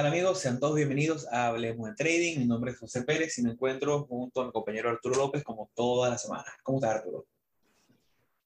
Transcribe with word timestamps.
Hola, 0.00 0.08
¿qué 0.08 0.12
tal 0.12 0.22
amigos? 0.22 0.40
Sean 0.40 0.58
todos 0.58 0.76
bienvenidos 0.76 1.28
a 1.30 1.48
Hablemos 1.48 1.90
de 1.90 1.94
Trading. 1.94 2.38
Mi 2.38 2.46
nombre 2.46 2.70
es 2.70 2.78
José 2.78 3.02
Pérez 3.02 3.36
y 3.36 3.42
me 3.42 3.50
encuentro 3.50 4.06
junto 4.06 4.40
a 4.40 4.46
mi 4.46 4.50
compañero 4.50 4.88
Arturo 4.88 5.14
López 5.14 5.44
como 5.44 5.70
todas 5.74 6.10
las 6.10 6.22
semanas. 6.22 6.46
¿Cómo 6.62 6.78
estás, 6.78 6.94
Arturo? 6.94 7.26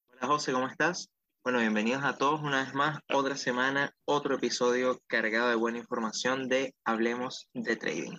Hola, 0.09 0.27
José, 0.27 0.51
¿cómo 0.51 0.67
estás? 0.67 1.11
Bueno, 1.45 1.61
bienvenidos 1.61 2.03
a 2.03 2.17
todos 2.17 2.41
una 2.41 2.65
vez 2.65 2.75
más, 2.75 2.99
otra 3.13 3.37
semana, 3.37 3.95
otro 4.05 4.35
episodio 4.35 5.01
cargado 5.07 5.49
de 5.49 5.55
buena 5.55 5.79
información 5.79 6.49
de 6.49 6.75
Hablemos 6.85 7.49
de 7.55 7.77
Trading. 7.77 8.19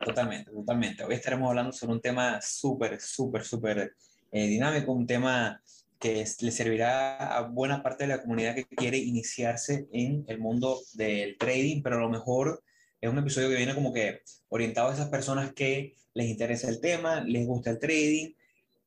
Totalmente, 0.00 0.50
totalmente. 0.50 1.04
Hoy 1.04 1.14
estaremos 1.14 1.50
hablando 1.50 1.70
sobre 1.70 1.92
un 1.92 2.00
tema 2.00 2.40
súper, 2.40 3.00
súper, 3.00 3.44
súper 3.44 3.94
eh, 4.32 4.46
dinámico, 4.48 4.90
un 4.90 5.06
tema 5.06 5.62
que 6.02 6.26
le 6.40 6.50
servirá 6.50 7.38
a 7.38 7.42
buena 7.42 7.80
parte 7.80 8.02
de 8.02 8.08
la 8.08 8.20
comunidad 8.20 8.56
que 8.56 8.64
quiere 8.64 8.98
iniciarse 8.98 9.86
en 9.92 10.24
el 10.26 10.40
mundo 10.40 10.80
del 10.94 11.38
trading, 11.38 11.80
pero 11.80 11.94
a 11.94 12.00
lo 12.00 12.08
mejor 12.08 12.64
es 13.00 13.08
un 13.08 13.18
episodio 13.18 13.48
que 13.48 13.54
viene 13.54 13.76
como 13.76 13.92
que 13.92 14.22
orientado 14.48 14.88
a 14.88 14.94
esas 14.94 15.10
personas 15.10 15.52
que 15.52 15.94
les 16.14 16.26
interesa 16.26 16.68
el 16.68 16.80
tema, 16.80 17.20
les 17.20 17.46
gusta 17.46 17.70
el 17.70 17.78
trading, 17.78 18.32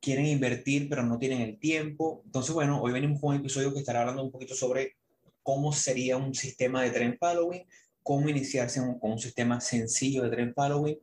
quieren 0.01 0.25
invertir 0.25 0.89
pero 0.89 1.03
no 1.03 1.17
tienen 1.17 1.39
el 1.39 1.57
tiempo. 1.57 2.21
Entonces, 2.25 2.53
bueno, 2.53 2.81
hoy 2.81 2.91
venimos 2.91 3.21
con 3.21 3.29
un 3.29 3.39
episodio 3.39 3.71
que 3.73 3.79
estará 3.79 4.01
hablando 4.01 4.21
un 4.21 4.31
poquito 4.31 4.53
sobre 4.53 4.97
cómo 5.41 5.71
sería 5.71 6.17
un 6.17 6.35
sistema 6.35 6.83
de 6.83 6.89
trend 6.89 7.17
following, 7.17 7.65
cómo 8.03 8.27
iniciarse 8.27 8.81
con 8.99 9.11
un 9.13 9.19
sistema 9.19 9.61
sencillo 9.61 10.21
de 10.23 10.31
trend 10.31 10.53
following 10.53 10.99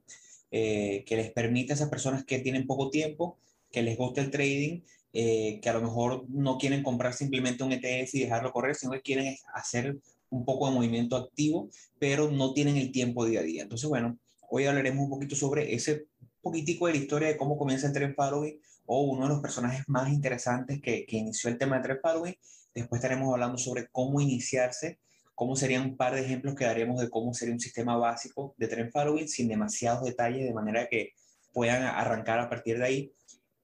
eh, 0.50 1.05
que 1.06 1.16
les 1.16 1.33
permita 1.33 1.72
a 1.72 1.77
esas 1.77 1.88
personas 1.88 2.22
que 2.27 2.40
tienen 2.40 2.66
poco 2.66 2.90
tiempo, 2.90 3.38
que 3.70 3.80
les 3.80 3.96
gusta 3.96 4.20
el 4.20 4.30
trading, 4.30 4.83
eh, 5.12 5.60
que 5.60 5.68
a 5.68 5.74
lo 5.74 5.82
mejor 5.82 6.24
no 6.28 6.58
quieren 6.58 6.82
comprar 6.82 7.12
simplemente 7.12 7.62
un 7.62 7.72
ETF 7.72 8.14
y 8.14 8.20
dejarlo 8.20 8.52
correr, 8.52 8.74
sino 8.74 8.92
que 8.92 9.02
quieren 9.02 9.36
hacer 9.55 9.98
un 10.30 10.44
poco 10.44 10.68
de 10.68 10.74
movimiento 10.74 11.16
activo, 11.16 11.68
pero 11.98 12.30
no 12.30 12.55
tienen 12.55 12.77
el 12.77 12.91
tiempo 12.91 13.27
día 13.27 13.40
a 13.40 13.42
día. 13.42 13.62
Entonces, 13.62 13.88
bueno, 13.88 14.18
hoy 14.48 14.64
hablaremos 14.64 15.05
un 15.05 15.10
poquito 15.10 15.36
sobre 15.36 15.74
ese 15.74 16.06
poquitico 16.40 16.86
de 16.86 16.94
la 16.94 16.98
historia 16.98 17.28
de 17.28 17.36
cómo 17.36 17.58
comienza 17.58 17.86
el 17.86 17.92
trend 17.92 18.14
following 18.14 18.58
o 18.86 19.02
uno 19.02 19.24
de 19.24 19.28
los 19.28 19.40
personajes 19.40 19.84
más 19.88 20.10
interesantes 20.10 20.80
que, 20.80 21.06
inició 21.08 21.50
el 21.50 21.58
tema 21.58 21.77
de 21.77 21.83
trend 21.83 22.00
following. 22.00 22.34
Después 22.74 22.98
estaremos 22.98 23.33
hablando 23.33 23.58
sobre 23.58 23.88
cómo 23.88 24.20
iniciarse, 24.20 24.98
cómo 25.34 25.56
serían 25.56 25.83
un 25.83 25.96
par 25.96 26.14
de 26.14 26.22
ejemplos 26.22 26.55
que 26.55 26.64
daremos 26.64 27.00
de 27.00 27.10
cómo 27.10 27.34
sería 27.34 27.55
un 27.55 27.60
sistema 27.60 27.96
básico 27.96 28.55
de 28.56 28.68
trend 28.68 28.90
following 28.90 29.28
sin 29.28 29.48
demasiados 29.48 30.05
detalles, 30.05 30.46
de 30.46 30.55
manera 30.55 30.88
que 30.88 31.12
puedan 31.52 31.83
arrancar 31.83 32.40
a 32.40 32.48
partir 32.48 32.78
de 32.78 32.84
ahí. 32.84 33.12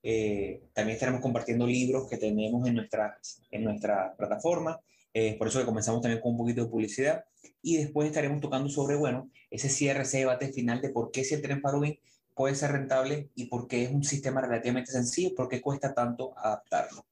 Eh, 0.03 0.63
también 0.73 0.95
estaremos 0.95 1.21
compartiendo 1.21 1.67
libros 1.67 2.09
que 2.09 2.17
tenemos 2.17 2.67
en 2.67 2.75
nuestra, 2.75 3.19
en 3.51 3.65
nuestra 3.65 4.15
plataforma. 4.17 4.81
Eh, 5.13 5.37
por 5.39 5.49
eso 5.49 5.59
que 5.59 5.67
comenzamos 5.67 6.01
también 6.01 6.21
con 6.21 6.33
un 6.33 6.39
poquito 6.39 6.65
de 6.65 6.71
publicidad. 6.71 7.25
Y 7.63 7.77
después 7.79 8.09
estaremos 8.09 8.41
tocando 8.41 8.69
sobre, 8.69 8.97
bueno, 8.97 9.31
ese 9.51 9.69
cierre, 9.69 10.03
ese 10.03 10.19
debate 10.19 10.53
final 10.53 10.81
de 10.81 10.91
por 10.91 11.11
qué 11.11 11.25
si 11.25 11.35
el 11.35 11.43
tren 11.43 11.61
following 11.61 11.99
puede 12.35 12.55
ser 12.55 12.71
rentable 12.73 13.31
y 13.35 13.47
por 13.47 13.67
qué 13.67 13.83
es 13.83 13.91
un 13.91 14.05
sistema 14.05 14.41
relativamente 14.41 14.93
sencillo, 14.93 15.35
por 15.35 15.49
qué 15.49 15.61
cuesta 15.61 15.93
tanto 15.93 16.39
adaptarlo. 16.39 17.05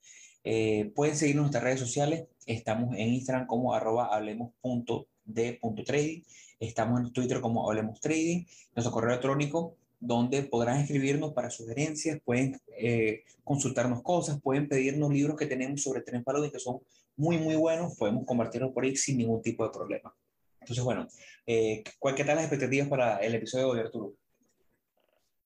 Eh, 0.45 0.92
pueden 0.95 1.17
seguirnos 1.17 1.41
en 1.41 1.47
nuestras 1.47 1.64
redes 1.64 1.81
sociales. 1.81 2.29
Estamos 2.47 2.95
en 2.95 3.09
Instagram 3.09 3.48
como 3.48 3.75
arroba 3.75 4.14
hablemos.de.trading. 4.14 6.23
Estamos 6.61 7.01
en 7.01 7.12
Twitter 7.12 7.41
como 7.41 7.69
hablemos 7.69 8.01
trading. 8.01 8.45
Nuestro 8.77 8.92
correo 8.92 9.11
electrónico 9.11 9.77
donde 10.07 10.42
podrán 10.42 10.79
escribirnos 10.79 11.33
para 11.33 11.51
sugerencias, 11.51 12.20
pueden 12.25 12.58
eh, 12.79 13.25
consultarnos 13.45 14.03
cosas, 14.03 14.41
pueden 14.41 14.69
pedirnos 14.69 15.11
libros 15.13 15.36
que 15.36 15.47
tenemos 15.47 15.83
sobre 15.83 16.03
tren 16.03 16.25
y 16.45 16.51
que 16.51 16.58
son 16.58 16.80
muy, 17.17 17.39
muy 17.39 17.57
buenos, 17.57 17.97
podemos 17.97 18.25
compartirlos 18.27 18.73
por 18.73 18.85
ahí 18.85 18.97
sin 18.97 19.19
ningún 19.19 19.42
tipo 19.42 19.64
de 19.64 19.70
problema. 19.70 20.14
Entonces, 20.61 20.85
bueno, 20.85 21.07
eh, 21.47 21.83
¿cuáles 21.98 22.20
son 22.20 22.29
las 22.29 22.41
expectativas 22.41 22.89
para 22.89 23.19
el 23.19 23.35
episodio 23.35 23.73
de 23.73 23.80
Arturo? 23.80 24.14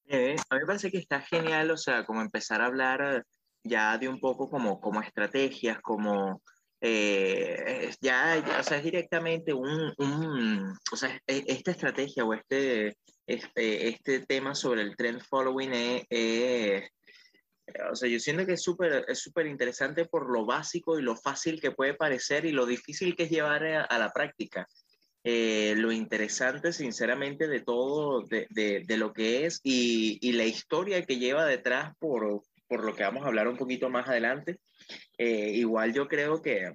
Eh, 0.09 0.37
a 0.49 0.55
mí 0.55 0.61
me 0.61 0.67
parece 0.67 0.91
que 0.91 0.99
está 0.99 1.21
genial, 1.21 1.71
o 1.71 1.77
sea, 1.77 2.05
como 2.05 2.21
empezar 2.21 2.61
a 2.61 2.67
hablar 2.67 3.25
ya 3.63 3.97
de 3.99 4.09
un 4.09 4.19
poco 4.19 4.49
como, 4.49 4.81
como 4.81 5.01
estrategias, 5.01 5.81
como 5.81 6.43
eh, 6.81 7.91
ya, 8.01 8.39
ya, 8.39 8.61
o 8.61 8.63
sea, 8.63 8.79
es 8.79 8.85
directamente 8.85 9.53
un, 9.53 9.93
un, 9.99 10.79
o 10.91 10.97
sea, 10.97 11.11
e, 11.27 11.45
esta 11.47 11.73
estrategia 11.73 12.25
o 12.25 12.33
este, 12.33 12.97
este, 13.35 13.89
este 13.89 14.21
tema 14.21 14.55
sobre 14.55 14.83
el 14.83 14.97
trend 14.97 15.23
following 15.23 15.71
es, 16.09 16.91
o 17.91 17.95
sea, 17.95 18.09
yo 18.09 18.19
siento 18.19 18.45
que 18.45 18.55
es 18.55 18.63
súper 18.63 19.05
es 19.09 19.21
súper 19.21 19.47
interesante 19.47 20.05
por 20.05 20.31
lo 20.31 20.45
básico 20.45 20.99
y 20.99 21.03
lo 21.03 21.17
fácil 21.17 21.61
que 21.61 21.71
puede 21.71 21.95
parecer 21.95 22.45
y 22.45 22.53
lo 22.53 22.67
difícil 22.67 23.15
que 23.15 23.25
es 23.25 23.31
llevar 23.31 23.65
a, 23.65 23.99
la 23.99 24.13
práctica. 24.13 24.67
Eh, 25.23 25.75
lo 25.77 25.93
interesante, 25.93 26.73
sinceramente, 26.73 27.47
de 27.47 27.61
todo, 27.61 28.23
de, 28.23 28.47
de, 28.51 28.83
de 28.87 28.97
lo 28.97 29.13
que 29.13 29.45
es 29.45 29.61
y, 29.63 30.19
y, 30.27 30.33
la 30.33 30.45
historia 30.45 31.05
que 31.05 31.19
lleva 31.19 31.45
detrás 31.45 31.95
por, 31.99 32.43
por 32.67 32.85
lo 32.85 32.95
que 32.95 33.03
vamos 33.03 33.25
a 33.25 33.29
hablar 33.29 33.47
un 33.47 33.57
poquito 33.57 33.91
más 33.91 34.09
adelante. 34.09 34.59
Eh, 35.19 35.51
igual 35.55 35.93
yo 35.93 36.09
creo 36.09 36.41
que, 36.41 36.73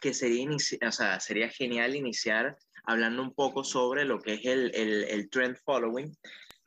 que 0.00 0.12
sería, 0.12 0.48
o 0.86 0.92
sea, 0.92 1.18
sería 1.20 1.48
genial 1.48 1.96
iniciar 1.96 2.56
hablando 2.86 3.22
un 3.22 3.34
poco 3.34 3.64
sobre 3.64 4.04
lo 4.04 4.20
que 4.20 4.34
es 4.34 4.44
el, 4.46 4.74
el, 4.74 5.04
el, 5.04 5.28
trend 5.28 5.56
following, 5.64 6.16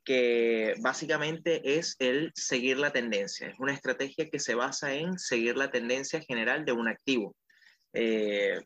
que 0.03 0.75
básicamente 0.81 1.78
es 1.78 1.96
el 2.00 2.31
seguir 2.35 2.78
la 2.78 2.91
tendencia. 2.91 3.47
Es 3.47 3.59
una 3.59 3.74
estrategia 3.74 4.29
que 4.29 4.40
se 4.40 4.53
basa 4.53 4.94
en 4.94 5.18
seguir 5.18 5.58
la 5.58 5.72
tendencia 5.72 6.22
general 6.22 6.66
de 6.66 6.74
un 6.74 6.88
activo. 6.88 7.35
Eh, 7.94 8.62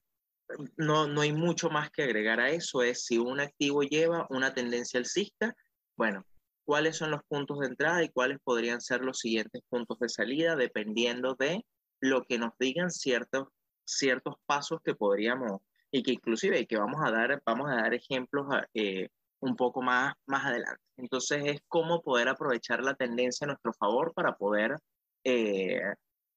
no, 0.77 1.07
no 1.07 1.21
hay 1.21 1.31
mucho 1.31 1.69
más 1.69 1.91
que 1.91 2.03
agregar 2.03 2.39
a 2.39 2.49
eso. 2.49 2.81
Es 2.81 3.05
si 3.05 3.17
un 3.17 3.39
activo 3.39 3.83
lleva 3.83 4.25
una 4.29 4.53
tendencia 4.53 4.99
alcista, 4.99 5.55
bueno, 5.95 6.25
cuáles 6.65 6.97
son 6.97 7.11
los 7.11 7.23
puntos 7.27 7.59
de 7.59 7.67
entrada 7.67 8.03
y 8.03 8.09
cuáles 8.09 8.39
podrían 8.43 8.81
ser 8.81 9.01
los 9.01 9.19
siguientes 9.19 9.61
puntos 9.69 9.99
de 9.99 10.09
salida, 10.09 10.55
dependiendo 10.55 11.35
de 11.35 11.65
lo 11.99 12.23
que 12.23 12.37
nos 12.37 12.51
digan 12.59 12.89
ciertos, 12.89 13.47
ciertos 13.85 14.35
pasos 14.45 14.79
que 14.83 14.95
podríamos 14.95 15.61
y 15.93 16.01
que 16.01 16.13
inclusive 16.13 16.65
que 16.65 16.75
vamos 16.75 16.99
a 17.03 17.11
dar, 17.11 17.41
vamos 17.45 17.69
a 17.69 17.75
dar 17.75 17.93
ejemplos 17.93 18.47
eh, 18.73 19.09
un 19.41 19.55
poco 19.55 19.83
más, 19.83 20.15
más 20.25 20.43
adelante. 20.43 20.81
Entonces 20.97 21.43
es 21.45 21.61
cómo 21.67 22.01
poder 22.01 22.29
aprovechar 22.29 22.83
la 22.83 22.95
tendencia 22.95 23.45
a 23.45 23.49
nuestro 23.49 23.73
favor 23.73 24.11
para 24.15 24.35
poder 24.35 24.75
eh, 25.23 25.79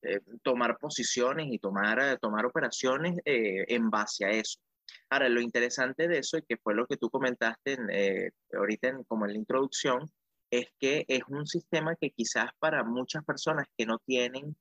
eh, 0.02 0.20
tomar 0.42 0.76
posiciones 0.76 1.46
y 1.50 1.58
tomar, 1.58 2.18
tomar 2.20 2.44
operaciones 2.44 3.18
en 3.24 3.88
base 3.88 4.26
a 4.26 4.30
eso. 4.30 4.58
Ahora, 5.08 5.30
lo 5.30 5.40
interesante 5.40 6.06
de 6.06 6.18
eso, 6.18 6.36
y 6.36 6.42
que 6.42 6.58
fue 6.58 6.74
lo 6.74 6.86
que 6.86 6.98
tú 6.98 7.08
comentaste 7.08 7.72
en, 7.72 8.32
ahorita 8.52 8.88
en, 8.88 9.04
como 9.04 9.24
en 9.24 9.32
la 9.32 9.38
introducción, 9.38 10.10
es 10.50 10.66
que 10.78 11.06
es 11.08 11.22
un 11.28 11.46
sistema 11.46 11.96
que 11.96 12.10
quizás 12.10 12.50
para 12.58 12.84
muchas 12.84 13.24
personas 13.24 13.66
que 13.76 13.86
no 13.86 13.98
tienen 14.04 14.54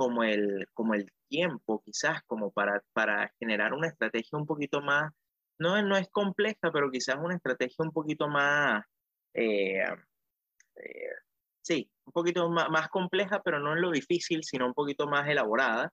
como 0.00 0.24
el, 0.24 0.66
como 0.72 0.94
el 0.94 1.12
tiempo, 1.28 1.82
quizás 1.84 2.22
como 2.26 2.50
para, 2.52 2.82
para 2.94 3.30
generar 3.38 3.74
una 3.74 3.88
estrategia 3.88 4.38
un 4.38 4.46
poquito 4.46 4.80
más, 4.80 5.12
no, 5.58 5.82
no 5.82 5.94
es 5.98 6.08
compleja, 6.08 6.72
pero 6.72 6.90
quizás 6.90 7.16
una 7.22 7.34
estrategia 7.34 7.84
un 7.84 7.92
poquito 7.92 8.26
más, 8.26 8.82
eh, 9.34 9.84
eh, 10.76 11.10
sí, 11.60 11.90
un 12.06 12.12
poquito 12.14 12.48
más, 12.48 12.70
más, 12.70 12.88
compleja, 12.88 13.42
pero 13.42 13.60
no 13.60 13.74
en 13.74 13.82
lo 13.82 13.90
difícil, 13.90 14.42
sino 14.42 14.68
un 14.68 14.72
poquito 14.72 15.06
más 15.06 15.28
elaborada. 15.28 15.92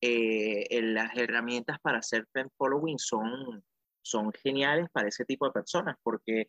Eh, 0.00 0.80
las 0.80 1.14
herramientas 1.14 1.78
para 1.82 1.98
hacer 1.98 2.26
trend 2.32 2.50
following 2.56 2.98
son, 2.98 3.62
son 4.00 4.32
geniales 4.32 4.88
para 4.92 5.08
ese 5.08 5.26
tipo 5.26 5.44
de 5.44 5.52
personas, 5.52 5.96
porque 6.02 6.48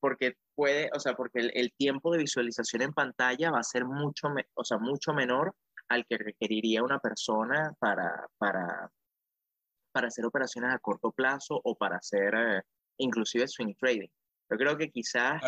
porque 0.00 0.34
puede, 0.54 0.90
o 0.94 1.00
sea, 1.00 1.14
porque 1.14 1.50
el, 1.52 1.72
tiempo 1.72 2.12
de 2.12 2.18
visualización 2.18 2.82
en 2.82 2.92
pantalla 2.92 3.50
va 3.50 3.58
a 3.58 3.64
ser 3.64 3.84
mucho, 3.84 4.28
o 4.54 4.64
sea, 4.64 4.78
mucho 4.78 5.12
menor 5.12 5.54
al 5.88 6.06
que 6.06 6.18
requeriría 6.18 6.82
una 6.82 6.98
persona 6.98 7.74
para, 7.78 8.26
para, 8.38 8.90
para 9.92 10.08
hacer 10.08 10.24
operaciones 10.24 10.72
a 10.74 10.78
corto 10.78 11.12
plazo 11.12 11.60
o 11.62 11.76
para 11.76 11.96
hacer 11.96 12.34
eh, 12.34 12.62
inclusive 12.98 13.48
swing 13.48 13.74
trading. 13.74 14.08
Yo 14.50 14.56
creo 14.58 14.76
que 14.76 14.90
quizás 14.90 15.40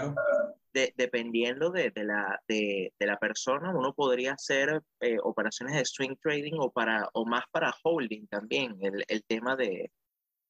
dependiendo 0.73 1.71
de, 1.71 1.91
de 1.91 2.05
la, 2.05 2.41
de, 2.49 2.93
de, 2.99 3.07
la 3.07 3.19
persona, 3.19 3.71
uno 3.71 3.95
podría 3.95 4.33
hacer 4.33 4.83
eh, 5.01 5.19
operaciones 5.23 5.77
de 5.77 5.85
swing 5.85 6.17
trading 6.21 6.55
o, 6.59 6.71
para, 6.73 7.09
o 7.13 7.25
más 7.25 7.45
para 7.53 7.73
holding 7.83 8.27
también, 8.27 8.77
el, 8.81 9.05
el 9.07 9.23
tema 9.25 9.57
de, 9.57 9.93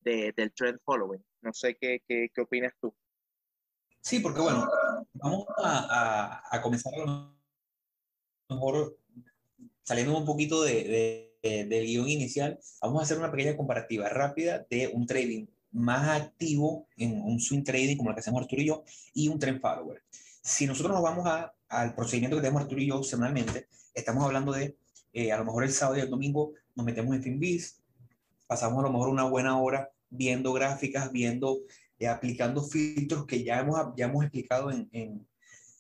del 0.01 0.53
trend 0.55 0.79
following. 0.85 1.23
No 1.43 1.53
sé 1.53 1.77
qué, 1.79 2.01
qué, 2.07 2.29
qué 2.33 2.41
opinas 2.41 2.73
tú. 2.81 2.95
Sí, 4.05 4.21
porque 4.21 4.43
bueno, 4.43 4.69
vamos 5.15 5.47
a, 5.57 6.43
a, 6.51 6.61
comenzar 6.61 6.93
a 6.93 6.99
lo 6.99 7.35
mejor 8.51 8.99
saliendo 9.83 10.19
un 10.19 10.27
poquito 10.27 10.63
de, 10.63 11.33
de, 11.43 11.65
del 11.65 11.87
guion 11.87 12.11
inicial, 12.11 12.61
vamos 12.83 13.01
a 13.01 13.05
hacer 13.05 13.17
una 13.17 13.31
pequeña 13.31 13.57
comparativa 13.57 14.11
rápida 14.11 14.67
de 14.69 14.89
un 14.89 15.07
trading 15.07 15.47
más 15.73 16.21
activo 16.21 16.87
en 16.99 17.19
un 17.23 17.41
swing 17.41 17.65
trading 17.65 17.97
como 17.97 18.11
el 18.11 18.15
que 18.15 18.21
hacemos 18.21 18.43
Arturo 18.43 18.61
y 18.61 18.67
yo 18.67 18.85
y 19.15 19.29
un 19.29 19.39
trend 19.39 19.63
follower. 19.63 20.03
Si 20.43 20.67
nosotros 20.67 20.93
nos 20.93 21.03
vamos 21.03 21.27
a, 21.27 21.55
al 21.69 21.95
procedimiento 21.95 22.37
que 22.37 22.43
tenemos 22.43 22.61
Arturo 22.61 22.83
y 22.83 22.89
yo 22.89 23.03
semanalmente, 23.03 23.69
estamos 23.95 24.23
hablando 24.23 24.53
de 24.53 24.77
eh, 25.15 25.33
a 25.33 25.39
lo 25.39 25.47
mejor 25.47 25.65
el 25.65 25.73
sábado 25.73 25.97
y 25.97 26.03
el 26.03 26.11
domingo 26.11 26.53
nos 26.75 26.85
metemos 26.85 27.17
en 27.17 27.23
FinBiz, 27.23 27.81
pasamos 28.47 28.81
a 28.81 28.83
lo 28.83 28.93
mejor 28.93 29.09
una 29.09 29.25
buena 29.25 29.59
hora 29.59 29.91
viendo 30.11 30.53
gráficas, 30.53 31.11
viendo, 31.11 31.61
eh, 31.99 32.09
aplicando 32.09 32.63
filtros 32.63 33.27
que 33.27 33.45
ya 33.45 33.61
hemos, 33.61 33.79
ya 33.97 34.07
hemos 34.07 34.25
explicado 34.25 34.71
en, 34.71 34.89
en, 34.93 35.27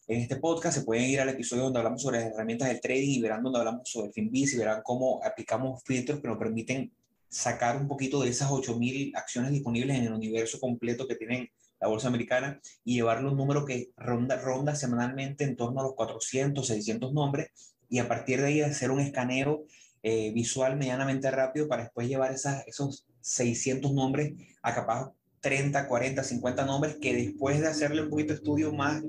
en, 0.06 0.20
este 0.20 0.36
podcast. 0.36 0.78
Se 0.78 0.84
pueden 0.84 1.04
ir 1.10 1.20
al 1.20 1.28
episodio 1.28 1.64
donde 1.64 1.78
hablamos 1.78 2.02
sobre 2.02 2.20
las 2.20 2.32
herramientas 2.32 2.68
del 2.68 2.80
trading 2.80 3.18
y 3.18 3.20
verán 3.20 3.42
donde 3.42 3.58
hablamos 3.58 3.88
sobre 3.88 4.12
Finbiz 4.12 4.52
y 4.54 4.58
verán 4.58 4.82
cómo 4.84 5.20
aplicamos 5.24 5.82
filtros 5.84 6.20
que 6.20 6.28
nos 6.28 6.38
permiten 6.38 6.92
sacar 7.28 7.76
un 7.76 7.88
poquito 7.88 8.22
de 8.22 8.30
esas 8.30 8.50
8.000 8.50 9.16
acciones 9.16 9.50
disponibles 9.50 9.98
en 9.98 10.04
el 10.04 10.12
universo 10.12 10.60
completo 10.60 11.08
que 11.08 11.16
tienen 11.16 11.50
la 11.80 11.88
bolsa 11.88 12.08
americana 12.08 12.60
y 12.84 12.94
llevarle 12.94 13.28
un 13.28 13.36
número 13.36 13.64
que 13.64 13.90
ronda, 13.96 14.36
ronda 14.36 14.74
semanalmente 14.74 15.44
en 15.44 15.56
torno 15.56 15.80
a 15.80 15.82
los 15.82 15.94
400, 15.94 16.66
600 16.66 17.12
nombres 17.12 17.50
y 17.88 17.98
a 17.98 18.08
partir 18.08 18.40
de 18.40 18.46
ahí 18.46 18.60
hacer 18.60 18.90
un 18.90 19.00
escaneo 19.00 19.64
eh, 20.02 20.32
visual 20.32 20.76
medianamente 20.76 21.30
rápido 21.30 21.66
para 21.66 21.84
después 21.84 22.08
llevar 22.08 22.32
esas, 22.32 22.66
esos 22.66 23.04
600 23.20 23.92
nombres 23.92 24.32
a 24.62 24.74
capaz 24.74 25.12
30, 25.44 25.86
40, 25.86 26.24
50 26.24 26.64
nombres 26.64 26.96
que 26.96 27.14
después 27.14 27.60
de 27.60 27.68
hacerle 27.68 28.00
un 28.00 28.08
poquito 28.08 28.32
de 28.32 28.36
estudio 28.36 28.72
más 28.72 29.02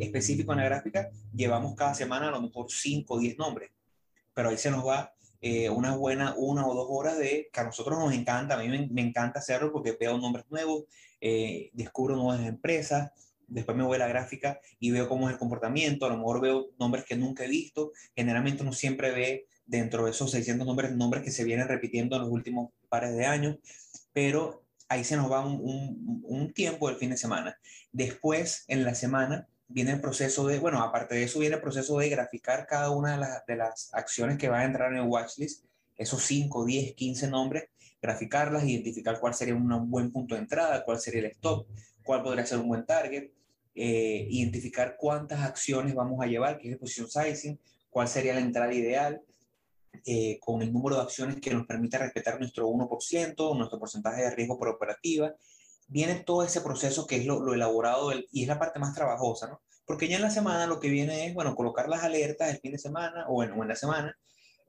específico 0.00 0.50
en 0.50 0.58
la 0.58 0.64
gráfica, 0.64 1.08
llevamos 1.32 1.76
cada 1.76 1.94
semana 1.94 2.28
a 2.28 2.30
lo 2.32 2.42
mejor 2.42 2.66
5 2.68 3.14
o 3.14 3.20
10 3.20 3.38
nombres. 3.38 3.70
Pero 4.34 4.48
ahí 4.48 4.58
se 4.58 4.72
nos 4.72 4.84
va 4.84 5.14
eh, 5.40 5.70
una 5.70 5.94
buena 5.94 6.34
una 6.36 6.66
o 6.66 6.74
dos 6.74 6.88
horas 6.90 7.16
de 7.16 7.48
que 7.52 7.60
a 7.60 7.62
nosotros 7.62 7.96
nos 7.96 8.12
encanta, 8.12 8.56
a 8.56 8.58
mí 8.58 8.68
me, 8.68 8.88
me 8.88 9.02
encanta 9.02 9.38
hacerlo 9.38 9.70
porque 9.72 9.96
veo 9.98 10.18
nombres 10.18 10.46
nuevos, 10.50 10.86
eh, 11.20 11.70
descubro 11.74 12.16
nuevas 12.16 12.44
empresas, 12.44 13.12
después 13.46 13.76
me 13.76 13.84
voy 13.84 13.94
a 13.94 14.00
la 14.00 14.08
gráfica 14.08 14.60
y 14.80 14.90
veo 14.90 15.08
cómo 15.08 15.28
es 15.28 15.34
el 15.34 15.38
comportamiento, 15.38 16.06
a 16.06 16.08
lo 16.08 16.16
mejor 16.16 16.40
veo 16.40 16.70
nombres 16.80 17.04
que 17.04 17.14
nunca 17.14 17.44
he 17.44 17.48
visto, 17.48 17.92
generalmente 18.16 18.64
uno 18.64 18.72
siempre 18.72 19.12
ve 19.12 19.46
dentro 19.64 20.06
de 20.06 20.10
esos 20.10 20.32
600 20.32 20.66
nombres, 20.66 20.90
nombres 20.96 21.22
que 21.22 21.30
se 21.30 21.44
vienen 21.44 21.68
repitiendo 21.68 22.16
en 22.16 22.22
los 22.22 22.32
últimos 22.32 22.70
pares 22.88 23.14
de 23.14 23.26
años, 23.26 23.58
pero 24.12 24.64
ahí 24.88 25.04
se 25.04 25.16
nos 25.16 25.30
va 25.30 25.44
un, 25.44 26.22
un, 26.24 26.52
tiempo 26.52 26.88
del 26.88 26.96
fin 26.96 27.10
de 27.10 27.16
semana. 27.16 27.58
Después, 27.92 28.64
en 28.68 28.84
la 28.84 28.94
semana, 28.94 29.46
viene 29.68 29.92
el 29.92 30.00
proceso 30.00 30.46
de, 30.46 30.58
bueno, 30.58 30.82
aparte 30.82 31.14
de 31.14 31.24
eso, 31.24 31.38
viene 31.38 31.56
el 31.56 31.60
proceso 31.60 31.98
de 31.98 32.08
graficar 32.08 32.66
cada 32.66 32.90
una 32.90 33.12
de, 33.12 33.18
las, 33.18 33.46
de 33.46 33.56
las 33.56 33.90
acciones 33.92 34.38
que 34.38 34.48
van 34.48 34.62
a 34.62 34.64
entrar 34.64 34.92
en 34.92 34.98
el 34.98 35.08
watchlist, 35.08 35.64
esos 35.96 36.22
5, 36.22 36.64
10, 36.64 36.94
15 36.94 37.28
nombres, 37.28 37.64
graficarlas, 38.00 38.64
identificar 38.64 39.18
cuál 39.20 39.34
sería 39.34 39.54
un 39.54 39.90
buen 39.90 40.10
punto 40.10 40.34
de 40.34 40.42
entrada, 40.42 40.84
cuál 40.84 40.98
sería 40.98 41.20
el 41.20 41.26
stop, 41.26 41.66
cuál 42.02 42.22
podría 42.22 42.46
ser 42.46 42.58
un 42.58 42.68
buen 42.68 42.86
target, 42.86 43.30
eh, 43.74 44.26
identificar 44.30 44.96
cuántas 44.96 45.40
acciones 45.40 45.94
vamos 45.94 46.22
a 46.22 46.26
llevar, 46.26 46.58
qué 46.58 46.68
es 46.68 46.72
el 46.72 46.78
position 46.78 47.08
sizing, 47.08 47.60
cuál 47.90 48.08
sería 48.08 48.34
la 48.34 48.40
entrada 48.40 48.72
ideal, 48.72 49.20
eh, 50.04 50.38
con 50.40 50.62
el 50.62 50.72
número 50.72 50.96
de 50.96 51.02
acciones 51.02 51.40
que 51.40 51.52
nos 51.52 51.66
permita 51.66 51.98
respetar 51.98 52.38
nuestro 52.38 52.68
1%, 52.68 53.56
nuestro 53.56 53.78
porcentaje 53.78 54.22
de 54.22 54.30
riesgo 54.30 54.58
por 54.58 54.68
operativa. 54.68 55.34
Viene 55.86 56.16
todo 56.16 56.42
ese 56.42 56.60
proceso 56.60 57.06
que 57.06 57.16
es 57.16 57.26
lo, 57.26 57.40
lo 57.40 57.54
elaborado 57.54 58.12
y 58.30 58.42
es 58.42 58.48
la 58.48 58.58
parte 58.58 58.78
más 58.78 58.94
trabajosa, 58.94 59.48
¿no? 59.48 59.62
Porque 59.88 60.06
ya 60.06 60.16
en 60.16 60.22
la 60.22 60.30
semana 60.30 60.66
lo 60.66 60.80
que 60.80 60.90
viene 60.90 61.26
es, 61.26 61.34
bueno, 61.34 61.54
colocar 61.54 61.88
las 61.88 62.04
alertas 62.04 62.50
el 62.50 62.60
fin 62.60 62.72
de 62.72 62.78
semana 62.78 63.24
o, 63.28 63.34
bueno, 63.34 63.60
en 63.62 63.68
la 63.68 63.74
semana, 63.74 64.14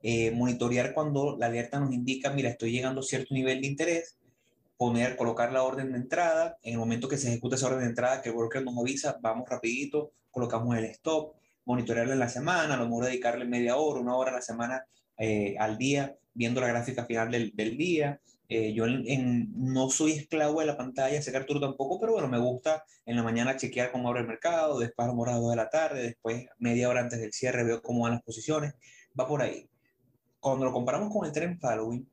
eh, 0.02 0.30
monitorear 0.30 0.94
cuando 0.94 1.36
la 1.36 1.46
alerta 1.46 1.78
nos 1.78 1.92
indica, 1.92 2.30
mira, 2.30 2.48
estoy 2.48 2.72
llegando 2.72 3.00
a 3.00 3.04
cierto 3.04 3.34
nivel 3.34 3.60
de 3.60 3.66
interés, 3.66 4.16
poner, 4.78 5.16
colocar 5.16 5.52
la 5.52 5.62
orden 5.62 5.92
de 5.92 5.98
entrada, 5.98 6.56
en 6.62 6.72
el 6.72 6.78
momento 6.78 7.06
que 7.06 7.18
se 7.18 7.28
ejecuta 7.28 7.56
esa 7.56 7.66
orden 7.66 7.80
de 7.80 7.88
entrada, 7.88 8.22
que 8.22 8.30
el 8.30 8.34
broker 8.34 8.64
nos 8.64 8.78
avisa, 8.78 9.18
vamos 9.20 9.46
rapidito, 9.46 10.12
colocamos 10.30 10.74
el 10.78 10.86
stop, 10.86 11.34
monitorearla 11.66 12.14
en 12.14 12.18
la 12.18 12.30
semana, 12.30 12.74
a 12.74 12.76
lo 12.78 12.86
mejor 12.86 13.04
dedicarle 13.04 13.44
media 13.44 13.76
hora, 13.76 14.00
una 14.00 14.16
hora 14.16 14.30
a 14.30 14.34
la 14.36 14.42
semana 14.42 14.86
eh, 15.20 15.54
al 15.58 15.76
día, 15.76 16.16
viendo 16.32 16.62
la 16.62 16.68
gráfica 16.68 17.04
final 17.04 17.30
del, 17.30 17.52
del 17.54 17.76
día. 17.76 18.20
Eh, 18.48 18.72
yo 18.72 18.86
en, 18.86 19.52
no 19.54 19.90
soy 19.90 20.12
esclavo 20.12 20.58
de 20.58 20.66
la 20.66 20.76
pantalla, 20.76 21.22
sé 21.22 21.30
que 21.30 21.36
Arturo 21.36 21.60
tampoco, 21.60 22.00
pero 22.00 22.12
bueno, 22.14 22.26
me 22.26 22.38
gusta 22.38 22.82
en 23.04 23.14
la 23.14 23.22
mañana 23.22 23.56
chequear 23.56 23.92
cómo 23.92 24.08
abre 24.08 24.22
el 24.22 24.26
mercado, 24.26 24.80
después 24.80 25.06
a 25.08 25.12
las 25.12 25.40
2 25.40 25.50
de 25.50 25.56
la 25.56 25.68
tarde, 25.68 26.02
después 26.02 26.46
media 26.58 26.88
hora 26.88 27.00
antes 27.00 27.20
del 27.20 27.32
cierre 27.32 27.62
veo 27.62 27.80
cómo 27.80 28.04
van 28.04 28.14
las 28.14 28.22
posiciones, 28.22 28.74
va 29.18 29.28
por 29.28 29.42
ahí. 29.42 29.68
Cuando 30.40 30.64
lo 30.64 30.72
comparamos 30.72 31.12
con 31.12 31.26
el 31.26 31.32
trend 31.32 31.60
following, 31.60 32.10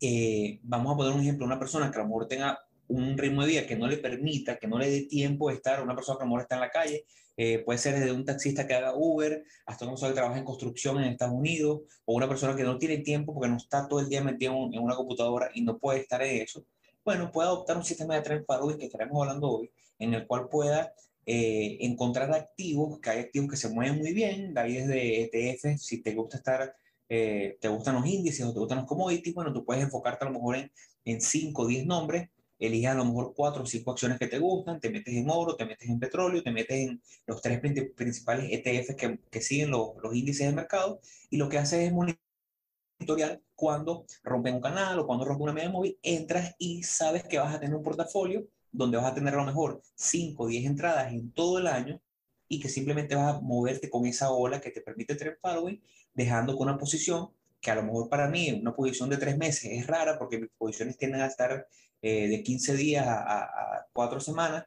eh, 0.00 0.58
vamos 0.62 0.94
a 0.94 0.96
poner 0.96 1.12
un 1.12 1.20
ejemplo, 1.20 1.46
una 1.46 1.58
persona 1.58 1.90
que 1.90 2.00
a 2.00 2.04
lo 2.04 2.26
tenga 2.26 2.58
un 2.88 3.16
ritmo 3.16 3.42
de 3.42 3.48
vida 3.48 3.66
que 3.66 3.76
no 3.76 3.86
le 3.86 3.98
permita, 3.98 4.56
que 4.56 4.66
no 4.66 4.78
le 4.78 4.90
dé 4.90 5.02
tiempo 5.02 5.50
de 5.50 5.56
estar, 5.56 5.82
una 5.82 5.94
persona 5.94 6.18
que 6.18 6.24
a 6.24 6.28
lo 6.28 6.40
está 6.40 6.56
en 6.56 6.60
la 6.62 6.70
calle, 6.70 7.04
eh, 7.36 7.58
puede 7.64 7.78
ser 7.78 7.98
desde 7.98 8.12
un 8.12 8.24
taxista 8.24 8.66
que 8.66 8.74
haga 8.74 8.94
Uber 8.94 9.44
hasta 9.66 9.84
una 9.84 9.92
persona 9.92 10.10
que 10.10 10.16
trabaja 10.16 10.38
en 10.38 10.44
construcción 10.44 10.98
en 10.98 11.12
Estados 11.12 11.34
Unidos 11.34 11.82
o 12.04 12.14
una 12.14 12.28
persona 12.28 12.54
que 12.54 12.62
no 12.62 12.78
tiene 12.78 12.98
tiempo 12.98 13.34
porque 13.34 13.48
no 13.48 13.56
está 13.56 13.88
todo 13.88 14.00
el 14.00 14.08
día 14.08 14.22
metido 14.22 14.52
en 14.72 14.78
una 14.78 14.94
computadora 14.94 15.50
y 15.54 15.62
no 15.62 15.78
puede 15.78 16.00
estar 16.00 16.22
en 16.22 16.42
eso, 16.42 16.64
bueno, 17.04 17.30
puede 17.30 17.48
adoptar 17.48 17.76
un 17.76 17.84
sistema 17.84 18.14
de 18.14 18.22
trend 18.22 18.46
following 18.46 18.78
que 18.78 18.86
estaremos 18.86 19.20
hablando 19.20 19.50
hoy, 19.50 19.70
en 19.98 20.14
el 20.14 20.26
cual 20.26 20.48
pueda 20.48 20.94
eh, 21.26 21.78
encontrar 21.80 22.32
activos, 22.32 22.98
que 23.00 23.10
hay 23.10 23.18
activos 23.20 23.50
que 23.50 23.56
se 23.56 23.68
mueven 23.68 23.98
muy 23.98 24.12
bien, 24.12 24.54
de 24.54 24.60
ahí 24.60 24.74
desde 24.74 25.24
ETF, 25.24 25.78
si 25.78 26.02
te 26.02 26.14
gusta 26.14 26.38
estar, 26.38 26.74
eh, 27.08 27.58
te 27.60 27.68
gustan 27.68 27.96
los 27.96 28.06
índices 28.06 28.46
o 28.46 28.52
te 28.54 28.60
gustan 28.60 28.78
los 28.78 28.86
commodities, 28.86 29.34
bueno, 29.34 29.52
tú 29.52 29.64
puedes 29.64 29.82
enfocarte 29.82 30.24
a 30.24 30.28
lo 30.28 30.34
mejor 30.34 30.70
en 31.04 31.20
5 31.20 31.62
o 31.62 31.66
10 31.66 31.86
nombres 31.86 32.30
eliges 32.58 32.90
a 32.90 32.94
lo 32.94 33.04
mejor 33.04 33.34
cuatro 33.34 33.62
o 33.62 33.66
cinco 33.66 33.92
acciones 33.92 34.18
que 34.18 34.26
te 34.26 34.38
gustan, 34.38 34.80
te 34.80 34.90
metes 34.90 35.14
en 35.14 35.28
oro, 35.30 35.56
te 35.56 35.64
metes 35.64 35.88
en 35.88 35.98
petróleo, 35.98 36.42
te 36.42 36.50
metes 36.50 36.88
en 36.88 37.02
los 37.26 37.40
tres 37.42 37.60
principales 37.60 38.48
ETFs 38.50 38.94
que, 38.96 39.18
que 39.30 39.40
siguen 39.40 39.70
los, 39.70 39.90
los, 40.02 40.14
índices 40.14 40.46
de 40.46 40.54
mercado 40.54 41.00
y 41.30 41.36
lo 41.36 41.48
que 41.48 41.58
haces 41.58 41.80
es 41.86 41.92
monitorear 41.92 43.40
cuando 43.54 44.06
rompen 44.22 44.56
un 44.56 44.60
canal 44.60 44.98
o 44.98 45.06
cuando 45.06 45.24
rompen 45.24 45.44
una 45.44 45.52
media 45.52 45.70
móvil, 45.70 45.98
entras 46.02 46.54
y 46.58 46.82
sabes 46.82 47.24
que 47.24 47.38
vas 47.38 47.54
a 47.54 47.60
tener 47.60 47.74
un 47.74 47.82
portafolio 47.82 48.46
donde 48.72 48.96
vas 48.96 49.06
a 49.06 49.14
tener 49.14 49.34
a 49.34 49.38
lo 49.38 49.44
mejor 49.44 49.82
5 49.94 50.42
o 50.42 50.46
10 50.48 50.66
entradas 50.66 51.12
en 51.12 51.30
todo 51.32 51.58
el 51.58 51.66
año 51.66 52.00
y 52.48 52.60
que 52.60 52.68
simplemente 52.68 53.14
vas 53.14 53.36
a 53.36 53.40
moverte 53.40 53.88
con 53.88 54.06
esa 54.06 54.30
ola 54.30 54.60
que 54.60 54.70
te 54.70 54.80
permite 54.80 55.14
tener 55.14 55.38
following, 55.40 55.80
dejando 56.12 56.56
con 56.56 56.68
una 56.68 56.78
posición 56.78 57.30
que 57.60 57.70
a 57.70 57.76
lo 57.76 57.82
mejor 57.82 58.08
para 58.08 58.28
mí 58.28 58.52
una 58.52 58.74
posición 58.74 59.08
de 59.08 59.16
tres 59.16 59.38
meses 59.38 59.70
es 59.72 59.86
rara 59.86 60.18
porque 60.18 60.38
mis 60.38 60.50
posiciones 60.58 60.98
tienden 60.98 61.22
a 61.22 61.26
estar 61.26 61.66
eh, 62.06 62.28
de 62.28 62.42
15 62.42 62.76
días 62.76 63.06
a, 63.06 63.44
a, 63.44 63.86
4 63.94 64.20
semanas, 64.20 64.66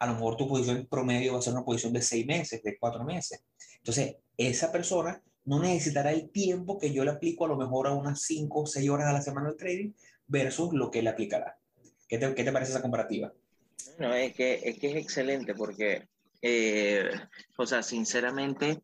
a 0.00 0.06
lo 0.08 0.14
mejor 0.14 0.36
tu 0.36 0.48
posición 0.48 0.84
promedio 0.90 1.34
va 1.34 1.38
a 1.38 1.42
ser 1.42 1.52
una 1.52 1.64
posición 1.64 1.92
de 1.92 2.02
6 2.02 2.26
meses, 2.26 2.60
de 2.60 2.76
4 2.76 3.04
meses. 3.04 3.44
Entonces, 3.76 4.16
esa 4.36 4.72
persona 4.72 5.22
no 5.44 5.60
necesitará 5.60 6.10
el 6.10 6.30
tiempo 6.30 6.80
que 6.80 6.92
yo 6.92 7.04
le 7.04 7.12
aplico 7.12 7.44
a 7.44 7.48
lo 7.48 7.56
mejor 7.56 7.86
a 7.86 7.92
unas 7.92 8.22
5 8.22 8.62
o 8.62 8.66
6 8.66 8.90
horas 8.90 9.06
a 9.06 9.12
la 9.12 9.22
semana 9.22 9.50
de 9.50 9.54
trading 9.54 9.92
versus 10.26 10.72
lo 10.72 10.90
que 10.90 10.98
él 10.98 11.06
aplicará. 11.06 11.56
¿Qué 12.08 12.18
te, 12.18 12.34
qué 12.34 12.42
te 12.42 12.50
parece 12.50 12.72
esa 12.72 12.82
comparativa? 12.82 13.32
No, 14.00 14.12
es 14.12 14.34
que 14.34 14.54
es, 14.64 14.76
que 14.80 14.90
es 14.90 14.96
excelente 14.96 15.54
porque, 15.54 16.08
eh, 16.42 17.10
o 17.58 17.64
sea, 17.64 17.84
sinceramente, 17.84 18.82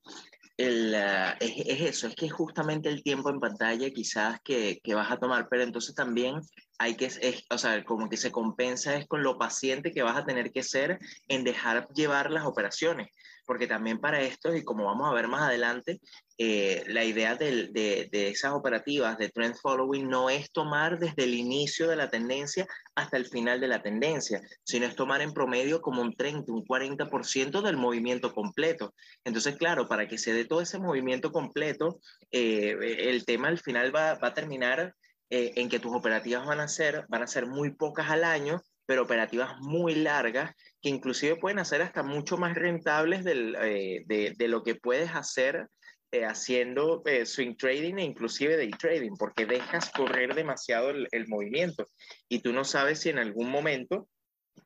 el, 0.57 0.95
uh, 0.95 1.35
es, 1.41 1.67
es, 1.67 1.81
eso, 1.81 2.07
es 2.07 2.15
que 2.15 2.27
es 2.27 2.33
justamente 2.33 2.89
el 2.91 3.03
tiempo 3.03 3.29
en 3.29 3.41
pantalla 3.41 3.91
quizás 3.91 4.39
que, 4.45 4.79
que 4.85 4.95
vas 4.95 5.11
a 5.11 5.19
tomar, 5.19 5.49
pero 5.51 5.65
entonces 5.65 5.97
también 5.97 6.37
hay 6.79 6.95
que, 6.95 7.07
es, 7.07 7.45
o 7.51 7.59
sea, 7.59 7.85
como 7.85 8.09
que 8.09 8.17
se 8.17 8.31
compensa 8.31 8.97
es 8.97 9.07
con 9.07 9.23
lo 9.23 9.37
paciente 9.37 9.93
que 9.93 10.03
vas 10.03 10.17
a 10.17 10.25
tener 10.25 10.53
que 10.53 10.63
ser 10.63 10.99
en 11.27 11.43
dejar 11.43 11.89
llevar 11.89 12.31
las 12.31 12.47
operaciones, 12.47 13.09
porque 13.45 13.67
también 13.67 13.99
para 13.99 14.21
esto, 14.21 14.55
y 14.55 14.63
como 14.63 14.85
vamos 14.85 15.11
a 15.11 15.15
ver 15.15 15.27
más 15.27 15.43
adelante, 15.43 16.01
eh, 16.37 16.85
la 16.87 17.05
idea 17.05 17.35
de, 17.35 17.67
de, 17.69 18.09
de, 18.13 18.29
esas 18.29 18.53
operativas 18.53 19.19
de 19.19 19.29
trend 19.29 19.57
following 19.57 20.09
no 20.09 20.31
es 20.31 20.53
tomar 20.53 21.01
desde 21.01 21.25
el 21.25 21.35
inicio 21.35 21.89
de 21.89 21.97
la 21.97 22.11
tendencia 22.11 22.65
hasta 22.95 23.17
el 23.17 23.27
final 23.27 23.61
de 23.61 23.67
la 23.67 23.83
tendencia, 23.83 24.41
sino 24.63 24.87
es 24.87 24.95
tomar 24.95 25.21
en 25.21 25.33
promedio 25.33 25.81
como 25.81 26.01
un 26.01 26.15
30, 26.15 26.53
un 26.53 26.65
40% 26.65 27.61
del 27.61 27.77
movimiento 27.77 28.33
completo. 28.33 28.95
Entonces, 29.25 29.57
claro, 29.57 29.89
para 29.89 30.07
que 30.07 30.17
se 30.17 30.33
dé 30.33 30.45
todo 30.45 30.61
ese 30.61 30.79
movimiento 30.79 31.33
completo, 31.33 31.99
eh, 32.31 32.77
el 33.01 33.25
tema 33.25 33.49
al 33.49 33.59
final 33.59 33.93
va, 33.93 34.15
va 34.15 34.29
a 34.29 34.35
terminar 34.35 34.95
eh, 35.31 35.53
en 35.57 35.69
que 35.69 35.79
tus 35.79 35.95
operativas 35.95 36.47
van 36.47 36.61
a 36.61 36.69
ser, 36.69 37.07
van 37.09 37.23
a 37.23 37.27
ser 37.27 37.47
muy 37.47 37.71
pocas 37.71 38.11
al 38.11 38.25
año, 38.25 38.63
pero 38.87 39.03
operativas 39.03 39.59
muy 39.61 39.95
largas, 39.95 40.55
que 40.81 40.89
inclusive 40.89 41.37
pueden 41.37 41.59
hacer 41.59 41.83
hasta 41.83 42.03
mucho 42.03 42.39
más 42.39 42.55
rentables 42.55 43.25
del, 43.25 43.55
eh, 43.61 44.05
de, 44.07 44.35
de, 44.37 44.49
lo 44.49 44.63
que 44.63 44.75
puedes 44.77 45.15
hacer 45.15 45.69
eh, 46.11 46.25
haciendo 46.25 47.03
eh, 47.05 47.27
swing 47.27 47.55
trading 47.55 47.99
e 47.99 48.03
inclusive 48.03 48.57
day 48.57 48.71
trading, 48.71 49.15
porque 49.19 49.45
dejas 49.45 49.91
correr 49.91 50.35
demasiado 50.35 50.89
el, 50.89 51.07
el, 51.11 51.29
movimiento. 51.29 51.87
Y 52.31 52.41
tú 52.41 52.55
no 52.55 52.65
sabes 52.65 53.01
si 53.01 53.11
en 53.11 53.19
algún 53.19 53.51
momento 53.51 54.09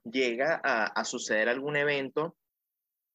llega 0.04 0.60
a, 0.62 0.84
a 0.84 1.04
suceder 1.04 1.48
algún 1.48 1.74
evento, 1.74 2.36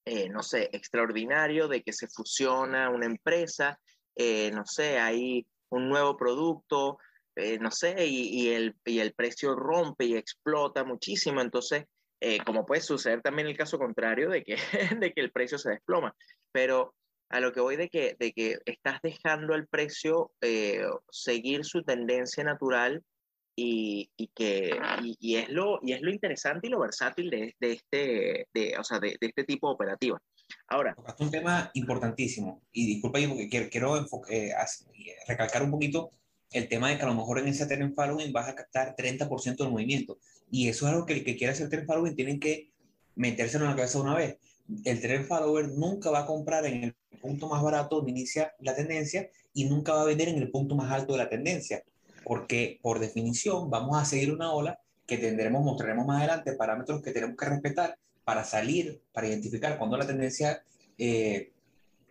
eh, 0.04 0.27
no 0.27 0.44
sé, 0.44 0.70
extraordinario 0.74 1.70
de 1.70 1.84
que 1.84 1.94
se 1.94 2.10
fusiona 2.10 2.89
una 2.89 3.06
empresa, 3.06 3.80
no 4.51 4.66
sé, 4.66 5.00
hay 5.00 5.48
un 5.70 5.88
nuevo 5.88 6.18
producto, 6.18 6.98
eh, 7.38 7.60
no 7.60 7.72
sé, 7.72 8.06
y, 8.06 8.50
el, 8.50 8.75
y, 8.86 9.00
el, 9.00 9.13
precio 9.13 9.56
rompe 9.56 10.06
y 10.06 10.15
explota 10.15 10.84
muchísimo. 10.84 11.41
Entonces, 11.41 11.86
eh, 12.20 12.39
como 12.44 12.65
puede 12.65 12.82
suceder 12.82 13.22
también 13.22 13.48
el 13.48 13.58
caso 13.58 13.77
contrario 13.77 14.29
de 14.29 14.44
que, 14.44 14.56
de 15.00 15.13
que 15.13 15.22
el 15.22 15.32
precio 15.32 15.58
se 15.58 15.72
desploma. 15.72 16.15
Pero 16.51 16.96
a 17.29 17.39
lo 17.39 17.51
que 17.53 17.62
voy 17.62 17.75
de 17.75 17.89
que, 17.89 18.15
de 18.20 18.32
que 18.32 18.58
estás 18.65 19.00
dejando 19.03 19.53
el 19.53 19.67
precio 19.67 20.32
eh, 20.41 20.82
seguir 21.12 21.65
su 21.65 21.84
tendencia 21.84 22.44
natural 22.44 23.03
y, 23.56 24.10
y 24.15 24.29
que 24.36 24.79
y, 25.20 25.36
es 25.36 25.50
lo, 25.50 25.79
y 25.82 25.94
es 25.94 26.01
lo 26.01 26.12
interesante 26.12 26.67
y 26.67 26.70
lo 26.70 26.79
versátil 26.79 27.29
de, 27.29 27.56
de 27.60 27.72
este, 27.72 28.48
de, 28.53 28.77
o 28.77 28.84
sea, 28.84 29.00
de, 29.00 29.17
de, 29.20 29.27
este 29.27 29.44
tipo 29.44 29.67
de 29.67 29.74
operativa. 29.74 30.22
Ahora. 30.70 30.96
es 31.06 31.20
un 31.20 31.32
tema 31.32 31.70
importantísimo 31.74 32.62
y 32.72 32.88
disculpa, 32.88 33.20
porque 33.27 33.50
quiero, 33.50 33.70
quiero 33.70 33.98
eh, 34.29 34.53
recalcar 35.27 35.63
un 35.63 35.72
poquito 35.72 36.12
el 36.51 36.68
tema 36.68 36.89
de 36.89 36.98
que 36.98 37.04
a 37.04 37.08
lo 37.08 37.16
mejor 37.16 37.39
en 37.39 37.48
ese 37.48 37.66
trend 37.66 37.94
following 37.94 38.32
vas 38.32 38.48
a 38.50 38.56
captar 38.56 38.96
30% 38.96 39.58
del 39.58 39.72
movimiento. 39.72 40.18
Y 40.50 40.70
eso 40.70 40.86
es 40.86 40.94
algo 40.94 41.06
que 41.06 41.13
el 41.13 41.24
que 41.24 41.36
quiera 41.36 41.54
hacer 41.54 41.70
trend 41.70 41.86
following 41.86 42.16
tienen 42.16 42.39
que 42.39 42.72
metérselo 43.16 43.66
en 43.66 43.72
la 43.72 43.75
cabeza 43.75 44.00
una 44.00 44.16
vez. 44.16 44.38
El 44.84 45.01
trend 45.01 45.25
follower 45.25 45.70
nunca 45.70 46.10
va 46.10 46.20
a 46.20 46.25
comprar 46.25 46.66
en 46.66 46.84
el 46.84 46.96
punto 47.22 47.48
más 47.48 47.62
barato 47.62 47.98
donde 47.98 48.12
inicia 48.12 48.54
la 48.60 48.75
tendencia 48.75 49.30
y 49.54 49.66
nunca 49.66 49.94
va 49.94 50.01
a 50.01 50.06
vender 50.06 50.30
en 50.30 50.38
el 50.38 50.51
punto 50.51 50.75
más 50.75 50.92
alto 50.92 51.13
de 51.13 51.20
la 51.20 51.30
tendencia 51.30 51.84
porque 52.27 52.77
por 52.82 53.00
definición 53.00 53.70
vamos 53.70 53.98
a 53.98 54.04
seguir 54.04 54.34
una 54.34 54.51
ola 54.51 54.82
que 55.06 55.18
tendremos, 55.18 55.63
mostraremos 55.63 56.06
más 56.06 56.18
adelante 56.20 56.51
parámetros 56.54 57.01
que 57.01 57.12
tenemos 57.12 57.38
que 57.38 57.46
respetar 57.46 57.98
para 58.25 58.44
salir, 58.44 59.01
para 59.13 59.27
identificar 59.27 59.77
cuando 59.77 59.96
la 59.96 60.06
tendencia 60.06 60.62
eh, 60.98 61.54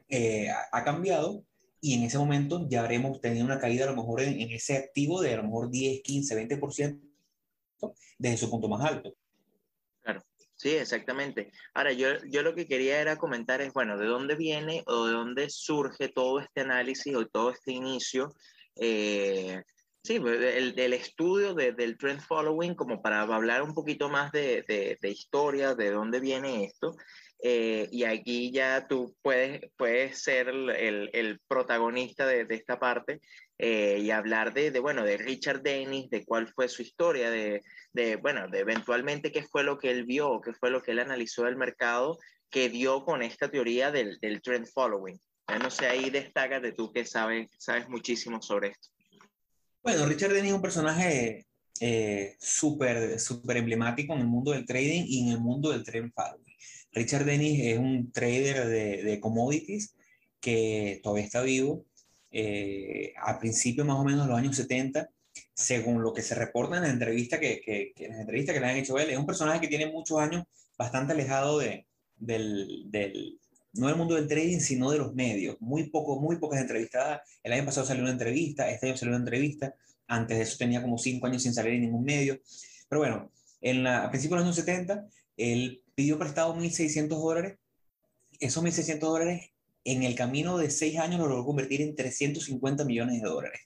eh, 0.08 0.48
ha 0.72 0.84
cambiado 0.84 1.44
y 1.86 1.94
en 1.94 2.02
ese 2.02 2.18
momento 2.18 2.66
ya 2.68 2.80
habremos 2.80 3.20
tenido 3.20 3.44
una 3.44 3.60
caída 3.60 3.84
a 3.84 3.90
lo 3.90 3.96
mejor 3.96 4.20
en, 4.20 4.40
en, 4.40 4.50
ese 4.50 4.76
activo 4.76 5.20
de 5.20 5.34
a 5.34 5.36
lo 5.36 5.44
mejor 5.44 5.70
10, 5.70 6.02
15, 6.02 6.48
20% 6.48 7.00
desde 8.18 8.36
su 8.36 8.50
punto 8.50 8.68
más 8.68 8.84
alto. 8.84 9.14
Claro, 10.02 10.20
sí, 10.56 10.70
exactamente. 10.70 11.52
Ahora, 11.74 11.92
yo, 11.92 12.08
yo 12.28 12.42
lo 12.42 12.56
que 12.56 12.66
quería 12.66 13.00
era 13.00 13.16
comentar 13.16 13.60
es, 13.60 13.72
bueno, 13.72 13.96
¿de 13.96 14.06
dónde 14.06 14.34
viene 14.34 14.82
o 14.86 15.06
de 15.06 15.12
dónde 15.12 15.48
surge 15.48 16.08
todo 16.08 16.40
este 16.40 16.62
análisis 16.62 17.14
o 17.14 17.24
todo 17.28 17.50
este 17.50 17.70
inicio? 17.70 18.34
Eh, 18.74 19.62
Sí, 20.06 20.20
pues, 20.20 20.40
el, 20.40 20.78
el 20.78 20.92
estudio 20.92 21.52
de, 21.52 21.72
del 21.72 21.98
trend 21.98 22.20
following, 22.20 22.76
como 22.76 23.02
para 23.02 23.22
hablar 23.22 23.62
un 23.62 23.74
poquito 23.74 24.08
más 24.08 24.30
de, 24.30 24.62
de, 24.68 24.96
de 25.02 25.10
historia, 25.10 25.74
de 25.74 25.90
dónde 25.90 26.20
viene 26.20 26.62
esto. 26.62 26.94
Eh, 27.42 27.88
y 27.92 28.04
aquí 28.04 28.50
ya 28.50 28.86
tú 28.88 29.14
puedes, 29.22 29.60
puedes 29.76 30.22
ser 30.22 30.48
el, 30.48 31.10
el 31.12 31.40
protagonista 31.46 32.26
de, 32.26 32.46
de, 32.46 32.54
esta 32.54 32.78
parte 32.78 33.20
eh, 33.58 33.98
y 34.00 34.10
hablar 34.10 34.54
de, 34.54 34.70
de, 34.70 34.80
bueno, 34.80 35.04
de 35.04 35.18
Richard 35.18 35.62
Dennis, 35.62 36.08
de 36.08 36.24
cuál 36.24 36.48
fue 36.48 36.68
su 36.68 36.82
historia, 36.82 37.30
de, 37.30 37.62
de, 37.92 38.16
bueno, 38.16 38.48
de 38.48 38.60
eventualmente 38.60 39.32
qué 39.32 39.42
fue 39.42 39.64
lo 39.64 39.78
que 39.78 39.90
él 39.90 40.04
vio, 40.04 40.40
qué 40.40 40.54
fue 40.54 40.70
lo 40.70 40.82
que 40.82 40.92
él 40.92 40.98
analizó 40.98 41.44
del 41.44 41.56
mercado 41.56 42.18
que 42.50 42.68
dio 42.68 43.04
con 43.04 43.22
esta 43.22 43.50
teoría 43.50 43.90
del, 43.90 44.18
del 44.20 44.40
trend 44.40 44.66
following. 44.66 45.18
no 45.60 45.70
sé, 45.70 45.86
ahí 45.86 46.10
de 46.10 46.32
tú 46.74 46.92
que 46.92 47.04
sabes, 47.04 47.50
sabes 47.58 47.88
muchísimo 47.88 48.40
sobre 48.40 48.68
esto. 48.68 48.88
Bueno, 49.82 50.06
Richard 50.06 50.32
Dennis 50.32 50.50
es 50.50 50.56
un 50.56 50.62
personaje 50.62 51.46
eh, 51.80 52.36
súper 52.40 53.20
super 53.20 53.58
emblemático 53.58 54.14
en 54.14 54.20
el 54.20 54.26
mundo 54.26 54.52
del 54.52 54.64
trading 54.64 55.04
y 55.06 55.20
en 55.20 55.28
el 55.28 55.40
mundo 55.40 55.70
del 55.70 55.84
trend 55.84 56.12
following. 56.12 56.55
Richard 56.96 57.26
Dennis 57.26 57.60
es 57.62 57.78
un 57.78 58.10
trader 58.10 58.66
de, 58.66 59.02
de 59.02 59.20
commodities 59.20 59.94
que 60.40 60.98
todavía 61.02 61.26
está 61.26 61.42
vivo. 61.42 61.84
Eh, 62.30 63.12
a 63.22 63.38
principios 63.38 63.86
más 63.86 63.98
o 63.98 64.04
menos 64.04 64.22
de 64.22 64.28
los 64.28 64.38
años 64.38 64.56
70, 64.56 65.08
según 65.52 66.02
lo 66.02 66.14
que 66.14 66.22
se 66.22 66.34
reporta 66.34 66.76
en 66.76 66.84
la 66.84 66.90
entrevista 66.90 67.38
que, 67.38 67.60
que, 67.60 67.92
que, 67.94 68.06
en 68.06 68.12
la 68.12 68.20
entrevista 68.22 68.52
que 68.54 68.60
le 68.60 68.66
han 68.66 68.76
hecho 68.76 68.96
a 68.96 69.02
él, 69.02 69.10
es 69.10 69.18
un 69.18 69.26
personaje 69.26 69.60
que 69.60 69.68
tiene 69.68 69.92
muchos 69.92 70.18
años 70.18 70.44
bastante 70.78 71.12
alejado 71.12 71.58
de, 71.58 71.86
del, 72.16 72.84
del, 72.86 73.38
no 73.74 73.88
del 73.88 73.96
mundo 73.96 74.14
del 74.14 74.26
trading, 74.26 74.60
sino 74.60 74.90
de 74.90 74.98
los 74.98 75.14
medios. 75.14 75.56
Muy 75.60 75.90
poco, 75.90 76.18
muy 76.18 76.38
pocas 76.38 76.60
entrevistadas. 76.60 77.20
El 77.42 77.52
año 77.52 77.66
pasado 77.66 77.86
salió 77.86 78.02
una 78.02 78.12
entrevista, 78.12 78.70
este 78.70 78.88
año 78.88 78.96
salió 78.96 79.14
una 79.14 79.22
entrevista. 79.22 79.74
Antes 80.06 80.38
de 80.38 80.44
eso 80.44 80.56
tenía 80.56 80.80
como 80.80 80.96
cinco 80.96 81.26
años 81.26 81.42
sin 81.42 81.52
salir 81.52 81.74
en 81.74 81.82
ningún 81.82 82.04
medio. 82.04 82.40
Pero 82.88 83.00
bueno, 83.00 83.30
en 83.60 83.82
la, 83.82 84.04
a 84.04 84.10
principios 84.10 84.40
de 84.40 84.46
los 84.46 84.56
años 84.58 84.64
70, 84.64 85.06
él 85.36 85.82
pidió 85.96 86.18
prestado 86.18 86.54
1.600 86.54 87.08
dólares. 87.08 87.58
Esos 88.38 88.62
1.600 88.62 89.00
dólares 89.00 89.50
en 89.82 90.02
el 90.02 90.14
camino 90.14 90.58
de 90.58 90.70
seis 90.70 90.98
años 90.98 91.18
lo 91.18 91.26
logró 91.26 91.44
convertir 91.44 91.80
en 91.80 91.96
350 91.96 92.84
millones 92.84 93.22
de 93.22 93.28
dólares, 93.28 93.60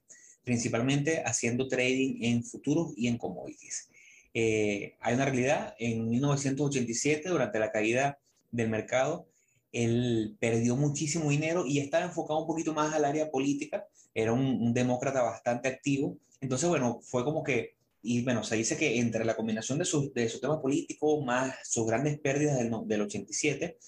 principalmente 0.44 1.22
haciendo 1.26 1.66
trading 1.66 2.22
en 2.22 2.44
futuros 2.44 2.92
y 2.96 3.08
en 3.08 3.18
commodities. 3.18 3.88
Eh, 4.32 4.94
hay 5.00 5.14
una 5.14 5.24
realidad, 5.24 5.74
en 5.78 6.08
1987, 6.08 7.28
durante 7.28 7.58
la 7.58 7.72
caída 7.72 8.18
del 8.52 8.68
mercado, 8.68 9.26
él 9.72 10.36
perdió 10.38 10.76
muchísimo 10.76 11.30
dinero 11.30 11.64
y 11.66 11.80
estaba 11.80 12.04
enfocado 12.04 12.40
un 12.40 12.46
poquito 12.46 12.74
más 12.74 12.94
al 12.94 13.04
área 13.04 13.30
política, 13.30 13.86
era 14.14 14.32
un, 14.32 14.40
un, 14.40 14.74
demócrata 14.74 15.22
bastante 15.22 15.68
activo, 15.68 16.16
entonces 16.40 16.68
bueno, 16.68 17.00
fue 17.02 17.24
como 17.24 17.42
que, 17.42 17.74
y 18.02 18.22
bueno, 18.22 18.42
se 18.42 18.56
dice 18.56 18.76
que 18.76 18.98
entre 18.98 19.24
la 19.24 19.36
combinación 19.36 19.78
de 19.78 19.84
su, 19.84 20.12
de 20.12 20.28
su 20.28 20.40
tema 20.40 20.60
político 20.60 21.22
más 21.22 21.54
sus 21.64 21.86
grandes 21.86 22.18
pérdidas 22.18 22.58
del, 22.58 22.72
del 22.86 23.02
87, 23.02 23.78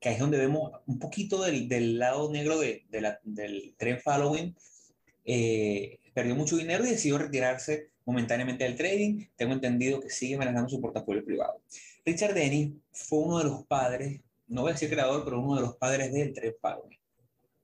que 0.00 0.10
es 0.10 0.18
donde 0.18 0.38
vemos 0.38 0.72
un 0.86 0.98
poquito 0.98 1.42
del, 1.42 1.68
del 1.68 1.98
lado 1.98 2.30
negro 2.30 2.58
de, 2.58 2.86
de 2.88 3.00
la, 3.00 3.20
del 3.22 3.74
tren 3.76 4.00
following, 4.00 4.54
eh, 5.24 5.98
perdió 6.14 6.34
mucho 6.34 6.56
dinero 6.56 6.86
y 6.86 6.90
decidió 6.90 7.18
retirarse 7.18 7.90
momentáneamente 8.04 8.64
del 8.64 8.76
trading. 8.76 9.26
Tengo 9.36 9.52
entendido 9.52 10.00
que 10.00 10.10
sigue 10.10 10.36
manejando 10.38 10.68
su 10.68 10.80
portafolio 10.80 11.24
privado. 11.24 11.60
Richard 12.04 12.34
Dennis 12.34 12.72
fue 12.92 13.18
uno 13.18 13.38
de 13.38 13.44
los 13.44 13.64
padres 13.66 14.20
no 14.48 14.62
voy 14.62 14.70
a 14.70 14.74
decir 14.74 14.90
creador, 14.90 15.24
pero 15.24 15.40
uno 15.40 15.56
de 15.56 15.62
los 15.62 15.76
padres 15.76 16.12
del 16.12 16.32
trade 16.32 16.56
following. 16.60 16.98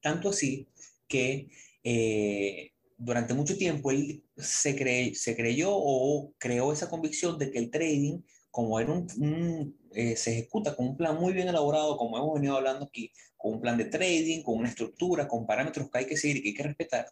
Tanto 0.01 0.29
así 0.29 0.69
que 1.09 1.49
eh, 1.83 2.73
durante 2.97 3.35
mucho 3.35 3.57
tiempo 3.57 3.91
él 3.91 4.25
se, 4.37 5.15
se 5.15 5.37
creyó 5.37 5.71
o 5.73 6.33
creó 6.39 6.73
esa 6.73 6.89
convicción 6.89 7.39
de 7.39 7.51
que 7.51 7.59
el 7.59 7.71
trading, 7.71 8.21
como 8.51 8.79
era 8.79 8.93
un, 8.93 9.07
un 9.19 9.77
eh, 9.93 10.17
se 10.17 10.33
ejecuta 10.33 10.75
con 10.75 10.89
un 10.89 10.97
plan 10.97 11.17
muy 11.17 11.33
bien 11.33 11.49
elaborado, 11.49 11.97
como 11.97 12.19
hemos 12.19 12.35
venido 12.35 12.57
hablando 12.57 12.87
aquí, 12.87 13.13
con 13.37 13.55
un 13.55 13.61
plan 13.61 13.77
de 13.77 13.85
trading, 13.85 14.43
con 14.43 14.59
una 14.59 14.69
estructura, 14.69 15.29
con 15.29 15.47
parámetros 15.47 15.91
que 15.91 15.99
hay 15.99 16.07
que 16.07 16.17
seguir 16.17 16.39
y 16.39 16.43
que 16.43 16.49
hay 16.49 16.55
que 16.55 16.63
respetar, 16.63 17.07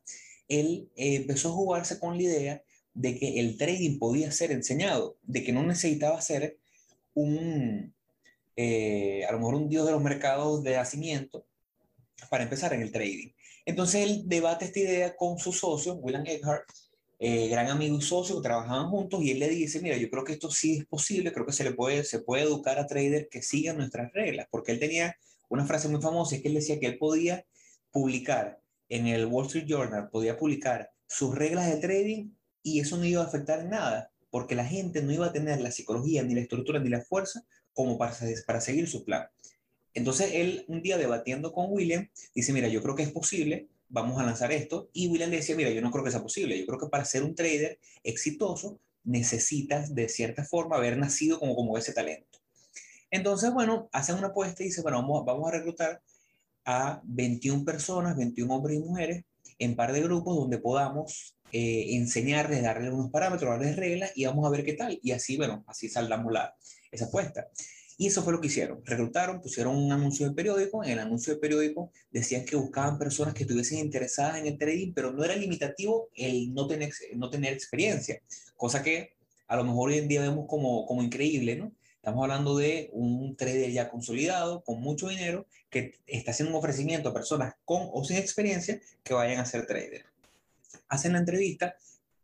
él 0.48 0.90
eh, 0.96 1.16
empezó 1.16 1.50
a 1.50 1.52
jugarse 1.52 1.98
con 1.98 2.16
la 2.16 2.22
idea 2.22 2.62
de 2.94 3.18
que 3.18 3.40
el 3.40 3.56
trading 3.56 3.98
podía 3.98 4.32
ser 4.32 4.52
enseñado, 4.52 5.16
de 5.22 5.42
que 5.44 5.52
no 5.52 5.62
necesitaba 5.62 6.20
ser 6.20 6.58
un, 7.14 7.94
eh, 8.56 9.24
a 9.28 9.32
lo 9.32 9.38
mejor 9.38 9.54
un 9.54 9.68
dios 9.68 9.86
de 9.86 9.92
los 9.92 10.02
mercados 10.02 10.62
de 10.62 10.74
nacimiento, 10.74 11.46
para 12.30 12.44
empezar 12.44 12.72
en 12.74 12.82
el 12.82 12.92
trading. 12.92 13.30
Entonces 13.64 14.02
él 14.02 14.22
debate 14.26 14.64
esta 14.64 14.80
idea 14.80 15.16
con 15.16 15.38
su 15.38 15.52
socio, 15.52 15.94
William 15.94 16.24
Eckhart, 16.26 16.64
eh, 17.18 17.48
gran 17.48 17.68
amigo 17.68 17.96
y 17.96 18.02
socio 18.02 18.36
que 18.36 18.42
trabajaban 18.42 18.90
juntos, 18.90 19.22
y 19.22 19.30
él 19.30 19.38
le 19.38 19.48
dice, 19.48 19.80
mira, 19.80 19.96
yo 19.96 20.10
creo 20.10 20.24
que 20.24 20.32
esto 20.32 20.50
sí 20.50 20.78
es 20.78 20.86
posible, 20.86 21.32
creo 21.32 21.46
que 21.46 21.52
se 21.52 21.62
le 21.62 21.72
puede, 21.72 22.02
se 22.02 22.18
puede 22.18 22.42
educar 22.42 22.80
a 22.80 22.86
traders 22.86 23.28
que 23.30 23.42
sigan 23.42 23.76
nuestras 23.76 24.12
reglas, 24.12 24.48
porque 24.50 24.72
él 24.72 24.80
tenía 24.80 25.16
una 25.48 25.64
frase 25.64 25.88
muy 25.88 26.00
famosa, 26.00 26.34
es 26.34 26.42
que 26.42 26.48
él 26.48 26.54
decía 26.54 26.80
que 26.80 26.86
él 26.86 26.98
podía 26.98 27.44
publicar 27.92 28.60
en 28.88 29.06
el 29.06 29.26
Wall 29.26 29.46
Street 29.46 29.66
Journal, 29.66 30.08
podía 30.10 30.36
publicar 30.36 30.90
sus 31.06 31.34
reglas 31.34 31.70
de 31.70 31.76
trading 31.76 32.30
y 32.62 32.80
eso 32.80 32.96
no 32.96 33.04
iba 33.04 33.22
a 33.22 33.26
afectar 33.26 33.60
en 33.60 33.70
nada, 33.70 34.10
porque 34.30 34.54
la 34.54 34.64
gente 34.64 35.02
no 35.02 35.12
iba 35.12 35.26
a 35.26 35.32
tener 35.32 35.60
la 35.60 35.70
psicología, 35.70 36.22
ni 36.22 36.34
la 36.34 36.40
estructura, 36.40 36.80
ni 36.80 36.88
la 36.88 37.02
fuerza 37.02 37.44
como 37.72 37.98
para, 37.98 38.16
para 38.46 38.60
seguir 38.60 38.88
su 38.88 39.04
plan. 39.04 39.28
Entonces 39.94 40.30
él 40.34 40.64
un 40.68 40.82
día 40.82 40.96
debatiendo 40.96 41.52
con 41.52 41.66
William 41.68 42.08
dice, 42.34 42.52
mira, 42.52 42.68
yo 42.68 42.82
creo 42.82 42.94
que 42.94 43.02
es 43.02 43.12
posible, 43.12 43.68
vamos 43.88 44.20
a 44.20 44.24
lanzar 44.24 44.52
esto. 44.52 44.88
Y 44.92 45.08
William 45.08 45.30
le 45.30 45.36
decía, 45.36 45.56
mira, 45.56 45.70
yo 45.70 45.80
no 45.80 45.90
creo 45.90 46.04
que 46.04 46.10
sea 46.10 46.22
posible, 46.22 46.58
yo 46.58 46.66
creo 46.66 46.78
que 46.78 46.88
para 46.88 47.04
ser 47.04 47.22
un 47.22 47.34
trader 47.34 47.78
exitoso 48.02 48.80
necesitas 49.04 49.94
de 49.94 50.08
cierta 50.08 50.44
forma 50.44 50.76
haber 50.76 50.96
nacido 50.96 51.38
como, 51.38 51.54
como 51.54 51.76
ese 51.76 51.92
talento. 51.92 52.38
Entonces, 53.10 53.52
bueno, 53.52 53.88
hacen 53.92 54.16
una 54.16 54.28
apuesta 54.28 54.62
y 54.62 54.66
dice, 54.66 54.80
bueno, 54.80 55.02
vamos, 55.02 55.24
vamos 55.24 55.48
a 55.48 55.52
reclutar 55.52 56.02
a 56.64 57.02
21 57.04 57.64
personas, 57.64 58.16
21 58.16 58.54
hombres 58.54 58.78
y 58.78 58.80
mujeres, 58.80 59.24
en 59.58 59.76
par 59.76 59.92
de 59.92 60.00
grupos 60.00 60.36
donde 60.36 60.58
podamos 60.58 61.36
eh, 61.52 61.96
enseñarles, 61.96 62.62
darles 62.62 62.92
unos 62.92 63.10
parámetros, 63.10 63.50
darles 63.50 63.76
reglas 63.76 64.12
y 64.14 64.24
vamos 64.24 64.46
a 64.46 64.50
ver 64.50 64.64
qué 64.64 64.72
tal. 64.72 64.98
Y 65.02 65.12
así, 65.12 65.36
bueno, 65.36 65.62
así 65.66 65.88
saldamos 65.88 66.32
la, 66.32 66.54
esa 66.90 67.06
apuesta. 67.06 67.48
Y 67.98 68.06
eso 68.06 68.22
fue 68.22 68.32
lo 68.32 68.40
que 68.40 68.46
hicieron. 68.46 68.84
Reclutaron, 68.84 69.40
pusieron 69.40 69.76
un 69.76 69.92
anuncio 69.92 70.28
de 70.28 70.34
periódico. 70.34 70.82
En 70.82 70.90
el 70.90 70.98
anuncio 70.98 71.34
de 71.34 71.40
periódico 71.40 71.92
decían 72.10 72.44
que 72.44 72.56
buscaban 72.56 72.98
personas 72.98 73.34
que 73.34 73.44
estuviesen 73.44 73.78
interesadas 73.78 74.38
en 74.38 74.46
el 74.46 74.58
trading, 74.58 74.92
pero 74.92 75.12
no 75.12 75.24
era 75.24 75.36
limitativo 75.36 76.08
el 76.14 76.52
no 76.54 76.66
tener, 76.66 76.92
no 77.14 77.30
tener 77.30 77.52
experiencia. 77.52 78.20
Cosa 78.56 78.82
que 78.82 79.14
a 79.46 79.56
lo 79.56 79.64
mejor 79.64 79.90
hoy 79.90 79.98
en 79.98 80.08
día 80.08 80.22
vemos 80.22 80.46
como, 80.48 80.86
como 80.86 81.02
increíble, 81.02 81.56
¿no? 81.56 81.72
Estamos 81.96 82.24
hablando 82.24 82.56
de 82.56 82.90
un 82.92 83.36
trader 83.36 83.70
ya 83.70 83.88
consolidado, 83.88 84.64
con 84.64 84.80
mucho 84.80 85.08
dinero, 85.08 85.46
que 85.70 85.94
está 86.06 86.32
haciendo 86.32 86.50
un 86.50 86.58
ofrecimiento 86.58 87.10
a 87.10 87.14
personas 87.14 87.54
con 87.64 87.88
o 87.92 88.02
sin 88.02 88.16
experiencia 88.16 88.80
que 89.04 89.14
vayan 89.14 89.38
a 89.38 89.44
ser 89.44 89.66
trader. 89.66 90.06
Hacen 90.88 91.12
la 91.12 91.20
entrevista, 91.20 91.76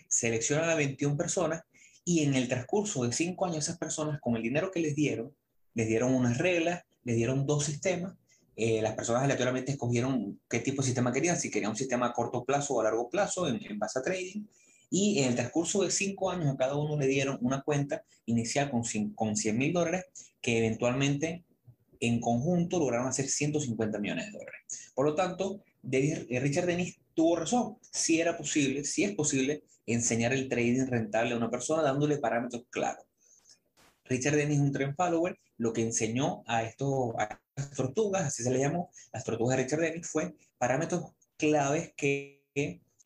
seleccionan 0.08 0.68
a 0.68 0.74
21 0.74 1.16
personas 1.16 1.62
y 2.04 2.24
en 2.24 2.34
el 2.34 2.48
transcurso 2.48 3.04
de 3.04 3.12
cinco 3.12 3.46
años, 3.46 3.58
esas 3.58 3.78
personas, 3.78 4.20
con 4.20 4.34
el 4.34 4.42
dinero 4.42 4.72
que 4.72 4.80
les 4.80 4.96
dieron, 4.96 5.32
les 5.78 5.86
dieron 5.86 6.12
unas 6.12 6.38
reglas, 6.38 6.82
les 7.04 7.14
dieron 7.14 7.46
dos 7.46 7.64
sistemas. 7.64 8.14
Eh, 8.56 8.82
las 8.82 8.96
personas 8.96 9.22
aleatoriamente 9.22 9.70
escogieron 9.70 10.40
qué 10.50 10.58
tipo 10.58 10.82
de 10.82 10.86
sistema 10.86 11.12
querían, 11.12 11.38
si 11.38 11.52
querían 11.52 11.70
un 11.70 11.76
sistema 11.76 12.06
a 12.06 12.12
corto 12.12 12.44
plazo 12.44 12.74
o 12.74 12.80
a 12.80 12.82
largo 12.82 13.08
plazo 13.08 13.46
en, 13.46 13.64
en 13.64 13.78
base 13.78 14.00
a 14.00 14.02
trading. 14.02 14.42
Y 14.90 15.20
en 15.20 15.28
el 15.28 15.34
transcurso 15.36 15.84
de 15.84 15.92
cinco 15.92 16.32
años 16.32 16.52
a 16.52 16.56
cada 16.56 16.74
uno 16.74 16.98
le 16.98 17.06
dieron 17.06 17.38
una 17.42 17.62
cuenta 17.62 18.02
inicial 18.26 18.72
con, 18.72 18.82
con 19.14 19.36
100 19.36 19.56
mil 19.56 19.72
dólares 19.72 20.06
que 20.40 20.58
eventualmente 20.58 21.44
en 22.00 22.20
conjunto 22.20 22.80
lograron 22.80 23.06
hacer 23.06 23.28
150 23.28 24.00
millones 24.00 24.26
de 24.26 24.32
dólares. 24.32 24.90
Por 24.96 25.06
lo 25.06 25.14
tanto, 25.14 25.62
eh, 25.92 26.40
Richard 26.40 26.66
Dennis 26.66 26.98
tuvo 27.14 27.36
razón. 27.36 27.76
Si 27.92 28.20
era 28.20 28.36
posible, 28.36 28.82
si 28.82 29.04
es 29.04 29.14
posible 29.14 29.62
enseñar 29.86 30.32
el 30.32 30.48
trading 30.48 30.86
rentable 30.86 31.34
a 31.34 31.36
una 31.36 31.50
persona 31.50 31.82
dándole 31.82 32.18
parámetros 32.18 32.64
claros. 32.68 33.07
Richard 34.08 34.36
Dennis, 34.36 34.58
un 34.58 34.72
trend 34.72 34.94
follower, 34.96 35.38
lo 35.56 35.72
que 35.72 35.82
enseñó 35.82 36.42
a, 36.46 36.62
estos, 36.62 37.14
estas 37.56 37.76
tortugas, 37.76 38.24
así 38.26 38.42
se 38.42 38.50
le 38.50 38.58
llamó, 38.58 38.90
las 39.12 39.24
tortugas 39.24 39.56
de 39.56 39.64
Richard 39.64 39.80
Dennis, 39.80 40.08
fue 40.08 40.34
parámetros 40.58 41.12
claves 41.36 41.92
que 41.96 42.42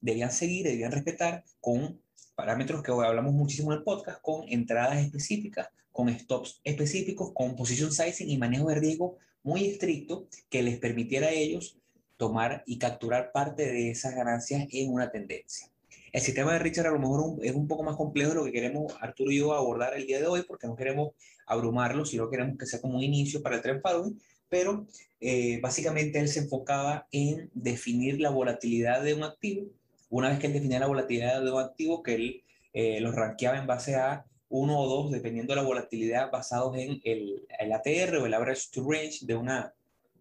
debían 0.01 0.33
seguir, 0.33 0.67
debían 0.67 0.93
respetar 0.93 1.45
con 1.61 2.01
parámetros 2.35 2.83
que 2.83 2.91
hoy 2.91 3.07
hablamos 3.07 3.35
muchísimo 3.35 3.73
en 3.73 3.79
el 3.79 3.85
podcast, 3.85 4.21
con 4.21 4.49
entradas 4.49 4.99
específicas, 4.99 5.69
con 5.91 6.09
stops 6.19 6.61
específicos, 6.65 7.33
con 7.35 7.55
position 7.55 7.93
sizing 7.93 8.31
y 8.31 8.39
manejo 8.39 8.69
de 8.69 8.77
riesgo 8.77 9.19
muy 9.43 9.67
estricto 9.67 10.29
que 10.49 10.63
les 10.63 10.79
permitiera 10.79 11.29
a 11.29 11.33
ellos 11.33 11.79
tomar 12.17 12.63
y 12.67 12.79
capturar 12.79 13.33
parte 13.33 13.67
de 13.67 13.91
esas 13.91 14.15
ganancias 14.15 14.67
en 14.71 14.93
una 14.93 15.11
tendencia. 15.11 15.72
El 16.13 16.21
sistema 16.21 16.53
de 16.53 16.59
Richard 16.59 16.89
a 16.89 16.91
lo 16.91 16.99
mejor 16.99 17.43
es 17.43 17.55
un 17.55 17.67
poco 17.67 17.83
más 17.83 17.97
complejo 17.97 18.31
de 18.31 18.35
lo 18.37 18.45
que 18.45 18.53
queremos 18.53 18.95
Arturo 19.01 19.31
y 19.31 19.39
yo 19.39 19.55
abordar 19.55 19.95
el 19.97 20.07
día 20.07 20.21
de 20.21 20.27
hoy, 20.27 20.43
porque 20.43 20.67
no 20.67 20.77
queremos 20.77 21.15
abrumarlo, 21.47 22.05
sino 22.05 22.29
queremos 22.29 22.59
que 22.59 22.67
sea 22.67 22.83
como 22.83 22.99
un 22.99 23.03
inicio 23.03 23.43
para 23.43 23.57
el 23.57 23.63
trend 23.63 23.81
following, 23.81 24.21
pero 24.51 24.87
eh, 25.21 25.59
básicamente 25.63 26.19
él 26.19 26.29
se 26.29 26.41
enfocaba 26.41 27.09
en 27.13 27.51
definir 27.55 28.21
la 28.21 28.29
volatilidad 28.29 29.03
de 29.03 29.15
un 29.15 29.23
activo. 29.23 29.69
Una 30.11 30.29
vez 30.29 30.39
que 30.39 30.49
él 30.49 30.53
definía 30.53 30.81
la 30.81 30.87
volatilidad 30.87 31.43
de 31.43 31.51
un 31.51 31.63
activo, 31.63 32.03
que 32.03 32.15
él 32.15 32.43
eh, 32.75 33.01
los 33.01 33.15
rankeaba 33.15 33.57
en 33.57 33.67
base 33.67 33.97
a 33.97 34.27
uno 34.51 34.79
o 34.79 34.87
dos, 34.87 35.13
dependiendo 35.13 35.55
de 35.55 35.63
la 35.63 35.67
volatilidad, 35.67 36.31
basados 36.31 36.77
en 36.77 37.01
el, 37.05 37.47
el 37.59 37.73
ATR 37.73 38.17
o 38.17 38.27
el 38.27 38.35
average 38.35 38.69
to 38.71 38.87
range 38.87 39.21
de, 39.23 39.35
una, 39.35 39.73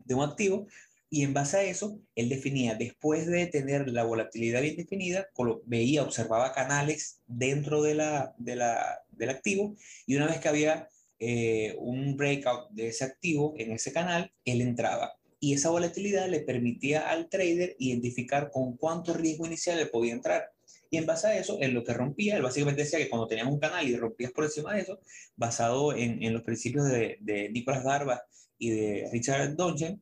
de 0.05 0.15
un 0.15 0.23
activo. 0.23 0.67
Y 1.13 1.23
en 1.23 1.33
base 1.33 1.57
a 1.57 1.63
eso, 1.63 1.99
él 2.15 2.29
definía, 2.29 2.75
después 2.75 3.27
de 3.27 3.45
tener 3.47 3.89
la 3.89 4.05
volatilidad 4.05 4.61
bien 4.61 4.77
definida, 4.77 5.27
veía, 5.65 6.03
observaba 6.03 6.53
canales 6.53 7.19
dentro 7.27 7.81
de 7.81 7.95
la, 7.95 8.33
de 8.37 8.55
la, 8.55 9.01
del 9.09 9.29
activo 9.29 9.75
y 10.07 10.15
una 10.15 10.27
vez 10.27 10.39
que 10.39 10.47
había 10.47 10.87
eh, 11.19 11.75
un 11.79 12.15
breakout 12.15 12.69
de 12.71 12.87
ese 12.87 13.03
activo 13.03 13.53
en 13.57 13.73
ese 13.73 13.91
canal, 13.91 14.31
él 14.45 14.61
entraba. 14.61 15.17
Y 15.41 15.53
esa 15.53 15.69
volatilidad 15.69 16.29
le 16.29 16.39
permitía 16.39 17.09
al 17.09 17.27
trader 17.27 17.75
identificar 17.77 18.49
con 18.49 18.77
cuánto 18.77 19.13
riesgo 19.13 19.45
inicial 19.45 19.79
le 19.79 19.87
podía 19.87 20.13
entrar. 20.13 20.53
Y 20.89 20.95
en 20.95 21.05
base 21.05 21.27
a 21.27 21.37
eso, 21.37 21.57
en 21.61 21.73
lo 21.73 21.83
que 21.83 21.93
rompía, 21.93 22.37
él 22.37 22.41
básicamente 22.41 22.83
decía 22.83 22.99
que 22.99 23.09
cuando 23.09 23.27
tenías 23.27 23.47
un 23.47 23.59
canal 23.59 23.85
y 23.85 23.97
rompías 23.97 24.31
por 24.31 24.45
encima 24.45 24.75
de 24.75 24.81
eso, 24.83 25.01
basado 25.35 25.93
en, 25.93 26.23
en 26.23 26.31
los 26.31 26.43
principios 26.43 26.85
de, 26.85 27.17
de 27.19 27.49
Nicolás 27.49 27.83
Garba 27.83 28.23
y 28.57 28.69
de 28.69 29.09
Richard 29.11 29.57
Dongen, 29.57 30.01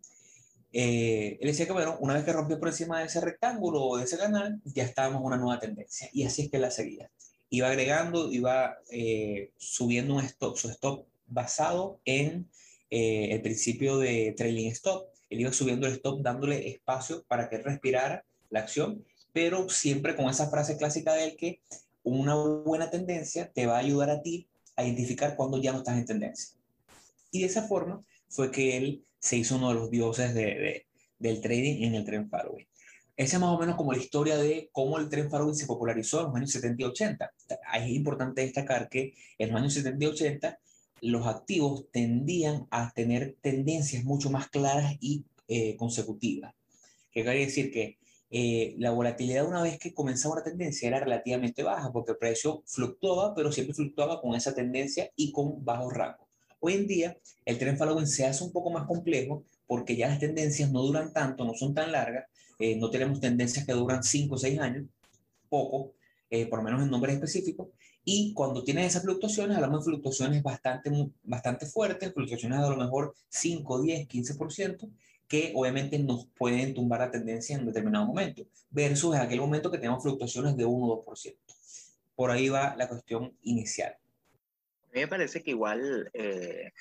eh, 0.72 1.38
él 1.42 1.48
decía 1.48 1.66
que, 1.66 1.74
bueno, 1.74 1.98
una 2.00 2.14
vez 2.14 2.24
que 2.24 2.34
rompió 2.34 2.60
por 2.60 2.70
encima 2.70 3.00
de 3.00 3.06
ese 3.06 3.22
rectángulo 3.22 3.84
o 3.84 3.98
de 3.98 4.04
ese 4.04 4.18
canal, 4.18 4.62
ya 4.66 4.84
estábamos 4.84 5.22
en 5.22 5.28
una 5.28 5.38
nueva 5.38 5.60
tendencia. 5.60 6.10
Y 6.14 6.24
así 6.24 6.44
es 6.44 6.52
que 6.52 6.60
la 6.60 6.72
seguía. 6.72 7.10
Iba 7.50 7.70
agregando, 7.70 8.32
iba 8.32 8.78
eh, 8.92 9.52
subiendo 9.58 10.16
un 10.16 10.24
stop, 10.26 10.58
su 10.58 10.70
stop 10.70 11.08
basado 11.28 12.00
en 12.06 12.50
eh, 12.90 13.30
el 13.32 13.42
principio 13.42 13.98
de 13.98 14.34
trailing 14.38 14.72
stop. 14.72 15.08
Él 15.30 15.42
iba 15.42 15.52
subiendo 15.52 15.88
el 15.88 15.94
stop 15.94 16.22
dándole 16.22 16.70
espacio 16.70 17.24
para 17.28 17.50
que 17.50 17.58
respirara 17.58 18.24
la 18.50 18.62
acción 18.62 19.04
pero 19.34 19.70
siempre 19.70 20.16
con 20.16 20.30
esa 20.30 20.50
frase 20.50 20.78
clásica 20.78 21.14
de 21.14 21.26
él 21.26 21.36
que 21.38 21.62
una 22.04 22.36
buena 22.36 22.90
tendencia 22.90 23.52
te 23.52 23.66
va 23.66 23.76
a 23.76 23.80
ayudar 23.80 24.10
a 24.10 24.22
ti 24.22 24.48
a 24.76 24.84
identificar 24.84 25.36
cuando 25.36 25.62
ya 25.62 25.72
no 25.72 25.80
estás 25.80 25.98
en 25.98 26.06
tendencia. 26.06 26.58
Y 27.32 27.42
de 27.42 27.46
esa 27.46 27.68
forma 27.68 28.04
fue 28.30 28.52
que 28.52 28.78
él 28.78 29.06
se 29.20 29.38
hizo 29.38 29.58
uno 29.58 29.70
de 29.70 29.76
los 29.76 29.92
dioses 29.92 30.34
de, 30.34 30.88
del 31.18 31.42
trading 31.42 31.84
en 31.84 31.96
el 31.96 32.06
tren 32.06 32.30
following. 32.30 32.68
Esa 33.16 33.36
es 33.36 33.42
más 33.42 33.54
o 33.54 33.60
menos 33.60 33.76
como 33.76 33.92
la 33.92 34.00
historia 34.00 34.38
de 34.38 34.70
cómo 34.72 34.98
el 34.98 35.10
tren 35.10 35.30
following 35.30 35.56
se 35.56 35.66
popularizó 35.66 36.20
en 36.20 36.26
los 36.28 36.36
años 36.36 36.52
70 36.52 36.82
y 36.82 36.86
80. 36.86 37.32
Es 37.76 37.90
importante 37.90 38.42
destacar 38.42 38.88
que 38.88 39.14
en 39.38 39.52
los 39.52 39.60
años 39.60 39.74
70 39.74 40.06
y 40.06 40.08
80 40.08 40.60
los 41.02 41.28
activos 41.28 41.86
tendían 41.92 42.68
a 42.72 42.92
tener 42.94 43.36
tendencias 43.42 44.04
mucho 44.04 44.30
más 44.30 44.50
claras 44.50 44.96
y 45.02 45.26
eh, 45.48 45.76
consecutivas. 45.76 46.54
¿Qué 47.12 47.24
quiere 47.24 47.40
decir? 47.40 47.72
Que 47.72 47.98
eh, 48.32 48.76
la 48.78 48.92
volatilidad 48.92 49.48
una 49.48 49.64
vez 49.64 49.80
que 49.80 49.94
comenzaba 49.94 50.36
una 50.36 50.44
tendencia 50.44 50.88
era 50.88 51.00
relativamente 51.00 51.64
baja 51.64 51.92
porque 51.92 52.12
el 52.12 52.18
precio 52.18 52.64
fluctuaba, 52.68 53.34
pero 53.34 53.52
siempre 53.52 53.74
fluctuaba 53.74 54.22
con 54.22 54.36
esa 54.36 54.54
tendencia 54.54 55.12
y 55.16 55.32
con 55.32 55.66
bajos 55.66 55.94
rangos. 55.94 56.29
Hoy 56.62 56.74
en 56.74 56.88
día 56.88 57.18
el 57.46 57.58
trend 57.58 57.78
following 57.78 58.08
se 58.08 58.26
hace 58.26 58.44
un 58.44 58.52
poco 58.52 58.70
más 58.70 58.86
complejo 58.86 59.46
porque 59.66 59.96
ya 59.96 60.10
las 60.10 60.20
tendencias 60.20 60.72
no 60.72 60.82
duran 60.82 61.14
tanto, 61.14 61.46
no 61.46 61.54
son 61.54 61.74
tan 61.74 61.92
largas, 61.92 62.26
eh, 62.60 62.76
no 62.76 62.90
tenemos 62.90 63.20
tendencias 63.20 63.66
que 63.66 63.72
duran 63.74 64.04
5 64.04 64.36
o 64.36 64.38
6 64.38 64.60
años, 64.60 64.86
poco, 65.48 65.94
eh, 66.30 66.48
por 66.48 66.60
lo 66.60 66.66
menos 66.66 66.82
en 66.82 66.90
nombres 66.90 67.16
específicos, 67.16 67.70
y 68.04 68.34
cuando 68.34 68.64
tienes 68.64 68.88
esas 68.88 69.04
fluctuaciones, 69.04 69.56
hablamos 69.56 69.86
de 69.86 69.92
fluctuaciones 69.92 70.42
bastante, 70.42 70.92
bastante 71.24 71.66
fuertes, 71.68 72.12
fluctuaciones 72.14 72.60
de 72.60 72.66
a 72.66 72.70
lo 72.70 72.78
mejor 72.78 73.14
5, 73.30 73.82
10, 73.82 74.08
15%, 74.08 74.90
que 75.28 75.54
obviamente 75.56 76.00
nos 76.00 76.26
pueden 76.36 76.74
tumbar 76.74 77.02
la 77.02 77.12
tendencia 77.12 77.56
en 77.56 77.62
un 77.62 77.68
determinado 77.68 78.08
momento, 78.08 78.48
versus 78.72 79.16
en 79.16 79.22
aquel 79.22 79.40
momento 79.40 79.70
que 79.70 79.78
tenemos 79.78 80.02
fluctuaciones 80.02 80.58
de 80.58 80.66
1 80.66 80.88
o 80.88 81.06
2%. 81.06 81.38
Por 82.16 82.32
ahí 82.32 82.50
va 82.50 82.76
la 82.76 82.88
cuestión 82.90 83.38
inicial. 83.44 83.99
A 84.90 84.96
mí 84.96 85.02
me 85.02 85.08
parece 85.08 85.44
que 85.44 85.52
igual, 85.52 86.10
eh, 86.14 86.72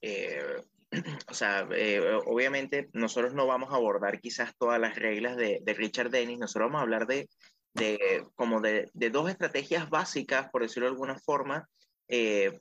eh, 0.00 0.62
o 1.28 1.34
sea, 1.34 1.66
eh, 1.72 2.00
obviamente 2.26 2.88
nosotros 2.92 3.34
no 3.34 3.48
vamos 3.48 3.72
a 3.72 3.76
abordar 3.76 4.20
quizás 4.20 4.56
todas 4.56 4.80
las 4.80 4.94
reglas 4.96 5.36
de, 5.36 5.60
Richard 5.76 6.10
Dennis, 6.10 6.38
nosotros 6.38 6.68
vamos 6.68 6.78
a 6.78 6.82
hablar 6.82 7.06
de, 7.08 7.28
de 7.74 8.24
como 8.36 8.60
de, 8.60 8.90
dos 8.94 9.28
estrategias 9.28 9.90
básicas, 9.90 10.50
por 10.50 10.62
decirlo 10.62 10.86
de 10.86 10.92
alguna 10.92 11.18
forma, 11.18 11.68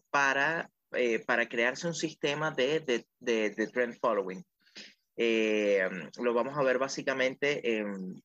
para, 0.10 0.72
para 1.28 1.48
crearse 1.48 1.86
un 1.86 1.94
sistema 1.94 2.52
de, 2.52 3.06
de 3.20 3.68
trend 3.72 4.00
following. 4.00 4.44
Eh, 5.24 5.88
lo 6.20 6.34
vamos 6.34 6.58
a 6.58 6.64
ver 6.64 6.80
básicamente 6.80 7.62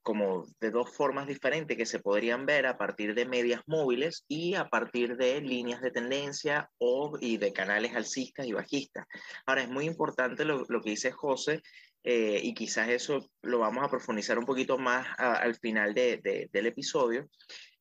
como 0.01 0.47
de 0.59 0.71
dos 0.71 0.91
formas 0.97 1.27
diferentes 1.27 1.77
que 1.77 1.85
se 1.85 1.99
podrían 1.99 2.47
ver 2.47 2.65
a 2.65 2.79
partir 2.79 3.15
de 3.15 3.27
medias 3.27 3.61
móviles 3.67 4.25
y 4.29 4.55
a 4.55 4.71
partir 4.71 5.19
de 5.19 5.43
líneas 5.43 5.83
de 5.83 5.91
tendencia 5.91 6.71
o, 6.79 7.19
y 7.21 7.37
de 7.37 7.53
canales 7.53 7.95
alcistas 7.95 8.47
y 8.47 8.55
bajistas. 8.55 9.05
Ahora, 9.45 9.61
es 9.61 9.69
muy 9.69 9.85
importante 9.85 10.47
lo, 10.47 10.65
lo 10.71 10.81
que 10.81 10.89
dice 10.89 11.13
José 11.13 11.61
eh, 12.03 12.41
y 12.43 12.55
quizás 12.55 12.89
eso 12.89 13.29
lo 13.43 13.59
vamos 13.59 13.85
a 13.85 13.91
profundizar 13.91 14.39
un 14.39 14.47
poquito 14.47 14.79
más 14.79 15.07
al 15.19 15.55
final 15.57 15.93
de, 15.93 16.17
de, 16.17 16.49
del 16.51 16.67
episodio. 16.67 17.29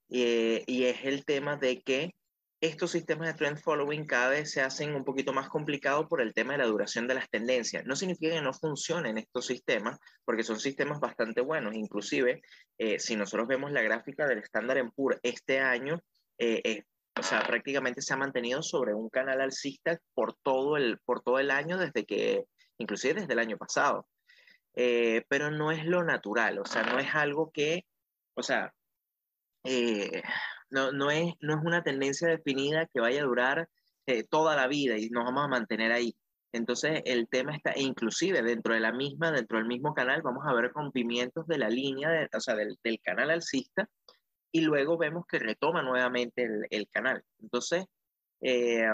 Eh, 0.09 0.61
y 0.67 0.83
es 0.83 1.05
el 1.05 1.23
tema 1.23 1.55
de 1.55 1.81
que 1.81 2.15
estos 2.61 2.91
sistemas 2.91 3.27
de 3.27 3.33
trend 3.33 3.59
following 3.59 4.05
cada 4.05 4.29
vez 4.29 4.51
se 4.51 4.61
hacen 4.61 4.95
un 4.95 5.03
poquito 5.03 5.33
más 5.33 5.49
complicados 5.49 6.07
por 6.07 6.21
el 6.21 6.33
tema 6.33 6.53
de 6.53 6.59
la 6.59 6.65
duración 6.65 7.07
de 7.07 7.15
las 7.15 7.29
tendencias. 7.29 7.85
No 7.85 7.95
significa 7.95 8.35
que 8.35 8.41
no 8.41 8.53
funcionen 8.53 9.17
estos 9.17 9.45
sistemas, 9.45 9.99
porque 10.23 10.43
son 10.43 10.59
sistemas 10.59 10.99
bastante 10.99 11.41
buenos. 11.41 11.75
Inclusive, 11.75 12.41
eh, 12.77 12.99
si 12.99 13.15
nosotros 13.15 13.47
vemos 13.47 13.71
la 13.71 13.81
gráfica 13.81 14.25
del 14.25 14.39
estándar 14.39 14.77
en 14.77 14.91
PUR 14.91 15.19
este 15.21 15.59
año, 15.59 16.01
eh, 16.37 16.83
o 17.17 17.23
sea, 17.23 17.41
prácticamente 17.45 18.01
se 18.01 18.13
ha 18.13 18.17
mantenido 18.17 18.61
sobre 18.61 18.93
un 18.93 19.09
canal 19.09 19.41
alcista 19.41 19.97
por 20.13 20.35
todo 20.43 20.75
el, 20.77 20.99
por 20.99 21.21
todo 21.21 21.39
el 21.39 21.51
año, 21.51 21.77
desde 21.77 22.05
que, 22.05 22.45
inclusive 22.77 23.21
desde 23.21 23.33
el 23.33 23.39
año 23.39 23.57
pasado. 23.57 24.07
Eh, 24.75 25.23
pero 25.29 25.51
no 25.51 25.71
es 25.71 25.85
lo 25.85 26.03
natural, 26.03 26.59
o 26.59 26.65
sea, 26.65 26.83
no 26.83 26.99
es 26.99 27.15
algo 27.15 27.49
que, 27.51 27.85
o 28.33 28.43
sea, 28.43 28.73
no, 30.69 30.91
no, 30.91 31.11
es, 31.11 31.33
no 31.41 31.53
es 31.57 31.65
una 31.65 31.83
tendencia 31.83 32.27
definida 32.27 32.87
que 32.87 32.99
vaya 32.99 33.21
a 33.21 33.25
durar 33.25 33.69
eh, 34.07 34.23
toda 34.23 34.55
la 34.55 34.67
vida 34.67 34.97
y 34.97 35.09
nos 35.09 35.25
vamos 35.25 35.45
a 35.45 35.47
mantener 35.47 35.91
ahí. 35.91 36.15
Entonces 36.51 37.01
el 37.05 37.27
tema 37.27 37.55
está, 37.55 37.71
e 37.71 37.81
inclusive 37.81 38.41
dentro 38.41 38.73
de 38.73 38.79
la 38.79 38.93
misma, 38.93 39.31
dentro 39.31 39.57
del 39.57 39.67
mismo 39.67 39.93
canal, 39.93 40.21
vamos 40.21 40.43
a 40.47 40.53
ver 40.53 40.71
rompimientos 40.71 41.45
de 41.47 41.57
la 41.57 41.69
línea, 41.69 42.09
de, 42.09 42.29
o 42.33 42.39
sea, 42.39 42.55
del, 42.55 42.77
del, 42.83 42.99
canal 43.01 43.29
alcista, 43.29 43.89
y 44.51 44.61
luego 44.61 44.97
vemos 44.97 45.25
que 45.27 45.39
retoma 45.39 45.81
nuevamente 45.81 46.43
el, 46.43 46.65
el 46.69 46.87
canal. 46.89 47.23
Entonces, 47.41 47.85
eh, 48.41 48.85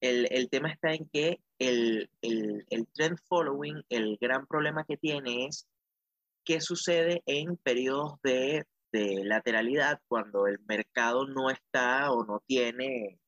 el, 0.00 0.26
el, 0.30 0.48
tema 0.48 0.70
está 0.70 0.94
en 0.94 1.08
que 1.12 1.40
el, 1.58 2.10
el, 2.22 2.86
trend 2.94 3.18
following, 3.28 3.82
el 3.88 4.16
gran 4.20 4.46
problema 4.46 4.84
que 4.84 4.96
tiene 4.96 5.46
es 5.46 5.66
qué 6.44 6.60
sucede 6.60 7.22
en 7.26 7.56
periodos 7.58 8.20
de 8.22 8.64
de 8.94 9.24
lateralidad 9.24 10.00
cuando 10.06 10.46
el 10.46 10.60
mercado 10.68 11.26
no 11.26 11.50
está 11.50 12.12
o 12.12 12.24
no 12.24 12.40
tiene, 12.46 13.18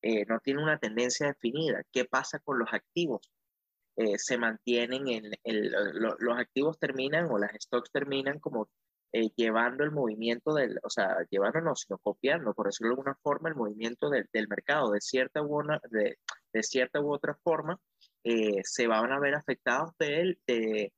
eh, 0.00 0.24
no 0.26 0.40
tiene 0.40 0.62
una 0.62 0.78
tendencia 0.78 1.26
definida. 1.26 1.82
¿Qué 1.92 2.06
pasa 2.06 2.38
con 2.38 2.58
los 2.58 2.72
activos? 2.72 3.30
Eh, 3.96 4.18
se 4.18 4.38
mantienen 4.38 5.06
en 5.08 5.32
el, 5.44 5.70
los 6.18 6.38
activos 6.38 6.78
terminan 6.78 7.30
o 7.30 7.38
las 7.38 7.52
stocks 7.60 7.90
terminan 7.92 8.38
como 8.40 8.70
eh, 9.12 9.28
llevando 9.36 9.84
el 9.84 9.90
movimiento 9.90 10.54
del, 10.54 10.78
o 10.82 10.88
sea, 10.88 11.18
llevando 11.30 11.60
no, 11.60 11.76
sino 11.76 11.98
copiando, 11.98 12.54
por 12.54 12.66
decirlo 12.66 12.90
de 12.90 12.92
alguna 12.94 13.18
forma, 13.22 13.50
el 13.50 13.54
movimiento 13.54 14.08
del, 14.08 14.26
del 14.32 14.48
mercado 14.48 14.92
de 14.92 15.02
cierta 15.02 15.42
u, 15.42 15.58
una, 15.58 15.78
de, 15.90 16.18
de, 16.54 16.62
cierta 16.62 17.00
u 17.00 17.12
otra 17.12 17.34
forma, 17.44 17.78
eh, 18.24 18.62
se 18.64 18.86
van 18.86 19.12
a 19.12 19.20
ver 19.20 19.34
afectados 19.34 19.90
del, 19.98 20.38
de, 20.46 20.92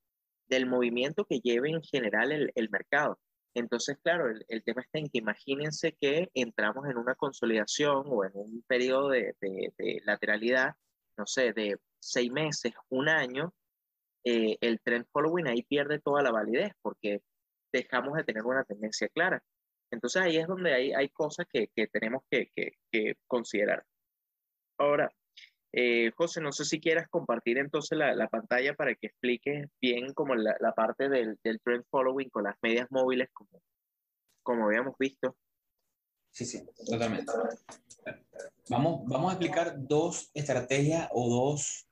del 0.46 0.66
movimiento 0.66 1.24
que 1.24 1.40
lleve 1.40 1.70
en 1.70 1.82
general 1.82 2.30
el, 2.30 2.52
el 2.54 2.70
mercado. 2.70 3.18
Entonces, 3.54 3.98
claro, 4.02 4.28
el, 4.30 4.44
el, 4.48 4.62
tema 4.62 4.82
está 4.82 4.98
en 4.98 5.08
que 5.08 5.18
imagínense 5.18 5.96
que 6.00 6.28
entramos 6.34 6.86
en 6.88 6.96
una 6.96 7.14
consolidación 7.14 8.04
o 8.06 8.24
en 8.24 8.32
un 8.34 8.62
periodo 8.66 9.08
de, 9.10 9.34
de, 9.40 10.00
lateralidad, 10.04 10.74
no 11.16 11.26
sé, 11.26 11.52
de 11.52 11.76
seis 12.00 12.30
meses, 12.30 12.72
un 12.88 13.08
año, 13.08 13.52
eh, 14.24 14.56
el 14.60 14.80
trend 14.80 15.06
following 15.12 15.48
ahí 15.48 15.62
pierde 15.62 16.00
toda 16.00 16.22
la 16.22 16.30
validez 16.30 16.72
porque 16.82 17.22
dejamos 17.72 18.16
de 18.16 18.24
tener 18.24 18.44
una 18.44 18.64
tendencia 18.64 19.08
clara. 19.08 19.42
Entonces 19.90 20.22
ahí 20.22 20.36
es 20.36 20.46
donde 20.46 20.74
hay, 20.74 20.92
hay 20.92 21.08
cosas 21.08 21.46
que, 21.50 21.68
que 21.74 21.86
tenemos 21.86 22.22
que, 22.30 22.50
que, 22.54 23.14
considerar. 23.26 23.84
Ahora, 24.78 25.10
eh, 25.72 26.10
José, 26.16 26.40
no 26.40 26.50
sé 26.50 26.64
si 26.64 26.80
quieras 26.80 27.08
compartir 27.08 27.58
entonces 27.58 27.98
la, 27.98 28.14
la 28.14 28.28
pantalla 28.28 28.74
para 28.74 28.94
que 28.94 29.08
expliques 29.08 29.68
bien 29.80 30.14
como 30.14 30.34
la, 30.34 30.56
la 30.60 30.72
parte 30.72 31.08
del, 31.08 31.38
del, 31.44 31.60
trend 31.60 31.84
following 31.90 32.30
con 32.30 32.44
las 32.44 32.56
medias 32.62 32.86
móviles 32.90 33.28
como, 33.32 33.60
como 34.42 34.66
habíamos 34.66 34.94
visto. 34.98 35.36
Sí, 36.30 36.46
sí, 36.46 36.66
totalmente. 36.88 37.32
Vamos, 38.70 39.02
vamos 39.06 39.30
a 39.30 39.34
explicar 39.34 39.74
dos 39.76 40.30
estrategias 40.32 41.08
o 41.12 41.28
dos, 41.28 41.86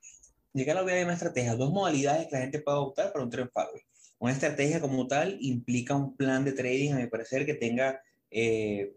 llegar 0.53 0.77
a 0.77 0.81
la 0.81 0.91
de 0.91 1.13
estrategias, 1.13 1.57
dos 1.57 1.71
modalidades 1.71 2.27
que 2.27 2.35
la 2.35 2.41
gente 2.41 2.59
puede 2.59 2.77
adoptar 2.77 3.11
para 3.11 3.23
un 3.23 3.29
trend 3.29 3.51
following. 3.51 3.83
Una 4.19 4.31
estrategia 4.31 4.81
como 4.81 5.05
tal 5.05 5.37
implica 5.39 5.95
un 5.95 6.15
plan 6.15 6.43
de 6.43 6.53
trading, 6.53 6.93
a 6.93 6.97
mi 6.97 7.07
parecer, 7.07 7.45
que 7.45 7.53
tenga, 7.53 8.01
eh, 8.31 8.95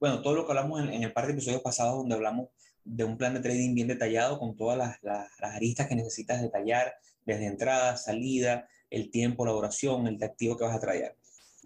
bueno, 0.00 0.20
todo 0.22 0.34
lo 0.34 0.44
que 0.44 0.52
hablamos 0.52 0.82
en, 0.82 0.90
en, 0.92 1.02
el 1.04 1.12
par 1.12 1.26
de 1.26 1.32
episodios 1.34 1.62
pasados 1.62 1.98
donde 1.98 2.16
hablamos 2.16 2.48
de 2.84 3.04
un 3.04 3.16
plan 3.16 3.34
de 3.34 3.40
trading 3.40 3.74
bien 3.74 3.88
detallado 3.88 4.38
con 4.38 4.56
todas 4.56 4.76
las, 4.76 5.02
las, 5.02 5.28
las 5.40 5.54
aristas 5.54 5.88
que 5.88 5.96
necesitas 5.96 6.42
detallar, 6.42 6.94
desde 7.24 7.46
entrada, 7.46 7.96
salida, 7.96 8.68
el 8.90 9.10
tiempo, 9.10 9.46
la 9.46 9.52
duración, 9.52 10.06
el 10.06 10.22
activo 10.22 10.56
que 10.56 10.64
vas 10.64 10.76
a 10.76 10.80
traer. 10.80 11.16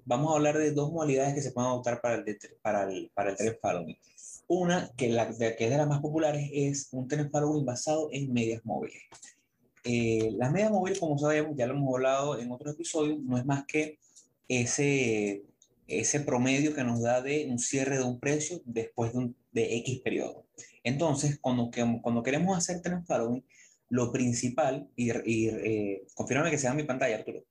Vamos 0.04 0.33
a 0.33 0.37
hablar 0.37 0.57
de 0.57 0.70
dos 0.70 0.90
modalidades 0.90 1.35
que 1.35 1.42
se 1.42 1.52
pueden 1.52 1.70
adoptar 1.70 2.00
para 2.00 2.14
el, 2.14 2.38
para 2.62 2.90
el, 2.90 3.11
para 3.12 3.31
el 3.31 3.37
trend 3.37 3.59
following. 3.61 3.96
Una, 4.46 4.90
que, 4.96 5.09
la, 5.11 5.28
que 5.28 5.57
es 5.59 5.70
de 5.70 5.76
las 5.76 5.88
más 5.88 6.00
populares, 6.00 6.48
es 6.52 6.88
un 6.92 7.07
trend 7.07 7.31
following 7.31 7.66
basado 7.66 8.09
en 8.12 8.33
medias 8.33 8.64
móviles. 8.64 9.02
Eh, 9.85 10.33
las 10.37 10.50
medias 10.50 10.70
móviles, 10.70 10.98
como 10.98 11.18
sabemos, 11.18 11.54
ya 11.57 11.66
lo 11.66 11.74
hemos 11.74 11.94
hablado 11.94 12.38
en 12.38 12.50
otros 12.50 12.74
episodios, 12.74 13.18
no 13.20 13.37
es 13.37 13.44
más 13.44 13.66
que 13.66 13.98
ese, 14.48 15.44
ese 15.87 16.20
promedio 16.20 16.74
que 16.74 16.85
nos 16.85 17.02
da 17.02 17.20
de 17.20 17.46
un 17.50 17.59
cierre 17.59 17.98
de 17.98 18.04
un 18.04 18.18
precio 18.18 18.62
después 18.64 19.12
de, 19.12 19.18
un, 19.18 19.37
de 19.52 19.76
X 19.76 20.00
periodo. 20.00 20.47
Entonces, 20.82 21.38
cuando, 21.40 21.70
cuando 22.02 22.22
queremos 22.22 22.56
hacer 22.56 22.80
trend 22.80 23.06
following, 23.06 23.44
lo 23.90 24.12
principal, 24.12 24.88
y, 24.96 25.10
y 25.24 25.48
eh, 25.48 26.06
confírmame 26.14 26.50
que 26.50 26.58
sea 26.58 26.74
mi 26.74 26.84
pantalla, 26.84 27.16
Arturo. 27.16 27.44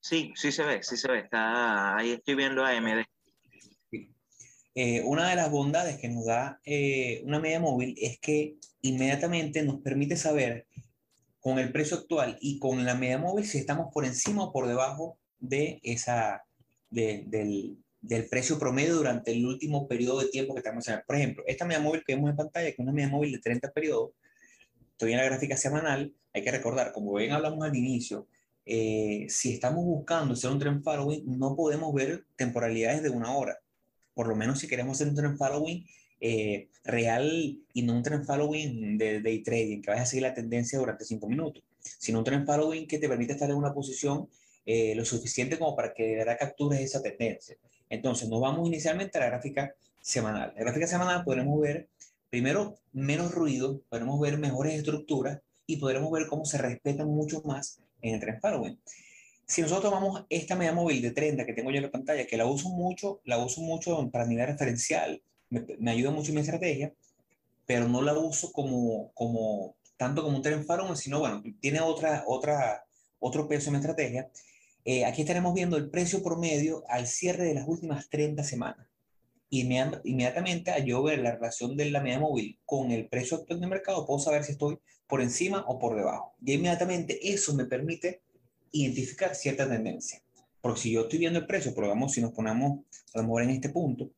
Sí, 0.00 0.32
sí 0.36 0.52
se 0.52 0.64
ve, 0.64 0.82
sí 0.82 0.96
se 0.96 1.10
ve. 1.10 1.20
Está, 1.20 1.96
ahí 1.96 2.12
estoy 2.12 2.34
viendo 2.34 2.64
AMD. 2.64 3.04
Eh, 4.74 5.02
una 5.04 5.30
de 5.30 5.36
las 5.36 5.50
bondades 5.50 5.98
que 5.98 6.08
nos 6.08 6.26
da 6.26 6.60
eh, 6.64 7.22
una 7.24 7.38
media 7.38 7.60
móvil 7.60 7.94
es 7.96 8.18
que 8.18 8.56
inmediatamente 8.82 9.62
nos 9.62 9.80
permite 9.80 10.16
saber 10.16 10.66
con 11.38 11.60
el 11.60 11.70
precio 11.70 11.96
actual 11.96 12.36
y 12.40 12.58
con 12.58 12.84
la 12.84 12.96
media 12.96 13.18
móvil 13.18 13.46
si 13.46 13.58
estamos 13.58 13.92
por 13.94 14.04
encima 14.04 14.42
o 14.44 14.52
por 14.52 14.66
debajo 14.66 15.16
de 15.38 15.78
esa, 15.84 16.44
de, 16.90 17.22
del, 17.28 17.83
del, 18.06 18.28
precio 18.28 18.58
promedio 18.58 18.96
durante 18.96 19.32
el 19.32 19.44
último 19.44 19.88
periodo 19.88 20.20
de 20.20 20.28
tiempo 20.28 20.54
que 20.54 20.60
estamos 20.60 20.86
en. 20.88 21.02
Por 21.06 21.16
ejemplo, 21.16 21.44
esta 21.46 21.64
media 21.64 21.80
móvil 21.80 22.02
que 22.06 22.14
vemos 22.14 22.30
en 22.30 22.36
pantalla, 22.36 22.66
que 22.66 22.72
es 22.72 22.78
una 22.78 22.92
media 22.92 23.08
móvil 23.08 23.32
de 23.32 23.38
30 23.38 23.70
periodos, 23.72 24.12
estoy 24.92 25.12
en 25.12 25.18
la 25.18 25.24
gráfica 25.24 25.56
semanal, 25.56 26.14
hay 26.32 26.42
que 26.42 26.50
recordar, 26.50 26.92
como 26.92 27.14
bien 27.14 27.32
hablamos 27.32 27.64
al 27.64 27.76
inicio, 27.76 28.26
eh, 28.66 29.26
si 29.28 29.54
estamos 29.54 29.84
buscando 29.84 30.34
hacer 30.34 30.50
un 30.50 30.58
trend 30.58 30.82
following, 30.82 31.38
no 31.38 31.54
podemos 31.54 31.92
ver 31.92 32.24
temporalidades 32.36 33.02
de 33.02 33.10
una 33.10 33.36
hora. 33.36 33.58
Por 34.14 34.28
lo 34.28 34.36
menos 34.36 34.60
si 34.60 34.68
queremos 34.68 34.96
hacer 34.96 35.08
un 35.08 35.14
trend 35.14 35.36
following, 35.36 35.84
eh, 36.20 36.68
real 36.84 37.58
y 37.72 37.82
no 37.82 37.94
un 37.94 38.02
trend 38.02 38.24
following 38.24 38.96
de 38.96 39.20
day 39.20 39.42
trading, 39.42 39.82
que 39.82 39.90
vayas 39.90 40.04
a 40.04 40.10
seguir 40.10 40.22
la 40.22 40.34
tendencia 40.34 40.78
durante 40.78 41.04
cinco 41.04 41.28
minutos, 41.28 41.62
sino 41.80 42.20
un 42.20 42.24
trend 42.24 42.46
following 42.46 42.86
que 42.86 42.98
te 42.98 43.08
permite 43.08 43.32
estar 43.32 43.50
en 43.50 43.56
una 43.56 43.74
posición 43.74 44.28
eh, 44.64 44.94
lo 44.94 45.04
suficiente 45.04 45.58
como 45.58 45.76
para 45.76 45.92
que 45.92 46.04
de 46.04 46.16
verdad 46.16 46.38
captures 46.38 46.80
esa 46.80 47.02
tendencia. 47.02 47.56
Entonces, 47.94 48.28
nos 48.28 48.40
vamos 48.40 48.66
inicialmente 48.66 49.18
a 49.18 49.22
la 49.22 49.26
gráfica 49.28 49.74
semanal. 50.00 50.52
La 50.56 50.62
gráfica 50.62 50.86
semanal 50.86 51.24
podremos 51.24 51.60
ver, 51.60 51.88
primero, 52.28 52.76
menos 52.92 53.32
ruido, 53.32 53.80
podremos 53.88 54.20
ver 54.20 54.38
mejores 54.38 54.74
estructuras 54.74 55.40
y 55.66 55.76
podremos 55.76 56.10
ver 56.10 56.26
cómo 56.26 56.44
se 56.44 56.58
respetan 56.58 57.08
mucho 57.08 57.40
más 57.42 57.80
en 58.02 58.14
el 58.14 58.20
trend 58.20 58.40
following. 58.40 58.78
Si 59.46 59.62
nosotros 59.62 59.90
tomamos 59.90 60.24
esta 60.28 60.56
media 60.56 60.72
móvil 60.72 61.02
de 61.02 61.10
30 61.12 61.46
que 61.46 61.52
tengo 61.52 61.70
yo 61.70 61.76
en 61.76 61.84
la 61.84 61.90
pantalla, 61.90 62.26
que 62.26 62.36
la 62.36 62.46
uso 62.46 62.68
mucho, 62.70 63.20
la 63.24 63.38
uso 63.38 63.60
mucho 63.60 64.10
para 64.10 64.26
nivel 64.26 64.46
referencial, 64.46 65.22
me, 65.50 65.64
me, 65.78 65.90
ayuda 65.90 66.10
mucho 66.10 66.30
en 66.30 66.36
mi 66.36 66.40
estrategia, 66.40 66.92
pero 67.66 67.88
no 67.88 68.02
la 68.02 68.14
uso 68.18 68.52
como, 68.52 69.10
como 69.14 69.76
tanto 69.96 70.22
como 70.22 70.36
un 70.36 70.42
tren 70.42 70.64
farón, 70.64 70.96
sino 70.96 71.20
bueno, 71.20 71.42
tiene 71.60 71.80
otra, 71.80 72.24
otra, 72.26 72.84
otro 73.20 73.46
peso 73.46 73.68
en 73.68 73.72
mi 73.72 73.78
estrategia. 73.78 74.28
Eh, 74.84 75.06
aquí 75.06 75.22
estaremos 75.22 75.54
viendo 75.54 75.76
el 75.76 75.88
precio 75.88 76.22
promedio 76.22 76.84
al 76.88 77.06
cierre 77.06 77.44
de 77.44 77.54
las 77.54 77.66
últimas 77.66 78.08
30 78.10 78.44
semanas. 78.44 78.86
Inmediatamente, 79.48 80.72
al 80.72 80.84
yo 80.84 81.02
ver 81.02 81.20
la 81.20 81.32
relación 81.32 81.76
de 81.76 81.90
la 81.90 82.00
media 82.00 82.18
móvil 82.18 82.58
con 82.66 82.90
el 82.90 83.08
precio 83.08 83.38
actual 83.38 83.60
del 83.60 83.70
mercado, 83.70 84.06
puedo 84.06 84.18
saber 84.18 84.44
si 84.44 84.52
estoy 84.52 84.78
por 85.06 85.22
encima 85.22 85.64
o 85.68 85.78
por 85.78 85.96
debajo. 85.96 86.34
Y 86.44 86.54
inmediatamente 86.54 87.32
eso 87.32 87.54
me 87.54 87.64
permite 87.64 88.20
identificar 88.72 89.34
cierta 89.34 89.68
tendencia. 89.68 90.20
Porque 90.60 90.80
si 90.80 90.90
yo 90.90 91.02
estoy 91.02 91.18
viendo 91.18 91.38
el 91.38 91.46
precio, 91.46 91.72
pero 91.74 91.88
vamos, 91.88 92.12
si 92.12 92.20
nos 92.20 92.32
ponemos 92.32 92.80
a 93.14 93.18
lo 93.18 93.24
mejor 93.24 93.42
en 93.42 93.50
este 93.50 93.68
punto, 93.68 94.10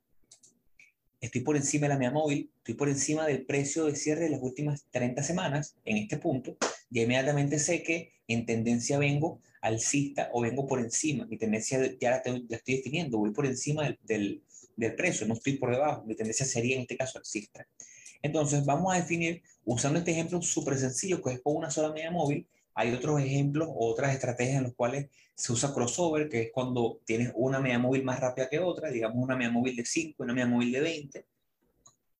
estoy 1.20 1.42
por 1.42 1.56
encima 1.56 1.86
de 1.86 1.94
la 1.94 1.98
media 1.98 2.12
móvil, 2.12 2.50
estoy 2.58 2.74
por 2.74 2.88
encima 2.88 3.26
del 3.26 3.44
precio 3.44 3.84
de 3.84 3.96
cierre 3.96 4.24
de 4.24 4.30
las 4.30 4.42
últimas 4.42 4.86
30 4.90 5.22
semanas 5.22 5.76
en 5.84 5.98
este 5.98 6.16
punto, 6.16 6.56
ya 6.90 7.02
inmediatamente 7.02 7.58
sé 7.58 7.82
que 7.82 8.12
en 8.28 8.46
tendencia 8.46 8.98
vengo 8.98 9.40
alcista 9.66 10.30
o 10.32 10.42
vengo 10.42 10.66
por 10.66 10.80
encima. 10.80 11.26
Mi 11.26 11.36
tendencia 11.36 11.78
ya 12.00 12.10
la, 12.10 12.16
estoy, 12.16 12.46
la 12.48 12.56
estoy 12.56 12.76
definiendo, 12.76 13.18
voy 13.18 13.32
por 13.32 13.46
encima 13.46 13.84
del, 13.84 13.98
del, 14.02 14.42
del, 14.76 14.94
precio, 14.94 15.26
no 15.26 15.34
estoy 15.34 15.54
por 15.58 15.70
debajo. 15.70 16.04
Mi 16.06 16.14
tendencia 16.14 16.46
sería 16.46 16.76
en 16.76 16.82
este 16.82 16.96
caso 16.96 17.18
alcista. 17.18 17.66
Entonces 18.22 18.64
vamos 18.64 18.94
a 18.94 18.98
definir, 18.98 19.42
usando 19.64 19.98
este 19.98 20.12
ejemplo 20.12 20.40
súper 20.42 20.78
sencillo, 20.78 21.22
que 21.22 21.34
es 21.34 21.40
con 21.42 21.56
una 21.56 21.70
sola 21.70 21.92
media 21.92 22.10
móvil, 22.10 22.46
hay 22.74 22.92
otros 22.92 23.20
ejemplos, 23.20 23.68
otras 23.74 24.14
estrategias 24.14 24.58
en 24.58 24.64
los 24.64 24.74
cuales 24.74 25.08
se 25.34 25.52
usa 25.52 25.72
crossover, 25.72 26.28
que 26.28 26.42
es 26.42 26.50
cuando 26.52 27.00
tienes 27.04 27.32
una 27.34 27.60
media 27.60 27.78
móvil 27.78 28.04
más 28.04 28.20
rápida 28.20 28.48
que 28.48 28.58
otra, 28.58 28.90
digamos 28.90 29.16
una 29.16 29.36
media 29.36 29.50
móvil 29.50 29.76
de 29.76 29.84
5, 29.84 30.22
una 30.22 30.34
media 30.34 30.46
móvil 30.46 30.72
de 30.72 30.80
20. 30.80 31.26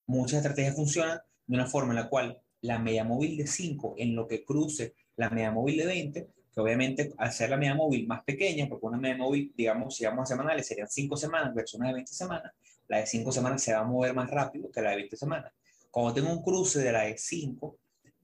Muchas 0.06 0.38
estrategias 0.38 0.74
funcionan 0.74 1.18
de 1.46 1.54
una 1.54 1.66
forma 1.66 1.92
en 1.92 1.96
la 1.96 2.09
cual 2.09 2.40
la 2.62 2.78
media 2.78 3.04
móvil 3.04 3.37
de 3.37 3.46
5 3.46 3.94
en 3.98 4.14
lo 4.14 4.26
que 4.26 4.44
cruce 4.44 4.94
la 5.16 5.30
media 5.30 5.50
móvil 5.50 5.78
de 5.78 5.87
20, 5.87 6.28
que 6.57 6.62
obviamente 6.62 7.12
al 7.19 7.31
ser 7.33 7.51
la 7.51 7.59
media 7.59 7.75
móvil 7.75 8.07
más 8.07 8.25
pequeña, 8.25 8.66
porque 8.66 8.87
una 8.87 8.97
media 8.97 9.19
móvil, 9.19 9.53
digamos, 9.55 9.95
si 9.95 10.07
vamos 10.07 10.23
a 10.23 10.35
semanales, 10.35 10.66
serían 10.66 10.88
5 10.88 11.14
semanas 11.14 11.55
versus 11.55 11.79
una 11.79 11.88
de 11.88 11.95
20 11.97 12.12
semanas, 12.14 12.51
la 12.88 13.01
de 13.01 13.07
5 13.07 13.31
semanas 13.31 13.62
se 13.62 13.75
va 13.75 13.81
a 13.81 13.85
mover 13.85 14.14
más 14.14 14.31
rápido 14.31 14.71
que 14.71 14.81
la 14.81 14.90
de 14.90 14.97
20 14.97 15.16
semanas. 15.19 15.53
Cuando 15.90 16.14
tengo 16.14 16.33
un 16.33 16.42
cruce 16.42 16.79
de 16.79 16.92
la 16.92 17.03
de 17.03 17.19
5, 17.19 17.77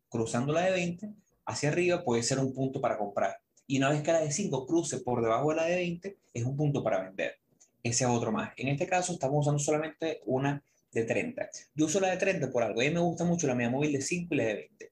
cruzando 0.09 0.55
la 0.55 0.63
de 0.63 0.71
20, 0.71 1.11
hacia 1.45 1.69
arriba 1.69 2.03
puede 2.03 2.23
ser 2.23 2.39
un 2.39 2.55
punto 2.55 2.81
para 2.81 2.97
comprar. 2.97 3.37
Y 3.67 3.77
una 3.77 3.91
vez 3.91 4.01
que 4.01 4.13
la 4.13 4.23
de 4.23 4.33
5 4.33 4.67
cruce 4.67 5.01
por 5.01 5.21
debajo 5.21 5.51
de 5.51 5.57
la 5.57 5.65
de 5.67 5.77
20, 5.77 6.17
es 6.33 6.45
un 6.45 6.57
punto 6.57 6.83
para 6.83 7.03
vender. 7.03 7.37
Ese 7.83 8.05
es 8.05 8.11
otro 8.11 8.33
más. 8.33 8.55
En 8.57 8.69
este 8.69 8.87
caso 8.87 9.13
estamos 9.13 9.41
usando 9.41 9.59
solamente 9.59 10.23
una 10.25 10.65
de 10.91 11.05
30. 11.05 11.51
Yo 11.75 11.85
uso 11.85 12.01
la 12.01 12.09
de 12.09 12.17
30 12.17 12.51
por 12.51 12.63
algo. 12.63 12.81
A 12.81 12.85
mí 12.85 12.91
me 12.91 13.01
gusta 13.01 13.25
mucho 13.25 13.47
la 13.47 13.55
media 13.55 13.69
móvil 13.69 13.93
de 13.93 14.01
5 14.01 14.35
y 14.35 14.37
la 14.39 14.45
de 14.45 14.55
20. 14.55 14.92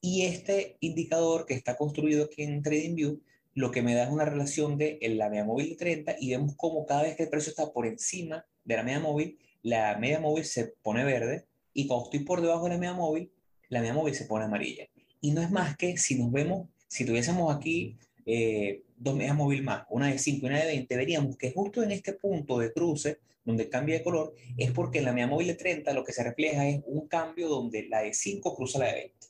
Y 0.00 0.22
este 0.22 0.76
indicador 0.80 1.46
que 1.46 1.54
está 1.54 1.76
construido 1.76 2.24
aquí 2.24 2.42
en 2.42 2.62
TradingView, 2.62 3.20
lo 3.54 3.70
que 3.70 3.82
me 3.82 3.94
da 3.94 4.04
es 4.04 4.10
una 4.10 4.24
relación 4.24 4.78
de 4.78 4.98
la 5.02 5.28
media 5.28 5.44
móvil 5.44 5.70
de 5.70 5.76
30 5.76 6.16
y 6.20 6.30
vemos 6.30 6.54
cómo 6.56 6.86
cada 6.86 7.02
vez 7.02 7.16
que 7.16 7.24
el 7.24 7.28
precio 7.28 7.50
está 7.50 7.72
por 7.72 7.86
encima 7.86 8.46
de 8.64 8.76
la 8.76 8.82
media 8.82 9.00
móvil, 9.00 9.38
la 9.62 9.98
media 9.98 10.20
móvil 10.20 10.44
se 10.44 10.74
pone 10.82 11.04
verde 11.04 11.46
y 11.74 11.86
cuando 11.86 12.06
estoy 12.06 12.20
por 12.20 12.40
debajo 12.40 12.64
de 12.64 12.70
la 12.70 12.78
media 12.78 12.94
móvil, 12.94 13.30
la 13.68 13.80
media 13.80 13.94
móvil 13.94 14.14
se 14.14 14.24
pone 14.24 14.44
amarilla. 14.44 14.88
Y 15.20 15.32
no 15.32 15.42
es 15.42 15.50
más 15.50 15.76
que 15.76 15.96
si 15.98 16.16
nos 16.16 16.32
vemos, 16.32 16.68
si 16.88 17.04
tuviésemos 17.04 17.54
aquí 17.54 17.98
eh, 18.24 18.82
dos 18.96 19.14
medias 19.14 19.36
móviles 19.36 19.64
más, 19.64 19.84
una 19.90 20.08
de 20.08 20.18
5 20.18 20.46
y 20.46 20.48
una 20.48 20.60
de 20.60 20.66
20, 20.66 20.96
veríamos 20.96 21.36
que 21.36 21.52
justo 21.52 21.82
en 21.82 21.90
este 21.90 22.14
punto 22.14 22.58
de 22.58 22.72
cruce, 22.72 23.18
donde 23.44 23.68
cambia 23.68 23.96
de 23.96 24.04
color, 24.04 24.34
es 24.56 24.70
porque 24.72 24.98
en 24.98 25.06
la 25.06 25.12
media 25.12 25.26
móvil 25.26 25.48
de 25.48 25.54
30 25.54 25.92
lo 25.92 26.04
que 26.04 26.12
se 26.12 26.22
refleja 26.22 26.68
es 26.68 26.82
un 26.86 27.08
cambio 27.08 27.48
donde 27.48 27.88
la 27.88 28.02
de 28.02 28.14
5 28.14 28.54
cruza 28.54 28.78
la 28.78 28.86
de 28.86 28.92
20. 28.92 29.29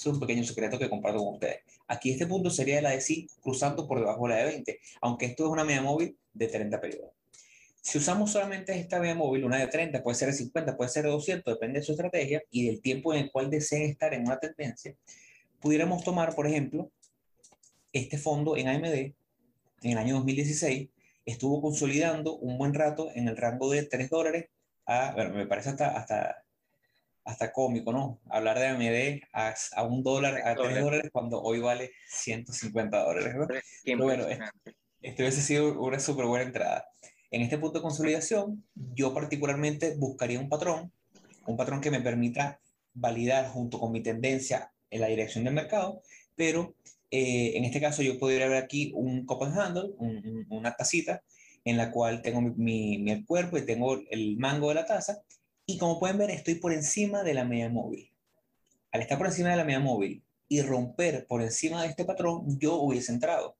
Es 0.00 0.14
un 0.14 0.20
pequeño 0.20 0.44
secreto 0.44 0.78
que 0.78 0.88
comparto 0.88 1.18
con 1.18 1.34
ustedes. 1.34 1.60
Aquí 1.86 2.10
este 2.10 2.26
punto 2.26 2.50
sería 2.50 2.80
la 2.80 2.90
de 2.90 3.00
5 3.00 3.34
cruzando 3.42 3.86
por 3.86 3.98
debajo 4.00 4.26
de 4.26 4.34
la 4.34 4.40
de 4.40 4.44
20, 4.44 4.80
aunque 5.02 5.26
esto 5.26 5.44
es 5.44 5.50
una 5.50 5.64
media 5.64 5.82
móvil 5.82 6.16
de 6.32 6.48
30 6.48 6.80
periodos. 6.80 7.10
Si 7.82 7.98
usamos 7.98 8.30
solamente 8.30 8.78
esta 8.78 8.98
media 8.98 9.14
móvil, 9.14 9.44
una 9.44 9.58
de 9.58 9.66
30, 9.66 10.02
puede 10.02 10.14
ser 10.14 10.28
de 10.28 10.34
50, 10.34 10.76
puede 10.76 10.90
ser 10.90 11.04
de 11.04 11.10
200, 11.10 11.54
depende 11.54 11.80
de 11.80 11.84
su 11.84 11.92
estrategia 11.92 12.42
y 12.50 12.66
del 12.66 12.80
tiempo 12.80 13.12
en 13.12 13.20
el 13.20 13.30
cual 13.30 13.50
deseen 13.50 13.90
estar 13.90 14.12
en 14.14 14.26
una 14.26 14.38
tendencia, 14.38 14.94
pudiéramos 15.60 16.04
tomar, 16.04 16.34
por 16.34 16.46
ejemplo, 16.46 16.90
este 17.92 18.18
fondo 18.18 18.56
en 18.56 18.68
AMD 18.68 18.84
en 18.84 19.14
el 19.82 19.98
año 19.98 20.16
2016 20.16 20.88
estuvo 21.24 21.60
consolidando 21.60 22.36
un 22.36 22.58
buen 22.58 22.74
rato 22.74 23.10
en 23.14 23.28
el 23.28 23.36
rango 23.36 23.70
de 23.70 23.84
3 23.84 24.10
dólares 24.10 24.48
a, 24.86 25.12
bueno, 25.14 25.34
me 25.34 25.46
parece 25.46 25.70
hasta, 25.70 25.96
hasta, 25.96 26.44
hasta 27.24 27.52
cómico, 27.52 27.92
¿no? 27.92 28.20
Hablar 28.28 28.58
de 28.58 28.66
AMD 28.68 29.22
a, 29.32 29.54
a 29.76 29.82
un 29.84 30.02
dólar, 30.02 30.40
a 30.46 30.54
3 30.54 30.80
dólares 30.80 31.10
cuando 31.12 31.40
hoy 31.42 31.60
vale 31.60 31.92
150 32.08 33.04
dólares, 33.04 33.34
¿no? 33.36 33.46
Pero 33.84 34.04
bueno, 34.04 34.26
esto 35.02 35.22
hubiese 35.22 35.42
sido 35.42 35.80
una 35.80 35.98
súper 35.98 36.26
buena 36.26 36.44
entrada. 36.44 36.86
En 37.30 37.42
este 37.42 37.58
punto 37.58 37.78
de 37.78 37.82
consolidación, 37.82 38.64
yo 38.74 39.14
particularmente 39.14 39.94
buscaría 39.96 40.40
un 40.40 40.48
patrón, 40.48 40.92
un 41.46 41.56
patrón 41.56 41.80
que 41.80 41.90
me 41.90 42.00
permita 42.00 42.60
validar 42.92 43.48
junto 43.48 43.78
con 43.78 43.92
mi 43.92 44.02
tendencia 44.02 44.72
en 44.90 45.00
la 45.00 45.06
dirección 45.06 45.44
del 45.44 45.54
mercado, 45.54 46.02
pero 46.34 46.74
eh, 47.10 47.52
en 47.56 47.64
este 47.64 47.80
caso 47.80 48.02
yo 48.02 48.18
podría 48.18 48.48
ver 48.48 48.62
aquí 48.62 48.92
un 48.94 49.26
cup 49.26 49.44
and 49.44 49.58
handle, 49.58 49.90
una 50.48 50.74
tacita, 50.74 51.22
en 51.64 51.76
la 51.76 51.90
cual 51.90 52.22
tengo 52.22 52.40
mi, 52.40 52.98
mi, 52.98 53.24
cuerpo 53.24 53.58
y 53.58 53.66
tengo 53.66 54.00
el 54.10 54.36
mango 54.38 54.68
de 54.68 54.76
la 54.76 54.86
taza, 54.86 55.22
y 55.66 55.78
como 55.78 55.98
pueden 55.98 56.18
ver 56.18 56.30
estoy 56.30 56.56
por 56.56 56.72
encima 56.72 57.22
de 57.22 57.34
la 57.34 57.44
media 57.44 57.68
móvil. 57.68 58.10
Al 58.92 59.02
estar 59.02 59.18
por 59.18 59.28
encima 59.28 59.50
de 59.50 59.56
la 59.56 59.64
media 59.64 59.80
móvil 59.80 60.22
y 60.48 60.62
romper 60.62 61.26
por 61.26 61.42
encima 61.42 61.82
de 61.82 61.88
este 61.88 62.04
patrón, 62.04 62.58
yo 62.58 62.76
hubiese 62.76 63.12
entrado. 63.12 63.56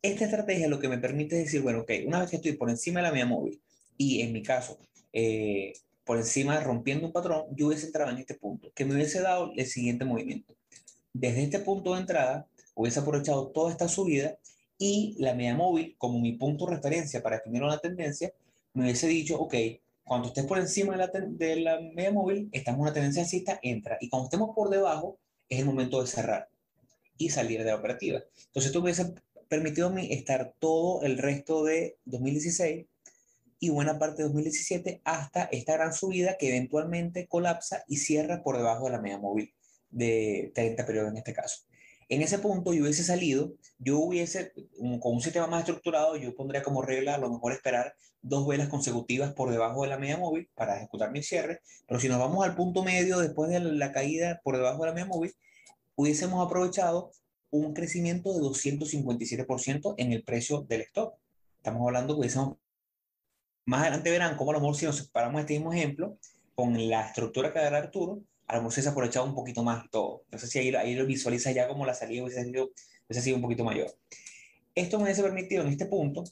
Esta 0.00 0.24
estrategia 0.24 0.68
lo 0.68 0.78
que 0.78 0.88
me 0.88 0.98
permite 0.98 1.36
decir, 1.36 1.60
bueno, 1.62 1.80
ok, 1.80 1.90
una 2.06 2.20
vez 2.20 2.30
que 2.30 2.36
estoy 2.36 2.52
por 2.52 2.70
encima 2.70 3.00
de 3.00 3.06
la 3.06 3.12
media 3.12 3.26
móvil 3.26 3.60
y 3.96 4.22
en 4.22 4.32
mi 4.32 4.42
caso, 4.42 4.78
eh, 5.12 5.72
por 6.04 6.16
encima 6.16 6.60
rompiendo 6.60 7.06
un 7.06 7.12
patrón, 7.12 7.46
yo 7.56 7.66
hubiese 7.66 7.86
entrado 7.86 8.10
en 8.10 8.18
este 8.18 8.34
punto, 8.34 8.70
que 8.74 8.84
me 8.84 8.94
hubiese 8.94 9.20
dado 9.20 9.52
el 9.56 9.66
siguiente 9.66 10.04
movimiento. 10.04 10.54
Desde 11.12 11.42
este 11.42 11.58
punto 11.58 11.94
de 11.94 12.00
entrada, 12.00 12.46
hubiese 12.74 13.00
aprovechado 13.00 13.48
toda 13.48 13.72
esta 13.72 13.88
subida 13.88 14.38
y 14.78 15.16
la 15.18 15.34
media 15.34 15.56
móvil, 15.56 15.96
como 15.98 16.20
mi 16.20 16.32
punto 16.34 16.66
de 16.66 16.76
referencia 16.76 17.20
para 17.22 17.36
definir 17.36 17.62
una 17.62 17.78
tendencia, 17.78 18.32
me 18.72 18.84
hubiese 18.84 19.08
dicho, 19.08 19.38
ok, 19.40 19.54
cuando 20.08 20.28
estés 20.28 20.46
por 20.46 20.58
encima 20.58 20.92
de 20.92 20.98
la, 20.98 21.06
de 21.06 21.56
la 21.56 21.80
media 21.80 22.10
móvil, 22.10 22.48
estamos 22.52 22.78
en 22.78 22.82
una 22.82 22.92
tendencia 22.92 23.22
alcista, 23.22 23.60
entra. 23.62 23.98
Y 24.00 24.08
cuando 24.08 24.24
estemos 24.24 24.54
por 24.54 24.70
debajo, 24.70 25.18
es 25.48 25.60
el 25.60 25.66
momento 25.66 26.00
de 26.00 26.08
cerrar 26.08 26.48
y 27.16 27.30
salir 27.30 27.58
de 27.60 27.66
la 27.66 27.76
operativa. 27.76 28.22
Entonces, 28.46 28.66
esto 28.66 28.82
me 28.82 28.92
permitido 29.48 29.88
a 29.88 29.90
mí 29.90 30.08
estar 30.12 30.54
todo 30.58 31.02
el 31.02 31.18
resto 31.18 31.64
de 31.64 31.98
2016 32.06 32.86
y 33.60 33.70
buena 33.70 33.98
parte 33.98 34.22
de 34.22 34.28
2017 34.28 35.02
hasta 35.04 35.44
esta 35.44 35.74
gran 35.74 35.92
subida 35.92 36.36
que 36.38 36.48
eventualmente 36.48 37.26
colapsa 37.26 37.84
y 37.86 37.96
cierra 37.96 38.42
por 38.42 38.56
debajo 38.56 38.86
de 38.86 38.92
la 38.92 39.00
media 39.00 39.18
móvil 39.18 39.52
de 39.90 40.52
30 40.54 40.86
periodos 40.86 41.10
en 41.10 41.18
este 41.18 41.32
caso. 41.32 41.67
En 42.08 42.22
ese 42.22 42.38
punto 42.38 42.72
yo 42.72 42.82
hubiese 42.84 43.04
salido, 43.04 43.52
yo 43.78 43.98
hubiese, 43.98 44.52
con 45.00 45.14
un 45.14 45.20
sistema 45.20 45.46
más 45.46 45.60
estructurado, 45.60 46.16
yo 46.16 46.34
pondría 46.34 46.62
como 46.62 46.80
regla 46.80 47.14
a 47.14 47.18
lo 47.18 47.30
mejor 47.30 47.52
esperar 47.52 47.94
dos 48.22 48.46
velas 48.46 48.68
consecutivas 48.68 49.34
por 49.34 49.50
debajo 49.50 49.82
de 49.82 49.88
la 49.88 49.98
media 49.98 50.16
móvil 50.16 50.48
para 50.54 50.76
ejecutar 50.76 51.10
mi 51.10 51.22
cierre, 51.22 51.60
pero 51.86 52.00
si 52.00 52.08
nos 52.08 52.18
vamos 52.18 52.44
al 52.44 52.56
punto 52.56 52.82
medio 52.82 53.18
después 53.18 53.50
de 53.50 53.60
la 53.60 53.92
caída 53.92 54.40
por 54.42 54.56
debajo 54.56 54.82
de 54.82 54.88
la 54.88 54.94
media 54.94 55.06
móvil, 55.06 55.34
hubiésemos 55.96 56.44
aprovechado 56.44 57.12
un 57.50 57.74
crecimiento 57.74 58.32
de 58.32 58.40
257% 58.40 59.94
en 59.98 60.12
el 60.12 60.22
precio 60.22 60.62
del 60.62 60.82
stock. 60.82 61.14
Estamos 61.58 61.82
hablando 61.86 62.20
que 62.20 62.28
más 63.64 63.82
adelante 63.82 64.10
verán 64.10 64.36
cómo 64.36 64.50
a 64.50 64.54
lo 64.54 64.60
mejor 64.60 64.76
si 64.76 64.86
nos 64.86 64.96
separamos 64.96 65.40
este 65.40 65.54
mismo 65.54 65.72
ejemplo 65.72 66.18
con 66.54 66.88
la 66.88 67.06
estructura 67.06 67.52
que 67.52 67.58
da 67.58 67.76
Arturo, 67.76 68.22
a 68.48 68.56
lo 68.56 68.62
mejor 68.62 68.72
se 68.72 68.88
ha 68.88 68.92
aprovechado 68.92 69.26
un 69.26 69.34
poquito 69.34 69.62
más 69.62 69.88
todo. 69.90 70.24
No 70.32 70.38
sé 70.38 70.46
si 70.46 70.58
ahí, 70.58 70.74
ahí 70.74 70.94
lo 70.94 71.06
visualiza 71.06 71.52
ya 71.52 71.68
como 71.68 71.86
la 71.86 71.94
salida 71.94 72.24
hubiese 72.24 72.44
sido, 72.44 72.70
hubiese 73.06 73.22
sido 73.22 73.36
un 73.36 73.42
poquito 73.42 73.64
mayor. 73.64 73.94
Esto 74.74 74.96
me 74.98 75.04
hubiese 75.04 75.22
permitido 75.22 75.62
en 75.62 75.68
este 75.68 75.86
punto, 75.86 76.24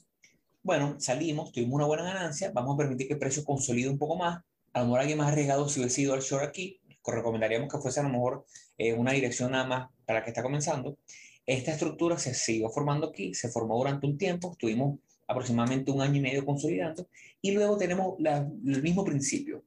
bueno, 0.63 0.99
salimos, 0.99 1.51
tuvimos 1.53 1.75
una 1.75 1.85
buena 1.85 2.03
ganancia, 2.03 2.51
vamos 2.53 2.75
a 2.75 2.77
permitir 2.77 3.07
que 3.07 3.13
el 3.13 3.19
precio 3.19 3.45
consolide 3.45 3.89
un 3.89 3.97
poco 3.97 4.17
más. 4.17 4.43
A 4.73 4.79
lo 4.79 4.85
mejor 4.85 4.99
alguien 4.99 5.17
más 5.17 5.31
arriesgado 5.31 5.69
si 5.69 5.79
hubiese 5.79 6.01
ido 6.01 6.13
al 6.13 6.21
short 6.21 6.43
aquí, 6.43 6.81
recomendaríamos 7.05 7.71
que 7.71 7.79
fuese 7.79 8.01
a 8.01 8.03
lo 8.03 8.09
mejor 8.09 8.45
eh, 8.77 8.93
una 8.93 9.13
dirección 9.13 9.51
nada 9.51 9.65
más 9.65 9.89
para 10.05 10.23
que 10.23 10.31
está 10.31 10.43
comenzando. 10.43 10.97
Esta 11.45 11.71
estructura 11.71 12.17
se 12.17 12.33
siguió 12.33 12.69
formando 12.69 13.07
aquí, 13.07 13.33
se 13.33 13.47
formó 13.47 13.77
durante 13.77 14.07
un 14.07 14.17
tiempo, 14.17 14.51
estuvimos 14.51 14.99
aproximadamente 15.27 15.91
un 15.91 16.01
año 16.01 16.17
y 16.17 16.21
medio 16.21 16.45
consolidando 16.45 17.07
y 17.41 17.51
luego 17.51 17.77
tenemos 17.77 18.15
el 18.19 18.81
mismo 18.81 19.05
principio. 19.05 19.63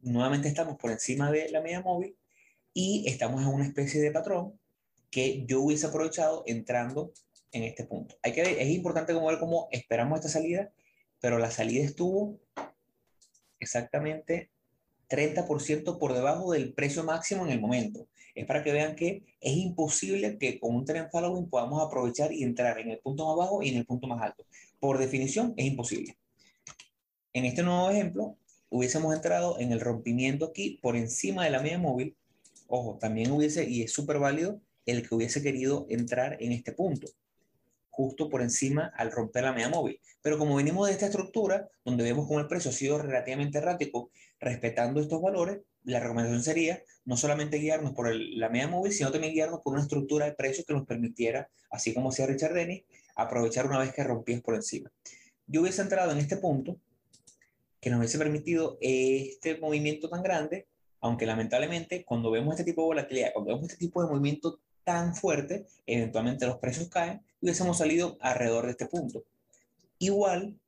Nuevamente 0.00 0.48
estamos 0.48 0.76
por 0.76 0.90
encima 0.90 1.30
de 1.30 1.48
la 1.50 1.60
media 1.60 1.80
móvil 1.80 2.16
y 2.72 3.04
estamos 3.08 3.42
en 3.42 3.48
una 3.48 3.64
especie 3.66 4.00
de 4.00 4.10
patrón 4.10 4.58
que 5.10 5.44
yo 5.46 5.62
hubiese 5.62 5.86
aprovechado 5.86 6.44
entrando 6.46 7.12
en 7.52 7.62
este 7.62 7.84
punto. 7.84 8.16
Hay 8.22 8.32
que, 8.32 8.42
es 8.42 8.68
importante 8.68 9.14
como 9.14 9.28
ver 9.28 9.38
cómo 9.38 9.68
esperamos 9.70 10.18
esta 10.18 10.28
salida, 10.28 10.70
pero 11.20 11.38
la 11.38 11.50
salida 11.50 11.84
estuvo 11.84 12.38
exactamente 13.58 14.50
30% 15.08 15.98
por 15.98 16.12
debajo 16.12 16.52
del 16.52 16.74
precio 16.74 17.04
máximo 17.04 17.46
en 17.46 17.52
el 17.52 17.60
momento. 17.60 18.08
Es 18.34 18.44
para 18.44 18.62
que 18.62 18.72
vean 18.72 18.96
que 18.96 19.24
es 19.40 19.56
imposible 19.56 20.36
que 20.38 20.60
con 20.60 20.74
un 20.74 20.84
tren 20.84 21.08
following 21.10 21.48
podamos 21.48 21.82
aprovechar 21.82 22.32
y 22.32 22.42
entrar 22.42 22.78
en 22.78 22.90
el 22.90 22.98
punto 22.98 23.26
más 23.26 23.36
bajo 23.36 23.62
y 23.62 23.70
en 23.70 23.76
el 23.76 23.86
punto 23.86 24.06
más 24.06 24.20
alto. 24.22 24.44
Por 24.78 24.98
definición, 24.98 25.54
es 25.56 25.66
imposible. 25.66 26.18
En 27.32 27.44
este 27.44 27.62
nuevo 27.62 27.90
ejemplo, 27.90 28.36
hubiésemos 28.70 29.14
entrado 29.14 29.58
en 29.60 29.72
el 29.72 29.80
rompimiento 29.80 30.46
aquí 30.46 30.78
por 30.82 30.96
encima 30.96 31.44
de 31.44 31.50
la 31.50 31.62
media 31.62 31.78
móvil. 31.78 32.16
Ojo, 32.68 32.98
también 33.00 33.30
hubiese, 33.30 33.68
y 33.68 33.82
es 33.82 33.92
súper 33.92 34.18
válido, 34.18 34.60
el 34.86 35.06
que 35.06 35.14
hubiese 35.14 35.42
querido 35.42 35.86
entrar 35.88 36.36
en 36.40 36.52
este 36.52 36.72
punto 36.72 37.08
justo 37.96 38.28
por 38.28 38.42
encima 38.42 38.92
al 38.94 39.10
romper 39.10 39.44
la 39.44 39.54
media 39.54 39.70
móvil. 39.70 39.98
Pero 40.20 40.36
como 40.36 40.56
venimos 40.56 40.86
de 40.86 40.92
esta 40.92 41.06
estructura, 41.06 41.66
donde 41.82 42.04
vemos 42.04 42.26
cómo 42.26 42.40
el 42.40 42.46
precio 42.46 42.70
ha 42.70 42.74
sido 42.74 42.98
relativamente 42.98 43.56
errático, 43.56 44.10
respetando 44.38 45.00
estos 45.00 45.22
valores, 45.22 45.60
la 45.84 45.98
recomendación 46.00 46.42
sería 46.42 46.82
no 47.06 47.16
solamente 47.16 47.56
guiarnos 47.56 47.94
por 47.94 48.14
la 48.14 48.50
media 48.50 48.68
móvil, 48.68 48.92
sino 48.92 49.10
también 49.10 49.32
guiarnos 49.32 49.60
por 49.60 49.72
una 49.72 49.82
estructura 49.82 50.26
de 50.26 50.34
precios 50.34 50.66
que 50.66 50.74
nos 50.74 50.86
permitiera, 50.86 51.48
así 51.70 51.94
como 51.94 52.10
hacía 52.10 52.26
Richard 52.26 52.52
Dennis, 52.52 52.84
aprovechar 53.14 53.66
una 53.66 53.78
vez 53.78 53.94
que 53.94 54.04
rompías 54.04 54.42
por 54.42 54.56
encima. 54.56 54.92
Yo 55.46 55.62
hubiese 55.62 55.80
entrado 55.80 56.12
en 56.12 56.18
este 56.18 56.36
punto 56.36 56.78
que 57.86 57.90
nos 57.90 58.00
hubiese 58.00 58.18
permitido 58.18 58.78
este 58.80 59.58
movimiento 59.58 60.08
tan 60.08 60.20
grande, 60.20 60.66
aunque 61.00 61.24
lamentablemente 61.24 62.04
cuando 62.04 62.32
vemos 62.32 62.54
este 62.54 62.64
tipo 62.64 62.82
de 62.82 62.86
volatilidad, 62.86 63.32
cuando 63.32 63.52
vemos 63.52 63.70
este 63.70 63.78
tipo 63.78 64.02
de 64.02 64.08
movimiento 64.08 64.58
tan 64.82 65.14
fuerte, 65.14 65.66
eventualmente 65.86 66.48
los 66.48 66.58
precios 66.58 66.88
caen 66.88 67.22
y 67.40 67.46
hubiésemos 67.46 67.78
salido 67.78 68.18
alrededor 68.20 68.64
de 68.64 68.72
este 68.72 68.86
punto. 68.86 69.22
Igual 70.00 70.58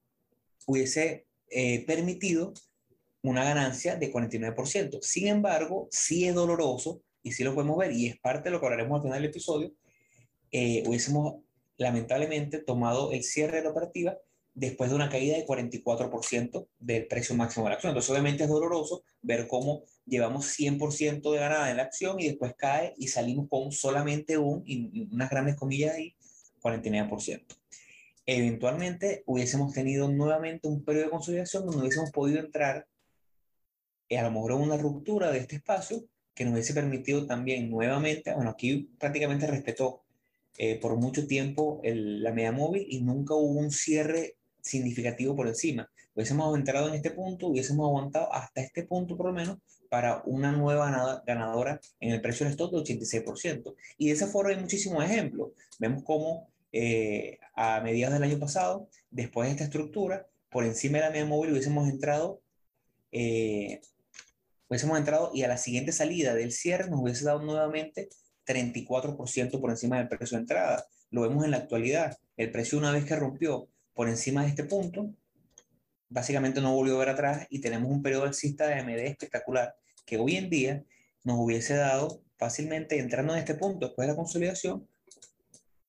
hubiese 0.64 1.26
eh, 1.50 1.84
permitido 1.86 2.54
una 3.24 3.42
ganancia 3.42 3.96
de 3.96 4.12
49%. 4.12 5.00
Sin 5.02 5.26
embargo, 5.26 5.88
sí 5.90 6.24
es 6.24 6.36
doloroso 6.36 7.02
y 7.24 7.32
sí 7.32 7.42
lo 7.42 7.52
podemos 7.52 7.78
ver 7.78 7.90
y 7.90 8.06
es 8.06 8.20
parte 8.20 8.44
de 8.44 8.52
lo 8.52 8.60
que 8.60 8.66
hablaremos 8.66 8.98
al 8.98 9.02
final 9.02 9.22
del 9.22 9.30
episodio. 9.30 9.72
Eh, 10.52 10.84
hubiésemos 10.86 11.42
lamentablemente 11.78 12.58
tomado 12.58 13.10
el 13.10 13.24
cierre 13.24 13.56
de 13.56 13.64
la 13.64 13.70
operativa 13.70 14.16
después 14.58 14.90
de 14.90 14.96
una 14.96 15.08
caída 15.08 15.36
de 15.36 15.46
44% 15.46 16.66
del 16.80 17.06
precio 17.06 17.36
máximo 17.36 17.64
de 17.64 17.70
la 17.70 17.74
acción. 17.76 17.90
Entonces, 17.90 18.10
obviamente 18.10 18.42
es 18.42 18.50
doloroso 18.50 19.04
ver 19.22 19.46
cómo 19.46 19.84
llevamos 20.04 20.46
100% 20.58 21.32
de 21.32 21.38
ganada 21.38 21.70
en 21.70 21.76
la 21.76 21.84
acción 21.84 22.18
y 22.18 22.26
después 22.26 22.54
cae 22.56 22.92
y 22.96 23.06
salimos 23.08 23.48
con 23.48 23.70
solamente 23.70 24.36
un, 24.36 24.64
y 24.66 25.08
unas 25.12 25.30
grandes 25.30 25.54
comillas 25.54 25.94
ahí, 25.94 26.16
49%. 26.60 27.44
Eventualmente 28.26 29.22
hubiésemos 29.26 29.72
tenido 29.72 30.10
nuevamente 30.10 30.66
un 30.66 30.84
periodo 30.84 31.04
de 31.06 31.10
consolidación 31.12 31.64
donde 31.64 31.82
hubiésemos 31.82 32.10
podido 32.10 32.40
entrar 32.40 32.86
a 34.10 34.22
lo 34.22 34.30
mejor 34.30 34.52
una 34.52 34.76
ruptura 34.76 35.30
de 35.30 35.38
este 35.38 35.56
espacio 35.56 36.04
que 36.34 36.44
nos 36.44 36.54
hubiese 36.54 36.74
permitido 36.74 37.26
también 37.26 37.70
nuevamente, 37.70 38.34
bueno, 38.34 38.50
aquí 38.50 38.90
prácticamente 38.98 39.46
respetó 39.46 40.02
eh, 40.56 40.80
por 40.80 40.96
mucho 40.96 41.26
tiempo 41.28 41.80
la 41.84 42.32
media 42.32 42.50
móvil 42.50 42.86
y 42.88 43.02
nunca 43.02 43.34
hubo 43.34 43.60
un 43.60 43.70
cierre 43.70 44.37
significativo 44.60 45.34
por 45.36 45.48
encima. 45.48 45.90
Hubiésemos 46.14 46.56
entrado 46.56 46.88
en 46.88 46.94
este 46.94 47.10
punto, 47.10 47.48
hubiésemos 47.48 47.86
aguantado 47.86 48.32
hasta 48.32 48.60
este 48.60 48.84
punto 48.84 49.16
por 49.16 49.26
lo 49.26 49.32
menos 49.32 49.58
para 49.88 50.22
una 50.26 50.52
nueva 50.52 51.22
ganadora 51.24 51.80
en 52.00 52.12
el 52.12 52.20
precio 52.20 52.44
del 52.44 52.52
stock 52.52 52.72
de 52.72 52.78
86%. 52.78 53.74
Y 53.96 54.08
de 54.08 54.12
ese 54.12 54.26
foro 54.26 54.48
hay 54.48 54.56
muchísimos 54.56 55.04
ejemplos. 55.04 55.50
Vemos 55.78 56.02
cómo 56.04 56.48
eh, 56.72 57.38
a 57.54 57.80
mediados 57.80 58.14
del 58.14 58.30
año 58.30 58.38
pasado, 58.38 58.88
después 59.10 59.46
de 59.48 59.52
esta 59.52 59.64
estructura, 59.64 60.26
por 60.50 60.64
encima 60.64 60.98
de 60.98 61.04
la 61.04 61.10
media 61.10 61.26
móvil 61.26 61.52
hubiésemos 61.52 61.88
entrado 61.88 62.40
eh, 63.12 63.80
hubiésemos 64.68 64.98
entrado 64.98 65.30
y 65.34 65.42
a 65.42 65.48
la 65.48 65.56
siguiente 65.56 65.92
salida 65.92 66.34
del 66.34 66.52
cierre 66.52 66.90
nos 66.90 67.00
hubiese 67.00 67.24
dado 67.24 67.42
nuevamente 67.42 68.08
34% 68.46 69.60
por 69.60 69.70
encima 69.70 69.98
del 69.98 70.08
precio 70.08 70.36
de 70.36 70.42
entrada. 70.42 70.86
Lo 71.10 71.22
vemos 71.22 71.44
en 71.44 71.52
la 71.52 71.58
actualidad. 71.58 72.18
El 72.36 72.50
precio 72.50 72.78
una 72.78 72.92
vez 72.92 73.04
que 73.04 73.16
rompió 73.16 73.68
por 73.98 74.08
encima 74.08 74.42
de 74.42 74.50
este 74.50 74.62
punto, 74.62 75.12
básicamente 76.08 76.60
no 76.60 76.72
volvió 76.72 76.94
a 76.94 76.98
ver 77.00 77.08
atrás 77.08 77.48
y 77.50 77.60
tenemos 77.60 77.90
un 77.90 78.00
periodo 78.00 78.26
alcista 78.26 78.68
de 78.68 78.74
AMD 78.74 78.90
espectacular 78.90 79.74
que 80.06 80.18
hoy 80.18 80.36
en 80.36 80.48
día 80.48 80.84
nos 81.24 81.40
hubiese 81.40 81.74
dado 81.74 82.22
fácilmente 82.36 83.00
entrando 83.00 83.32
en 83.32 83.40
este 83.40 83.56
punto 83.56 83.86
después 83.86 84.06
de 84.06 84.12
la 84.12 84.16
consolidación 84.16 84.86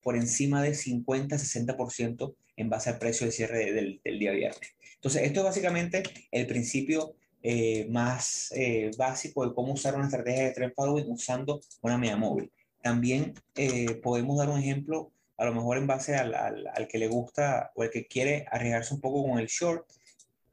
por 0.02 0.16
encima 0.16 0.64
de 0.64 0.72
50-60% 0.72 2.34
en 2.58 2.70
base 2.72 2.90
al 2.90 2.98
precio 2.98 3.28
de 3.28 3.32
cierre 3.32 3.74
del, 3.74 4.02
día 4.04 4.32
viernes. 4.32 4.74
Entonces, 4.96 5.22
esto 5.22 5.42
es 5.42 5.46
básicamente 5.46 6.02
el 6.32 6.48
principio 6.48 7.14
eh, 7.44 7.86
más 7.92 8.52
eh, 8.56 8.90
básico 8.98 9.48
de 9.48 9.54
cómo 9.54 9.74
usar 9.74 9.94
una 9.94 10.06
estrategia 10.06 10.46
de 10.46 10.54
trend 10.54 10.74
following 10.74 11.12
usando 11.12 11.62
una 11.82 12.00
media 12.00 12.18
móvil. 12.18 12.52
También 12.82 13.36
eh, 13.56 14.00
podemos 14.02 14.36
dar 14.36 14.50
un 14.50 14.58
ejemplo, 14.58 15.12
a 15.40 15.46
lo 15.46 15.54
mejor 15.54 15.78
en 15.78 15.88
base 15.88 16.16
al, 16.16 16.36
al, 16.36 16.88
que 16.90 16.98
le 16.98 17.08
gusta 17.08 17.72
o 17.76 17.84
el 17.84 17.90
que 17.90 18.08
quiere 18.08 18.46
arriesgarse 18.52 18.94
un 18.94 19.00
poco 19.00 19.24
con 19.24 19.40
el 19.40 19.48
short, 19.48 19.90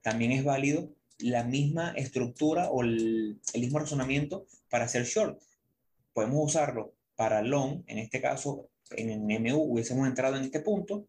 también 0.01 0.31
es 0.31 0.44
válido 0.44 0.88
la 1.18 1.42
misma 1.42 1.92
estructura 1.96 2.70
o 2.70 2.83
el, 2.83 3.40
el 3.53 3.61
mismo 3.61 3.81
razonamiento 3.81 4.46
para 4.70 4.85
hacer 4.85 5.05
short. 5.05 5.42
Podemos 6.12 6.46
usarlo 6.46 6.94
para 7.16 7.42
long, 7.42 7.83
en 7.88 7.99
este 7.99 8.20
caso 8.20 8.68
en 8.90 9.27
MU 9.27 9.57
hubiésemos 9.57 10.07
entrado 10.07 10.37
en 10.37 10.44
este 10.44 10.61
punto, 10.61 11.09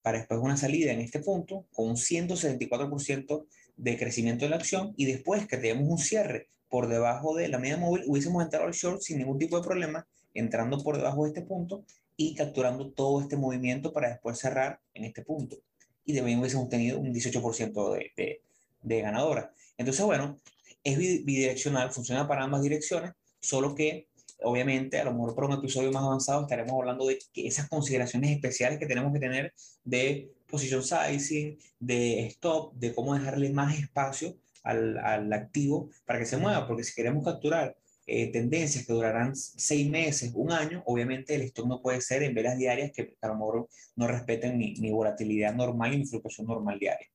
para 0.00 0.18
después 0.18 0.38
una 0.40 0.56
salida 0.56 0.92
en 0.92 1.00
este 1.00 1.18
punto 1.18 1.66
con 1.72 1.88
un 1.88 1.96
174% 1.96 3.46
de 3.76 3.98
crecimiento 3.98 4.44
de 4.44 4.50
la 4.50 4.56
acción 4.56 4.94
y 4.96 5.06
después 5.06 5.48
que 5.48 5.56
tenemos 5.56 5.88
un 5.88 5.98
cierre 5.98 6.46
por 6.68 6.86
debajo 6.86 7.34
de 7.34 7.48
la 7.48 7.58
media 7.58 7.76
móvil, 7.76 8.04
hubiésemos 8.06 8.44
entrado 8.44 8.66
al 8.66 8.72
short 8.72 9.00
sin 9.00 9.18
ningún 9.18 9.38
tipo 9.38 9.56
de 9.56 9.66
problema, 9.66 10.06
entrando 10.32 10.80
por 10.82 10.96
debajo 10.96 11.24
de 11.24 11.30
este 11.30 11.42
punto 11.42 11.84
y 12.16 12.34
capturando 12.34 12.90
todo 12.90 13.20
este 13.20 13.36
movimiento 13.36 13.92
para 13.92 14.10
después 14.10 14.38
cerrar 14.38 14.80
en 14.94 15.04
este 15.04 15.22
punto. 15.22 15.56
Y 16.04 16.12
de 16.12 16.22
hubiésemos 16.22 16.68
tenido 16.68 16.98
un 16.98 17.12
18% 17.12 17.92
de, 18.16 18.42
de, 18.82 19.00
ganadora. 19.00 19.52
Entonces, 19.78 20.04
bueno, 20.04 20.36
es 20.84 20.98
bidireccional, 20.98 21.92
funciona 21.92 22.26
para 22.26 22.42
ambas 22.42 22.62
direcciones, 22.62 23.12
solo 23.40 23.74
que 23.74 24.08
obviamente, 24.44 24.98
a 24.98 25.04
lo 25.04 25.12
mejor 25.12 25.34
para 25.34 25.46
un 25.46 25.54
episodio 25.54 25.92
más 25.92 26.02
avanzado 26.02 26.42
estaremos 26.42 26.72
hablando 26.72 27.06
de 27.06 27.18
esas 27.34 27.68
consideraciones 27.68 28.30
especiales 28.32 28.78
que 28.78 28.86
tenemos 28.86 29.12
que 29.12 29.20
tener 29.20 29.54
de 29.84 30.32
position 30.48 30.82
sizing, 30.82 31.58
de 31.78 32.26
stop, 32.26 32.74
de 32.74 32.92
cómo 32.92 33.14
dejarle 33.14 33.50
más 33.50 33.78
espacio 33.78 34.36
al, 34.64 34.98
al 34.98 35.32
activo 35.32 35.90
para 36.04 36.18
que 36.18 36.26
se 36.26 36.36
mueva, 36.36 36.66
porque 36.66 36.84
si 36.84 36.94
queremos 36.94 37.24
capturar 37.24 37.76
eh, 38.06 38.32
tendencias 38.32 38.86
que 38.86 38.92
durarán 38.92 39.36
seis 39.36 39.88
meses, 39.88 40.32
un 40.34 40.52
año, 40.52 40.82
obviamente 40.86 41.34
el 41.34 41.42
stop 41.42 41.66
no 41.66 41.80
puede 41.80 42.00
ser 42.00 42.22
en 42.22 42.34
velas 42.34 42.58
diarias 42.58 42.92
que 42.92 43.14
a 43.20 43.28
lo 43.28 43.34
mejor 43.34 43.68
no 43.96 44.08
respeten 44.08 44.58
ni, 44.58 44.74
ni 44.74 44.90
volatilidad 44.90 45.54
normal 45.54 45.98
ni 45.98 46.06
fluctuación 46.06 46.46
normal 46.46 46.78
diaria. 46.78 47.08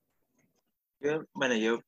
bueno, 1.34 1.56
yo 1.56 1.82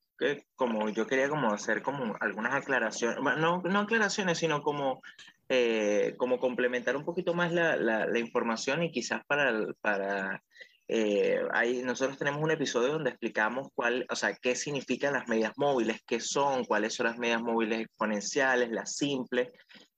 como 0.56 0.90
yo 0.90 1.08
quería 1.08 1.30
como 1.30 1.54
hacer 1.54 1.82
como 1.82 2.16
algunas 2.20 2.54
aclaraciones, 2.54 3.20
no, 3.38 3.62
no 3.62 3.80
aclaraciones, 3.80 4.38
sino 4.38 4.62
como, 4.62 5.02
eh, 5.48 6.16
como 6.18 6.40
complementar 6.40 6.98
un 6.98 7.06
poquito 7.06 7.34
más 7.34 7.52
la, 7.52 7.76
la, 7.78 8.20
información 8.20 8.84
y 8.84 8.92
quizás 8.92 9.24
para, 9.26 9.54
para 9.82 10.44
eh, 10.89 11.39
nosotros 11.86 12.17
tenemos 12.17 12.41
un 12.41 12.52
episodio 12.52 12.93
donde 12.93 13.12
explicamos 13.12 13.67
cuál, 13.75 14.06
o 14.10 14.15
sea, 14.15 14.34
qué 14.34 14.56
significan 14.56 15.13
las 15.13 15.28
medias 15.28 15.54
móviles, 15.56 16.02
qué 16.06 16.19
son, 16.19 16.65
cuáles 16.65 16.95
son 16.95 17.06
las 17.06 17.17
medias 17.17 17.41
móviles 17.41 17.82
exponenciales, 17.82 18.71
las 18.71 18.95
simples, 18.95 19.49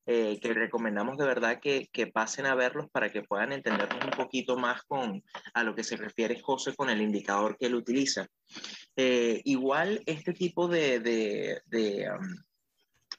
eh, 0.05 0.39
que 0.41 0.53
recomendamos 0.53 1.15
de 1.17 1.25
verdad 1.25 1.59
que, 1.61 1.87
que, 1.93 2.07
pasen 2.07 2.45
a 2.45 2.55
verlos 2.55 2.87
para 2.91 3.09
que 3.11 3.21
puedan 3.21 3.53
entendernos 3.53 4.03
un 4.03 4.11
poquito 4.11 4.57
más 4.57 4.81
con 4.83 5.23
a 5.53 5.63
lo 5.63 5.73
que 5.75 5.83
se 5.83 5.95
refiere 5.95 6.41
José 6.41 6.75
con 6.75 6.89
el 6.89 7.01
indicador 7.01 7.55
que 7.57 7.67
él 7.67 7.75
utiliza. 7.75 8.27
Eh, 8.95 9.41
igual 9.45 10.01
este 10.05 10.33
tipo 10.33 10.67
de, 10.67 10.99
de, 10.99 11.61
de, 11.67 12.09
um, 12.11 12.35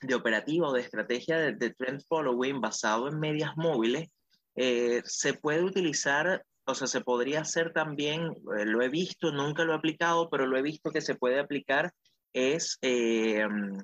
de 0.03 0.15
operativa 0.15 0.69
o 0.69 0.73
de 0.73 0.83
estrategia 0.83 1.39
de, 1.39 1.71
trend 1.71 2.03
following 2.07 2.61
basado 2.61 3.09
en 3.09 3.19
medias 3.19 3.57
móviles 3.57 4.09
eh, 4.57 5.01
se 5.05 5.35
puede 5.35 5.63
utilizar, 5.63 6.45
o 6.65 6.75
sea, 6.75 6.87
se 6.87 7.01
podría 7.01 7.41
hacer 7.41 7.73
también, 7.73 8.35
lo 8.45 8.83
he 8.83 8.89
visto, 8.89 9.33
nunca 9.33 9.65
lo 9.65 9.73
he 9.73 9.77
aplicado, 9.77 10.31
pero 10.31 10.47
lo 10.47 10.57
he 10.57 10.63
visto 10.63 10.91
que 10.91 11.01
se 11.01 11.15
puede 11.15 11.41
aplicar 11.41 11.93
es 12.33 12.79
um, 12.83 13.79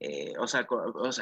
eh, 0.00 0.34
o, 0.38 0.46
sea, 0.46 0.66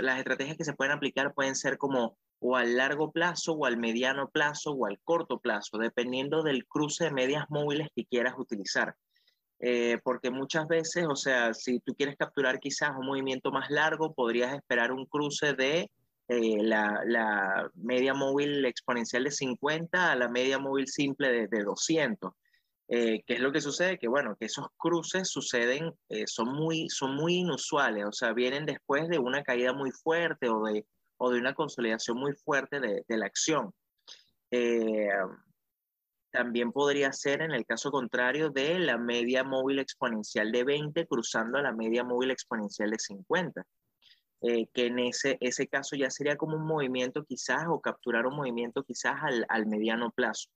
las 0.03 0.19
estrategias 0.19 0.57
que 0.57 0.65
se 0.65 0.75
pueden 0.75 0.93
aplicar 0.93 1.33
pueden 1.33 1.55
ser 1.55 1.79
como 1.79 2.19
o 2.39 2.57
al 2.57 2.77
largo 2.77 3.11
plazo 3.11 3.53
o 3.55 3.65
al 3.65 3.79
mediano 3.79 4.29
plazo 4.29 4.73
o 4.73 4.87
al 4.87 5.01
corto 5.03 5.39
plazo, 5.39 5.79
dependiendo 5.79 6.43
del 6.43 6.67
cruce 6.67 7.05
de 7.05 7.11
medias 7.11 7.47
móviles 7.49 7.89
que 7.95 8.05
quieras 8.05 8.35
utilizar. 8.37 8.95
Eh, 9.59 9.99
porque 10.05 10.31
muchas 10.31 10.69
veces, 10.69 11.07
o 11.09 11.17
sea, 11.17 11.55
si 11.55 11.81
tú 11.81 11.95
quieres 11.95 12.17
capturar 12.19 12.61
quizás 12.61 12.91
un 12.99 13.07
movimiento 13.07 13.51
más 13.51 13.71
largo, 13.71 14.13
podrías 14.13 14.55
esperar 14.55 14.93
un 14.93 15.07
cruce 15.07 15.55
de 15.55 15.91
eh, 16.29 16.63
la, 16.63 17.03
la, 17.07 17.71
media 17.75 18.15
móvil 18.15 18.65
exponencial 18.65 19.25
de 19.25 19.31
50 19.31 20.13
a 20.13 20.17
la 20.17 20.29
media 20.29 20.59
móvil 20.59 20.89
simple 20.89 21.31
de, 21.31 21.49
de 21.49 21.65
200. 21.65 22.33
Eh, 22.89 23.23
¿Qué 23.27 23.35
es 23.35 23.41
lo 23.41 23.53
que 23.53 23.61
sucede? 23.61 23.99
Que 23.99 24.09
bueno, 24.09 24.37
que 24.39 24.47
esos 24.47 24.67
cruces 24.77 25.29
suceden, 25.29 25.93
eh, 26.09 26.25
son, 26.27 26.53
muy, 26.53 26.89
son 26.89 27.17
muy 27.17 27.37
inusuales, 27.39 28.05
o 28.07 28.13
sea, 28.13 28.33
vienen 28.33 28.65
después 28.65 29.09
de 29.09 29.19
una 29.19 29.43
caída 29.43 29.73
muy 29.73 29.91
fuerte 29.91 30.49
o 30.49 30.63
de, 30.65 30.87
o 31.17 31.31
de 31.31 31.41
una 31.41 31.55
consolidación 31.55 32.19
muy 32.19 32.33
fuerte 32.35 32.81
de, 32.81 33.05
de 33.09 33.17
la 33.17 33.27
acción. 33.27 33.73
Eh, 34.51 35.09
también 36.31 36.71
podría 36.71 37.13
ser 37.13 37.43
en 37.43 37.53
el 37.53 37.65
caso 37.65 37.91
contrario 37.91 38.51
de 38.51 38.79
la 38.79 38.99
media 38.99 39.43
móvil 39.43 39.79
exponencial 39.79 40.53
de 40.53 40.65
20 40.65 41.07
cruzando 41.07 41.59
a 41.59 41.63
la 41.63 41.73
media 41.73 42.05
móvil 42.05 42.31
exponencial 42.31 42.91
de 42.91 42.99
50. 42.99 43.65
Que 44.41 44.87
en 44.87 44.99
ese, 44.99 45.39
ese 45.41 45.67
caso 45.67 45.97
ya 45.97 46.11
sería 46.11 46.37
como 46.37 46.57
un 46.57 46.67
movimiento 46.67 47.25
quizás 47.25 47.65
o 47.69 47.81
capturar 47.81 48.27
un 48.27 48.37
movimiento 48.37 48.85
quizás 48.85 49.17
al, 49.23 49.47
al 49.49 49.67
mediano 49.67 50.11
plazo. 50.11 50.49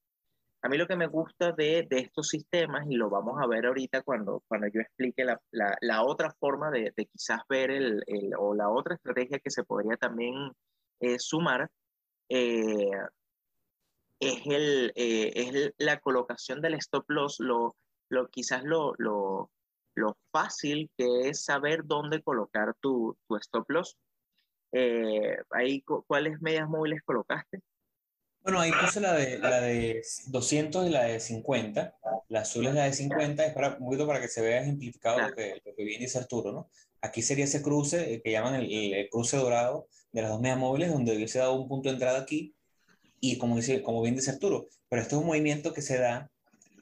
A 0.63 0.69
mí 0.69 0.77
lo 0.77 0.87
que 0.87 0.97
me 0.97 1.07
gusta 1.07 1.53
de, 1.53 1.87
de, 1.89 2.01
estos 2.01 2.29
sistemas, 2.29 2.87
y 2.89 2.95
lo 2.95 3.09
vamos 3.09 3.41
a 3.41 3.47
ver 3.47 3.65
ahorita 3.65 4.03
cuando, 4.03 4.43
cuando 4.47 4.67
yo 4.69 4.81
explique 4.81 5.25
la, 5.25 5.41
la, 5.51 5.77
la 5.81 6.05
otra 6.05 6.31
forma 6.39 6.71
de, 6.71 6.93
de, 6.95 7.07
quizás 7.07 7.41
ver 7.49 7.71
el, 7.71 8.03
el, 8.07 8.33
o 8.39 8.55
la 8.55 8.69
otra 8.69 8.95
estrategia 8.95 9.39
que 9.39 9.51
se 9.51 9.65
podría 9.65 9.97
también 9.97 10.53
eh, 11.01 11.19
sumar, 11.19 11.71
eh, 12.29 12.91
es, 14.21 14.47
el, 14.47 14.93
eh, 14.97 15.33
es 15.35 15.73
la 15.79 15.99
colocación 15.99 16.61
del 16.61 16.75
stop 16.75 17.09
loss, 17.09 17.41
lo, 17.41 17.77
lo, 18.11 18.29
quizás 18.29 18.63
lo, 18.63 18.93
lo, 18.99 19.51
lo 19.95 20.17
fácil 20.33 20.91
que 20.97 21.29
es 21.29 21.45
saber 21.45 21.83
dónde 21.85 22.23
colocar 22.23 22.75
tu, 22.81 23.17
tu 23.29 23.37
stop 23.37 23.69
loss. 23.71 23.97
ahí, 25.51 25.83
¿cuáles 26.07 26.41
medias 26.41 26.69
móviles 26.69 27.03
colocaste? 27.05 27.61
Bueno, 28.43 28.61
ahí 28.61 28.71
puse 28.81 29.01
la 29.01 29.13
de, 29.13 29.39
la 29.39 29.61
de 29.61 30.03
200 30.29 30.87
y 30.87 30.91
la 30.91 31.05
de 31.05 31.21
50. 31.21 31.95
La 32.29 32.41
azul 32.41 32.67
es 32.67 32.75
la 32.75 32.85
de 32.85 32.93
50, 32.93 33.45
es 33.45 33.53
para, 33.53 33.77
un 33.77 33.85
poquito 33.85 34.07
para 34.07 34.21
que 34.21 34.29
se 34.29 34.41
vea 34.41 34.63
ejemplificado 34.63 35.21
lo 35.21 35.35
que, 35.35 35.61
lo 35.65 35.75
que 35.75 35.85
bien 35.85 36.01
dice 36.01 36.19
Arturo, 36.19 36.53
¿no? 36.53 36.71
Aquí 37.03 37.23
sería 37.23 37.45
ese 37.45 37.63
cruce 37.63 38.15
eh, 38.15 38.23
que 38.23 38.31
llaman 38.31 38.55
el, 38.55 39.09
cruce 39.11 39.37
dorado 39.37 39.89
de 40.13 40.23
las 40.23 40.31
dos 40.31 40.41
medias 40.41 40.59
móviles, 40.59 40.91
donde 40.91 41.15
hubiese 41.15 41.39
dado 41.39 41.55
un 41.55 41.69
punto 41.69 41.89
de 41.89 41.95
entrada 41.95 42.21
aquí, 42.21 42.55
y 43.21 43.37
como, 43.37 43.57
dice, 43.57 43.83
como 43.83 44.01
bien 44.01 44.15
dice 44.17 44.31
Arturo, 44.31 44.69
pero 44.89 45.03
esto 45.03 45.17
es 45.17 45.21
un 45.21 45.29
movimiento 45.29 45.75
que 45.75 45.83
se 45.83 45.99
da 45.99 46.31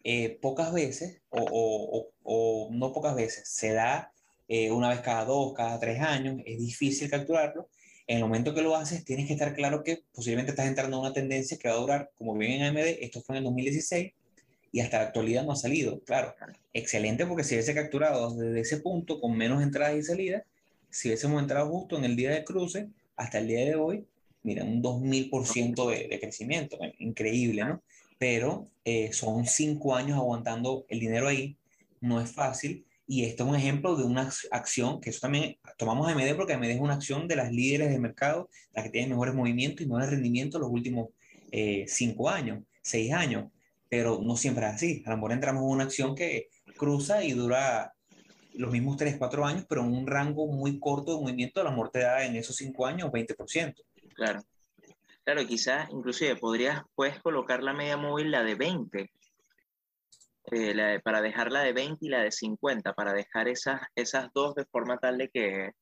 eh, 0.05 0.39
pocas 0.41 0.73
veces, 0.73 1.21
o, 1.31 1.45
o, 1.51 2.09
o, 2.23 2.71
no 2.73 2.93
pocas 2.93 3.15
veces, 3.15 3.49
se 3.49 3.73
da 3.73 4.13
eh, 4.49 4.71
una 4.71 4.91
vez 4.91 5.01
cada 5.01 5.25
dos, 5.25 5.53
cada 5.55 5.79
tres 5.79 6.01
años, 6.01 6.41
es 6.47 6.59
difícil 6.59 7.11
capturarlo, 7.11 7.69
en 8.07 8.17
el 8.17 8.23
momento 8.23 8.55
que 8.55 8.63
lo 8.63 8.75
haces, 8.75 9.05
tienes 9.05 9.27
que 9.27 9.35
estar 9.35 9.55
claro 9.55 9.85
que 9.85 10.03
posiblemente 10.15 10.53
estás 10.53 10.67
entrando 10.67 10.97
en 10.97 11.03
una 11.03 11.13
tendencia 11.13 11.59
que 11.59 11.69
va 11.69 11.75
a 11.75 11.79
durar, 11.79 12.11
como 12.17 12.35
bien 12.35 12.53
en 12.53 12.63
AMD, 12.63 12.99
esto 13.01 13.21
fue 13.21 13.35
en 13.35 13.39
el 13.39 13.45
2016 13.45 14.13
y 14.73 14.81
hasta 14.81 14.99
la 14.99 15.05
actualidad 15.05 15.45
no 15.45 15.53
ha 15.53 15.57
salido. 15.57 16.01
Claro, 16.01 16.35
excelente 16.73 17.27
porque 17.27 17.45
si 17.45 17.55
hubiese 17.55 17.75
capturado 17.75 18.35
desde 18.35 18.61
ese 18.61 18.79
punto 18.79 19.21
con 19.21 19.37
menos 19.37 19.63
entradas 19.63 19.97
y 19.97 20.03
salidas, 20.03 20.45
si 20.89 21.09
hubiésemos 21.09 21.43
entrado 21.43 21.69
justo 21.69 21.99
en 21.99 22.05
el 22.05 22.17
día 22.17 22.31
de 22.31 22.45
cruce, 22.45 22.89
hasta 23.15 23.41
el 23.41 23.49
día 23.49 23.67
de 23.67 23.75
hoy, 23.75 24.07
mira, 24.43 24.65
un 24.65 24.83
2000% 24.83 25.91
de, 25.91 26.09
de 26.09 26.21
crecimiento, 26.21 26.79
increíble, 26.99 27.63
¿no? 27.65 27.83
Pero 28.19 28.71
eh, 28.85 29.13
son 29.13 29.47
cinco 29.47 29.95
años 29.95 30.19
aguantando 30.19 30.85
el 30.89 31.01
dinero 31.01 31.29
ahí, 31.29 31.57
no 32.01 32.21
es 32.21 32.31
fácil 32.31 32.85
y 33.11 33.25
esto 33.25 33.45
es 33.45 33.49
un 33.49 33.57
ejemplo 33.57 33.97
de 33.97 34.05
una 34.05 34.31
acción 34.51 35.01
que 35.01 35.09
eso 35.09 35.21
también 35.21 35.57
tomamos 35.79 36.07
AMD 36.07 36.37
porque 36.37 36.53
AMD 36.53 36.65
es 36.65 36.81
una 36.81 36.93
acción 36.93 37.27
de 37.27 37.37
las 37.37 37.51
líderes 37.51 37.91
de 37.91 37.99
mercado, 37.99 38.51
las 38.75 38.85
que 38.85 38.91
tienen 38.91 39.09
mejores 39.09 39.35
movimientos 39.35 39.81
y 39.81 39.89
mejores 39.89 40.11
rendimientos 40.11 40.61
los 40.61 40.71
últimos 40.71 41.09
eh, 41.51 41.87
cinco 41.89 42.29
años, 42.29 42.63
seis 42.83 43.11
años. 43.15 43.51
Pero 43.89 44.21
no 44.23 44.37
siempre 44.37 44.67
es 44.67 44.75
así. 44.75 45.03
A 45.07 45.11
lo 45.11 45.17
mejor 45.17 45.33
entramos 45.33 45.63
en 45.63 45.71
una 45.71 45.85
acción 45.85 46.15
que 46.15 46.49
cruza 46.77 47.25
y 47.25 47.33
dura 47.33 47.95
los 48.53 48.71
mismos 48.71 48.99
3, 48.99 49.17
4 49.17 49.47
años, 49.47 49.65
pero 49.67 49.83
en 49.83 49.95
un 49.95 50.07
rango 50.07 50.47
muy 50.47 50.79
corto 50.79 51.15
de 51.17 51.23
movimiento, 51.23 51.65
la 51.65 51.71
muerte 51.71 52.01
da 52.01 52.27
en 52.27 52.37
esos 52.37 52.57
5 52.57 52.85
años 52.85 53.11
20%. 53.11 53.75
Claro. 54.15 54.43
Claro, 55.29 55.47
quizás 55.47 55.91
inclusive 55.91 56.37
podrías, 56.37 56.85
puedes 56.95 57.21
colocar 57.21 57.63
la 57.63 57.75
media 57.75 57.99
móvil, 57.99 58.31
la 58.31 58.43
de 58.43 58.55
20, 58.55 59.13
eh, 60.53 61.01
para 61.05 61.21
dejar 61.21 61.53
la 61.53 61.61
de 61.61 61.75
20 61.75 62.07
y 62.07 62.09
la 62.09 62.23
de 62.23 62.33
50, 62.33 62.95
para 62.95 63.13
dejar 63.13 63.47
esas, 63.47 63.83
esas 63.95 64.33
dos 64.33 64.55
de 64.55 64.65
forma 64.65 64.97
tal 64.97 65.19
de 65.19 65.29
que, 65.29 65.73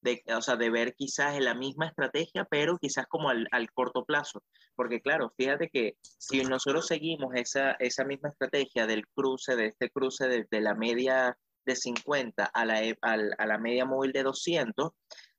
de, 0.00 0.24
o 0.36 0.42
sea, 0.42 0.56
de 0.56 0.70
ver 0.70 0.96
quizás 0.96 1.36
en 1.36 1.44
la 1.44 1.54
misma 1.54 1.86
estrategia, 1.86 2.48
pero 2.50 2.78
quizás 2.78 3.06
como 3.06 3.28
al, 3.28 3.46
al, 3.52 3.70
corto 3.70 4.04
plazo. 4.04 4.42
Porque 4.74 5.00
claro, 5.00 5.32
fíjate 5.36 5.68
que 5.68 5.96
si 6.02 6.42
nosotros 6.42 6.88
seguimos 6.88 7.32
esa, 7.36 7.76
esa 7.78 8.04
misma 8.04 8.30
estrategia 8.30 8.88
del 8.88 9.06
cruce, 9.06 9.54
de 9.54 9.66
este 9.66 9.88
cruce 9.88 10.26
de, 10.26 10.48
de 10.50 10.60
la 10.60 10.74
media 10.74 11.38
de 11.64 11.76
50 11.76 12.44
a 12.44 12.64
la, 12.64 12.80
a, 13.02 13.12
a 13.12 13.46
la 13.46 13.58
media 13.58 13.84
móvil 13.84 14.10
de 14.10 14.24
200, 14.24 14.90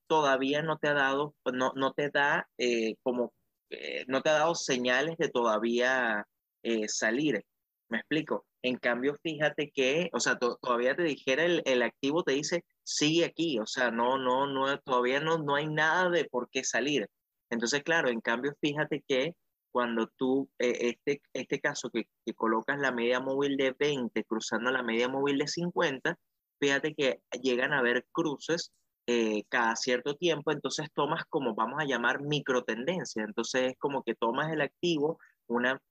todavía 0.07 0.61
no 0.61 0.77
te 0.77 0.87
ha 0.87 0.93
dado, 0.93 1.35
no, 1.53 1.73
no 1.75 1.91
te 1.91 2.09
da 2.09 2.47
eh, 2.57 2.95
como 3.03 3.33
eh, 3.69 4.05
no 4.07 4.21
te 4.21 4.29
ha 4.29 4.33
dado 4.33 4.55
señales 4.55 5.17
de 5.17 5.29
todavía 5.29 6.25
eh, 6.63 6.87
salir. 6.87 7.43
¿Me 7.89 7.99
explico? 7.99 8.45
En 8.61 8.77
cambio, 8.77 9.15
fíjate 9.23 9.71
que, 9.73 10.09
o 10.13 10.19
sea, 10.19 10.37
todavía 10.37 10.95
te 10.95 11.03
dijera 11.03 11.45
el, 11.45 11.61
el, 11.65 11.81
activo, 11.83 12.23
te 12.23 12.33
dice, 12.33 12.65
sigue 12.83 13.25
aquí, 13.25 13.59
o 13.59 13.65
sea, 13.65 13.91
no, 13.91 14.17
no, 14.17 14.47
no, 14.47 14.77
todavía 14.79 15.19
no, 15.21 15.37
no 15.37 15.55
hay 15.55 15.67
nada 15.67 16.09
de 16.09 16.25
por 16.25 16.49
qué 16.49 16.63
salir. 16.63 17.07
Entonces, 17.49 17.83
claro, 17.83 18.09
en 18.09 18.19
cambio, 18.21 18.53
fíjate 18.61 19.03
que 19.07 19.35
cuando 19.71 20.07
tú, 20.17 20.49
eh, 20.59 20.89
este, 20.89 21.21
este 21.33 21.59
caso 21.59 21.89
que, 21.89 22.07
que, 22.25 22.33
colocas 22.33 22.79
la 22.79 22.91
media 22.91 23.19
móvil 23.19 23.57
de 23.57 23.73
20 23.77 24.23
cruzando 24.25 24.71
la 24.71 24.83
media 24.83 25.07
móvil 25.07 25.37
de 25.37 25.47
50, 25.47 26.17
fíjate 26.59 26.93
que 26.95 27.21
llegan 27.41 27.73
a 27.73 27.79
haber 27.79 28.05
cruces 28.11 28.71
eh, 29.09 29.45
cada 29.47 29.73
cierto 29.77 30.15
tiempo, 30.15 30.51
entonces 30.51 30.89
tomas 30.93 31.23
como 31.29 31.55
vamos 31.55 31.81
a 31.81 31.85
llamar 31.85 32.21
microtendencia. 32.21 33.23
Entonces 33.23 33.71
es 33.71 33.77
como 33.77 34.03
que 34.03 34.15
tomas 34.15 34.51
el 34.51 34.59
activo, 34.59 35.17
una, 35.47 35.81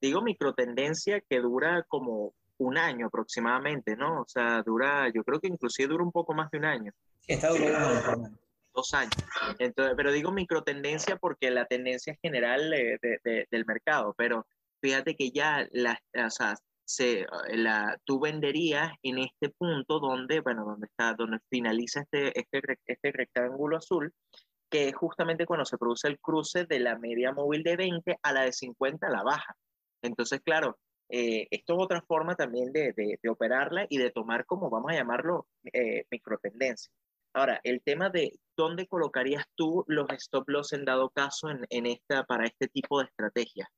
digo 0.00 0.22
microtendencia 0.22 1.20
que 1.20 1.40
dura 1.40 1.84
como 1.86 2.32
un 2.56 2.78
año 2.78 3.08
aproximadamente, 3.08 3.94
¿no? 3.94 4.22
O 4.22 4.26
sea, 4.26 4.62
dura, 4.62 5.10
yo 5.14 5.22
creo 5.22 5.38
que 5.38 5.48
inclusive 5.48 5.88
dura 5.88 6.02
un 6.02 6.12
poco 6.12 6.32
más 6.32 6.50
de 6.50 6.56
un 6.56 6.64
año. 6.64 6.92
Está 7.26 7.50
durando 7.50 8.30
dos 8.74 8.94
años. 8.94 9.12
Entonces, 9.58 9.94
pero 9.94 10.10
digo 10.10 10.32
microtendencia 10.32 11.16
porque 11.16 11.50
la 11.50 11.66
tendencia 11.66 12.16
general 12.22 12.70
de, 12.70 13.20
de, 13.22 13.46
del 13.50 13.66
mercado, 13.66 14.14
pero 14.16 14.46
fíjate 14.80 15.14
que 15.14 15.30
ya 15.30 15.68
las, 15.72 15.98
o 16.14 16.30
sea, 16.30 16.54
se, 16.86 17.22
eh, 17.22 17.26
la, 17.56 17.98
tú 18.04 18.20
venderías 18.20 18.92
en 19.02 19.18
este 19.18 19.50
punto 19.50 19.98
donde, 19.98 20.40
bueno, 20.40 20.64
donde 20.64 20.86
está, 20.86 21.14
donde 21.14 21.38
finaliza 21.50 22.02
este, 22.02 22.38
este, 22.38 22.78
este 22.86 23.12
rectángulo 23.12 23.76
azul, 23.76 24.14
que 24.70 24.88
es 24.88 24.94
justamente 24.96 25.46
cuando 25.46 25.64
se 25.64 25.78
produce 25.78 26.08
el 26.08 26.18
cruce 26.20 26.64
de 26.64 26.80
la 26.80 26.98
media 26.98 27.32
móvil 27.32 27.62
de 27.62 27.76
20 27.76 28.18
a 28.22 28.32
la 28.32 28.42
de 28.42 28.52
50 28.52 29.06
a 29.06 29.10
la 29.10 29.22
baja. 29.22 29.56
Entonces, 30.02 30.40
claro, 30.42 30.78
eh, 31.08 31.46
esto 31.50 31.74
es 31.74 31.82
otra 31.82 32.02
forma 32.02 32.34
también 32.36 32.72
de, 32.72 32.92
de, 32.92 33.18
de, 33.22 33.28
operarla 33.28 33.86
y 33.88 33.98
de 33.98 34.10
tomar 34.10 34.44
como, 34.46 34.70
vamos 34.70 34.92
a 34.92 34.96
llamarlo, 34.96 35.46
eh, 35.72 36.04
microtendencia. 36.10 36.90
Ahora, 37.34 37.60
el 37.64 37.82
tema 37.82 38.10
de 38.10 38.32
dónde 38.56 38.86
colocarías 38.86 39.44
tú 39.56 39.84
los 39.88 40.08
stop 40.10 40.48
loss 40.48 40.72
en 40.72 40.84
dado 40.84 41.10
caso 41.10 41.50
en, 41.50 41.66
en 41.68 41.86
esta, 41.86 42.24
para 42.24 42.46
este 42.46 42.68
tipo 42.68 42.98
de 42.98 43.06
estrategia. 43.06 43.68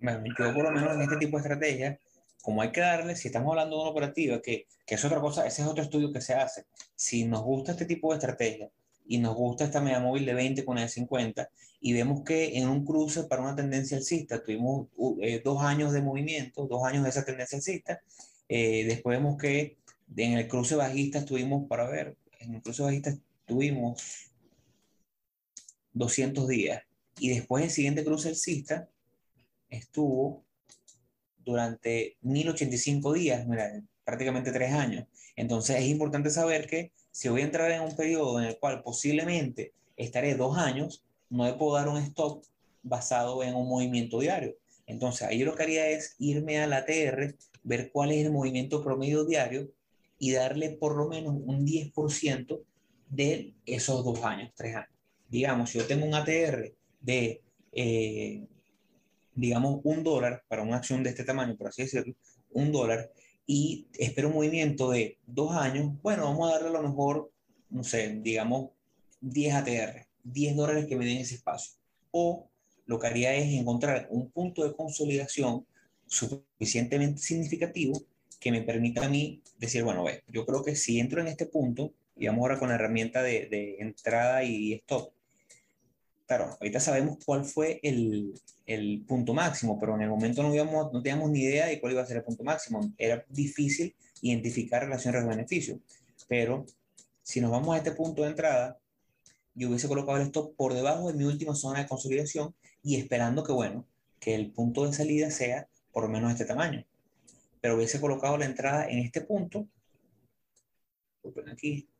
Yo 0.00 0.54
por 0.54 0.64
lo 0.64 0.70
menos 0.72 0.94
en 0.94 1.02
este 1.02 1.16
tipo 1.16 1.36
de 1.36 1.42
estrategia, 1.42 1.98
como 2.42 2.62
hay 2.62 2.72
que 2.72 2.80
darle, 2.80 3.16
si 3.16 3.28
estamos 3.28 3.50
hablando 3.50 3.76
de 3.76 3.82
una 3.82 3.90
operativa, 3.90 4.40
que, 4.40 4.66
que 4.86 4.94
es 4.94 5.04
otra 5.04 5.20
cosa, 5.20 5.46
ese 5.46 5.62
es 5.62 5.68
otro 5.68 5.82
estudio 5.82 6.12
que 6.12 6.20
se 6.20 6.34
hace. 6.34 6.64
Si 6.96 7.24
nos 7.24 7.42
gusta 7.42 7.72
este 7.72 7.84
tipo 7.84 8.10
de 8.10 8.18
estrategia 8.18 8.70
y 9.06 9.18
nos 9.18 9.34
gusta 9.34 9.64
esta 9.64 9.80
media 9.80 10.00
móvil 10.00 10.24
de 10.24 10.34
20 10.34 10.64
con 10.64 10.78
el 10.78 10.84
de 10.84 10.88
50 10.88 11.50
y 11.80 11.92
vemos 11.92 12.22
que 12.22 12.58
en 12.58 12.68
un 12.68 12.84
cruce 12.84 13.24
para 13.24 13.42
una 13.42 13.56
tendencia 13.56 13.96
alcista 13.96 14.42
tuvimos 14.42 14.88
eh, 15.20 15.40
dos 15.44 15.62
años 15.62 15.92
de 15.92 16.02
movimiento, 16.02 16.66
dos 16.66 16.84
años 16.84 17.04
de 17.04 17.10
esa 17.10 17.24
tendencia 17.24 17.56
alcista, 17.56 18.00
eh, 18.48 18.84
después 18.86 19.18
vemos 19.18 19.36
que 19.36 19.76
en 20.16 20.32
el 20.34 20.48
cruce 20.48 20.76
bajista 20.76 21.18
estuvimos, 21.18 21.66
para 21.68 21.88
ver, 21.88 22.16
en 22.38 22.54
el 22.54 22.62
cruce 22.62 22.82
bajista 22.82 23.10
estuvimos 23.10 24.30
200 25.92 26.48
días 26.48 26.82
y 27.18 27.30
después 27.30 27.64
el 27.64 27.70
siguiente 27.70 28.04
cruce 28.04 28.28
alcista 28.28 28.88
estuvo 29.70 30.44
durante 31.38 32.16
1085 32.22 33.12
días, 33.12 33.46
mira, 33.46 33.82
prácticamente 34.04 34.52
tres 34.52 34.72
años. 34.72 35.06
Entonces 35.36 35.76
es 35.76 35.86
importante 35.86 36.30
saber 36.30 36.66
que 36.66 36.92
si 37.10 37.28
voy 37.28 37.40
a 37.42 37.44
entrar 37.44 37.70
en 37.70 37.82
un 37.82 37.96
periodo 37.96 38.40
en 38.40 38.46
el 38.46 38.58
cual 38.58 38.82
posiblemente 38.82 39.72
estaré 39.96 40.34
dos 40.34 40.58
años, 40.58 41.04
no 41.28 41.44
me 41.44 41.54
puedo 41.54 41.74
dar 41.76 41.88
un 41.88 41.96
stop 41.98 42.44
basado 42.82 43.42
en 43.42 43.54
un 43.54 43.68
movimiento 43.68 44.20
diario. 44.20 44.56
Entonces 44.86 45.28
ahí 45.28 45.44
lo 45.44 45.54
que 45.54 45.62
haría 45.62 45.88
es 45.88 46.16
irme 46.18 46.58
a 46.58 46.66
la 46.66 46.78
ATR, 46.78 47.36
ver 47.62 47.90
cuál 47.92 48.10
es 48.10 48.24
el 48.24 48.32
movimiento 48.32 48.82
promedio 48.82 49.24
diario 49.24 49.70
y 50.18 50.32
darle 50.32 50.70
por 50.70 50.96
lo 50.96 51.08
menos 51.08 51.34
un 51.44 51.64
10% 51.64 52.60
de 53.08 53.54
esos 53.66 54.04
dos 54.04 54.22
años, 54.24 54.52
tres 54.54 54.76
años. 54.76 54.90
Digamos, 55.28 55.70
si 55.70 55.78
yo 55.78 55.86
tengo 55.86 56.06
un 56.06 56.14
ATR 56.14 56.74
de 57.00 57.42
eh, 57.72 58.46
digamos, 59.34 59.80
un 59.84 60.02
dólar 60.02 60.42
para 60.48 60.62
una 60.62 60.76
acción 60.76 61.02
de 61.02 61.10
este 61.10 61.24
tamaño, 61.24 61.56
por 61.56 61.68
así 61.68 61.82
decirlo, 61.82 62.14
un 62.52 62.72
dólar, 62.72 63.10
y 63.46 63.88
espero 63.98 64.28
un 64.28 64.34
movimiento 64.34 64.90
de 64.90 65.18
dos 65.26 65.52
años, 65.52 66.00
bueno, 66.02 66.24
vamos 66.24 66.48
a 66.48 66.54
darle 66.54 66.68
a 66.68 66.80
lo 66.80 66.88
mejor, 66.88 67.32
no 67.68 67.82
sé, 67.82 68.20
digamos, 68.22 68.70
10 69.20 69.54
ATR, 69.54 70.06
10 70.24 70.56
dólares 70.56 70.86
que 70.86 70.96
me 70.96 71.04
den 71.04 71.18
ese 71.18 71.34
espacio. 71.34 71.72
O 72.10 72.48
lo 72.86 72.98
que 72.98 73.06
haría 73.06 73.34
es 73.34 73.52
encontrar 73.52 74.06
un 74.10 74.30
punto 74.30 74.64
de 74.64 74.74
consolidación 74.74 75.66
suficientemente 76.06 77.20
significativo 77.20 78.02
que 78.38 78.50
me 78.50 78.62
permita 78.62 79.06
a 79.06 79.08
mí 79.08 79.42
decir, 79.58 79.84
bueno, 79.84 80.04
ve, 80.04 80.22
yo 80.28 80.46
creo 80.46 80.64
que 80.64 80.74
si 80.74 80.98
entro 80.98 81.20
en 81.20 81.28
este 81.28 81.46
punto, 81.46 81.92
y 82.16 82.26
vamos 82.26 82.42
ahora 82.42 82.58
con 82.58 82.68
la 82.68 82.74
herramienta 82.76 83.22
de, 83.22 83.46
de 83.46 83.76
entrada 83.80 84.42
y 84.44 84.74
stop, 84.74 85.12
claro, 86.30 86.56
ahorita 86.60 86.78
sabemos 86.78 87.18
cuál 87.26 87.44
fue 87.44 87.80
el, 87.82 88.32
el, 88.64 89.04
punto 89.04 89.34
máximo, 89.34 89.80
pero 89.80 89.96
en 89.96 90.02
el 90.02 90.08
momento 90.08 90.44
no, 90.44 91.02
teníamos 91.02 91.28
ni 91.28 91.40
idea 91.40 91.66
de 91.66 91.80
cuál 91.80 91.92
iba 91.92 92.02
a 92.02 92.06
ser 92.06 92.18
el 92.18 92.22
punto 92.22 92.44
máximo. 92.44 92.92
Era 92.96 93.24
difícil 93.28 93.96
identificar 94.22 94.84
relación 94.84 95.12
riesgo-beneficio. 95.12 95.80
Pero 96.28 96.66
si 97.24 97.40
nos 97.40 97.50
vamos 97.50 97.74
a 97.74 97.78
este 97.78 97.90
punto 97.90 98.22
de 98.22 98.28
entrada, 98.28 98.78
yo 99.54 99.70
hubiese 99.70 99.88
colocado 99.88 100.18
el 100.18 100.28
stop 100.28 100.54
por 100.54 100.72
debajo 100.72 101.08
de 101.08 101.14
mi 101.14 101.24
última 101.24 101.56
zona 101.56 101.80
de 101.80 101.88
consolidación 101.88 102.54
y 102.80 102.94
esperando 102.94 103.42
que, 103.42 103.50
bueno, 103.50 103.88
que 104.20 104.36
el 104.36 104.52
punto 104.52 104.86
de 104.86 104.92
salida 104.92 105.32
sea 105.32 105.66
por 105.90 106.04
lo 106.04 106.10
menos 106.10 106.30
este 106.30 106.44
tamaño. 106.44 106.86
Pero 107.60 107.74
hubiese 107.74 108.00
colocado 108.00 108.38
la 108.38 108.44
entrada 108.44 108.88
en 108.88 109.00
este 109.00 109.20
punto, 109.22 109.66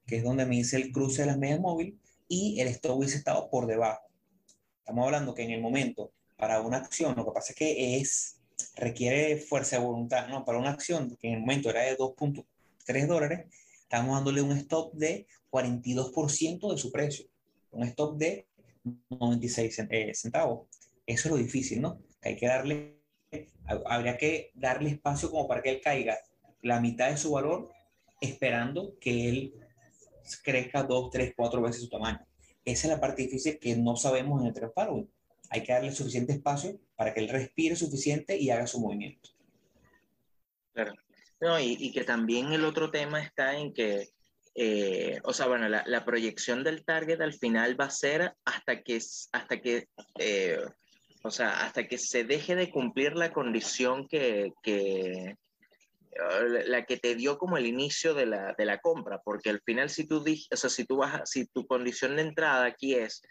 que 0.07 0.17
es 0.17 0.23
donde 0.23 0.47
me 0.47 0.55
dice 0.55 0.77
el 0.77 0.93
cruce 0.93 1.23
de 1.23 1.27
las 1.27 1.39
medias 1.39 1.59
móviles, 1.59 1.95
y 2.29 2.61
el 2.61 2.69
stop 2.69 2.97
hubiese 2.97 3.17
estado 3.17 3.51
por 3.51 3.67
debajo. 3.67 4.10
Estamos 4.81 5.05
hablando 5.05 5.35
que 5.35 5.43
en 5.43 5.53
el 5.53 5.61
momento, 5.61 6.13
para 6.37 6.61
una 6.61 6.79
acción, 6.79 7.15
lo 7.17 7.25
que 7.25 7.33
pasa 7.33 7.53
es 7.53 7.59
que 7.59 7.97
es, 7.99 8.41
requiere 8.77 9.37
fuerza 9.39 9.79
de 9.79 9.85
voluntad, 9.85 10.29
¿no? 10.29 10.45
Para 10.45 10.59
una 10.59 10.71
acción 10.71 11.17
que 11.17 11.29
en 11.29 11.35
el 11.35 11.41
momento 11.41 11.71
era 11.71 11.83
de 11.83 11.97
2.3 11.97 13.07
dólares, 13.07 13.47
estamos 13.83 14.15
dándole 14.17 14.43
un 14.43 14.53
stop 14.53 14.95
de 14.95 15.27
42% 15.51 16.73
de 16.73 16.79
su 16.79 16.91
precio, 16.91 17.27
un 17.71 17.85
stop 17.85 18.17
de 18.17 18.47
96 19.11 19.87
eh, 19.91 20.15
centavos. 20.15 20.69
Eso 21.07 21.29
es 21.29 21.33
lo 21.33 21.37
difícil, 21.37 21.81
¿no? 21.81 22.01
hay 22.23 22.37
que 22.37 22.47
darle, 22.47 23.01
habría 23.87 24.17
que 24.17 24.51
darle 24.55 24.91
espacio 24.91 25.31
como 25.31 25.49
para 25.49 25.63
que 25.63 25.71
él 25.71 25.81
caiga 25.83 26.19
la 26.63 26.81
mitad 26.81 27.11
de 27.11 27.17
su 27.17 27.33
valor, 27.33 27.73
esperando 28.21 28.99
que 29.01 29.29
él 29.29 29.55
crezca 30.43 30.83
dos, 30.83 31.11
tres, 31.11 31.33
cuatro 31.37 31.63
veces 31.63 31.83
su 31.83 31.89
tamaño. 31.89 32.21
Esa 32.71 32.87
es 32.87 32.93
la 32.95 33.01
parte 33.01 33.23
difícil 33.23 33.59
que 33.59 33.77
no 33.77 33.97
sabemos 33.97 34.41
en 34.41 34.49
el 34.49 34.55
trend 34.55 34.73
Hay 35.51 35.63
que 35.63 35.73
darle 35.73 35.93
suficiente 35.93 36.33
espacio 36.33 36.79
para 36.97 37.13
que 37.13 37.21
él 37.21 37.29
respire 37.29 37.77
suficiente 37.77 38.37
y 38.37 38.51
haga 38.51 38.67
su 38.67 38.81
movimiento. 38.81 39.31
Claro. 40.73 40.95
No, 41.41 41.59
y, 41.59 41.77
y 41.79 41.93
que 41.93 42.05
también 42.05 42.53
el 42.53 42.65
otro 42.65 42.91
tema 42.91 43.23
está 43.23 43.57
en 43.57 43.73
que, 43.73 44.11
eh, 44.55 45.19
o 45.25 45.33
sea, 45.33 45.47
bueno, 45.47 45.69
la, 45.69 45.83
la, 45.87 46.05
proyección 46.05 46.63
del 46.63 46.85
target 46.85 47.21
al 47.21 47.33
final 47.33 47.81
va 47.81 47.87
a 47.87 47.91
ser 47.91 48.35
hasta 48.45 48.83
que, 48.83 49.01
hasta 49.33 49.61
que 49.61 49.89
eh, 50.19 50.59
o 51.23 51.31
sea, 51.31 51.65
hasta 51.65 51.87
que 51.87 51.99
se 51.99 52.25
deje 52.25 52.55
de 52.55 52.71
cumplir 52.71 53.15
la 53.15 53.33
condición 53.33 54.09
que, 54.09 54.53
que, 54.63 55.37
la 56.67 56.85
que 56.85 56.97
te 56.97 57.15
dio 57.15 57.39
como 57.39 57.57
el 57.57 57.67
inicio 57.67 58.15
de 58.15 58.27
la, 58.27 58.55
de 58.59 58.65
la 58.65 58.79
compra, 58.79 59.21
porque 59.25 59.51
al 59.51 59.61
final 59.61 59.91
si 59.91 60.07
tú, 60.07 60.19
o 60.19 60.57
si 60.57 60.85
tú 60.85 61.01
si 61.25 61.47
tu 61.47 61.67
condición 61.67 62.17
de 62.17 62.23
entrada 62.23 62.65
aquí 62.65 62.95
es 62.95 63.23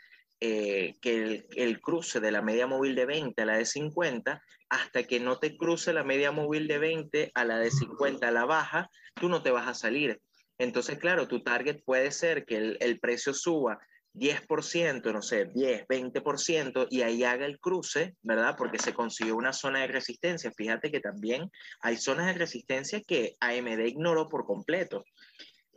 eh, 0.41 0.95
que 1.01 1.45
el, 1.57 1.81
cruce 1.81 2.21
de 2.21 2.31
la 2.31 2.41
media 2.41 2.65
móvil 2.65 2.95
de 2.95 3.05
20 3.05 3.41
a 3.41 3.45
la 3.45 3.57
de 3.57 3.65
50, 3.65 4.41
hasta 4.69 5.03
que 5.03 5.19
no 5.19 5.37
te 5.39 5.57
cruce 5.57 5.91
la 5.91 6.05
media 6.05 6.31
móvil 6.31 6.67
de 6.67 6.77
20 6.77 7.31
a 7.33 7.43
la 7.43 7.59
de 7.59 7.71
50 7.71 8.25
a 8.25 8.31
la 8.31 8.45
baja, 8.45 8.89
tú 9.15 9.27
no 9.27 9.43
te 9.43 9.51
vas 9.51 9.67
a 9.67 9.73
salir. 9.73 10.21
Entonces, 10.57 10.97
claro, 10.97 11.27
tu 11.27 11.43
target 11.43 11.83
puede 11.83 12.11
ser 12.11 12.45
que 12.45 12.55
el, 12.55 12.77
el 12.79 12.99
precio 12.99 13.33
suba 13.33 13.79
10%, 14.13 15.13
no 15.13 15.21
sé, 15.21 15.45
10, 15.45 15.87
20%, 15.87 16.87
y 16.89 17.01
ahí 17.01 17.23
haga 17.23 17.45
el 17.45 17.59
cruce, 17.59 18.15
¿verdad? 18.21 18.55
Porque 18.57 18.79
se 18.79 18.93
consiguió 18.93 19.35
una 19.35 19.53
zona 19.53 19.81
de 19.81 19.87
resistencia. 19.87 20.51
Fíjate 20.51 20.91
que 20.91 20.99
también 20.99 21.51
hay 21.81 21.97
zonas 21.97 22.27
de 22.27 22.33
resistencia 22.33 23.01
que 23.01 23.35
AMD 23.39 23.79
ignoró 23.85 24.27
por 24.27 24.45
completo. 24.45 25.03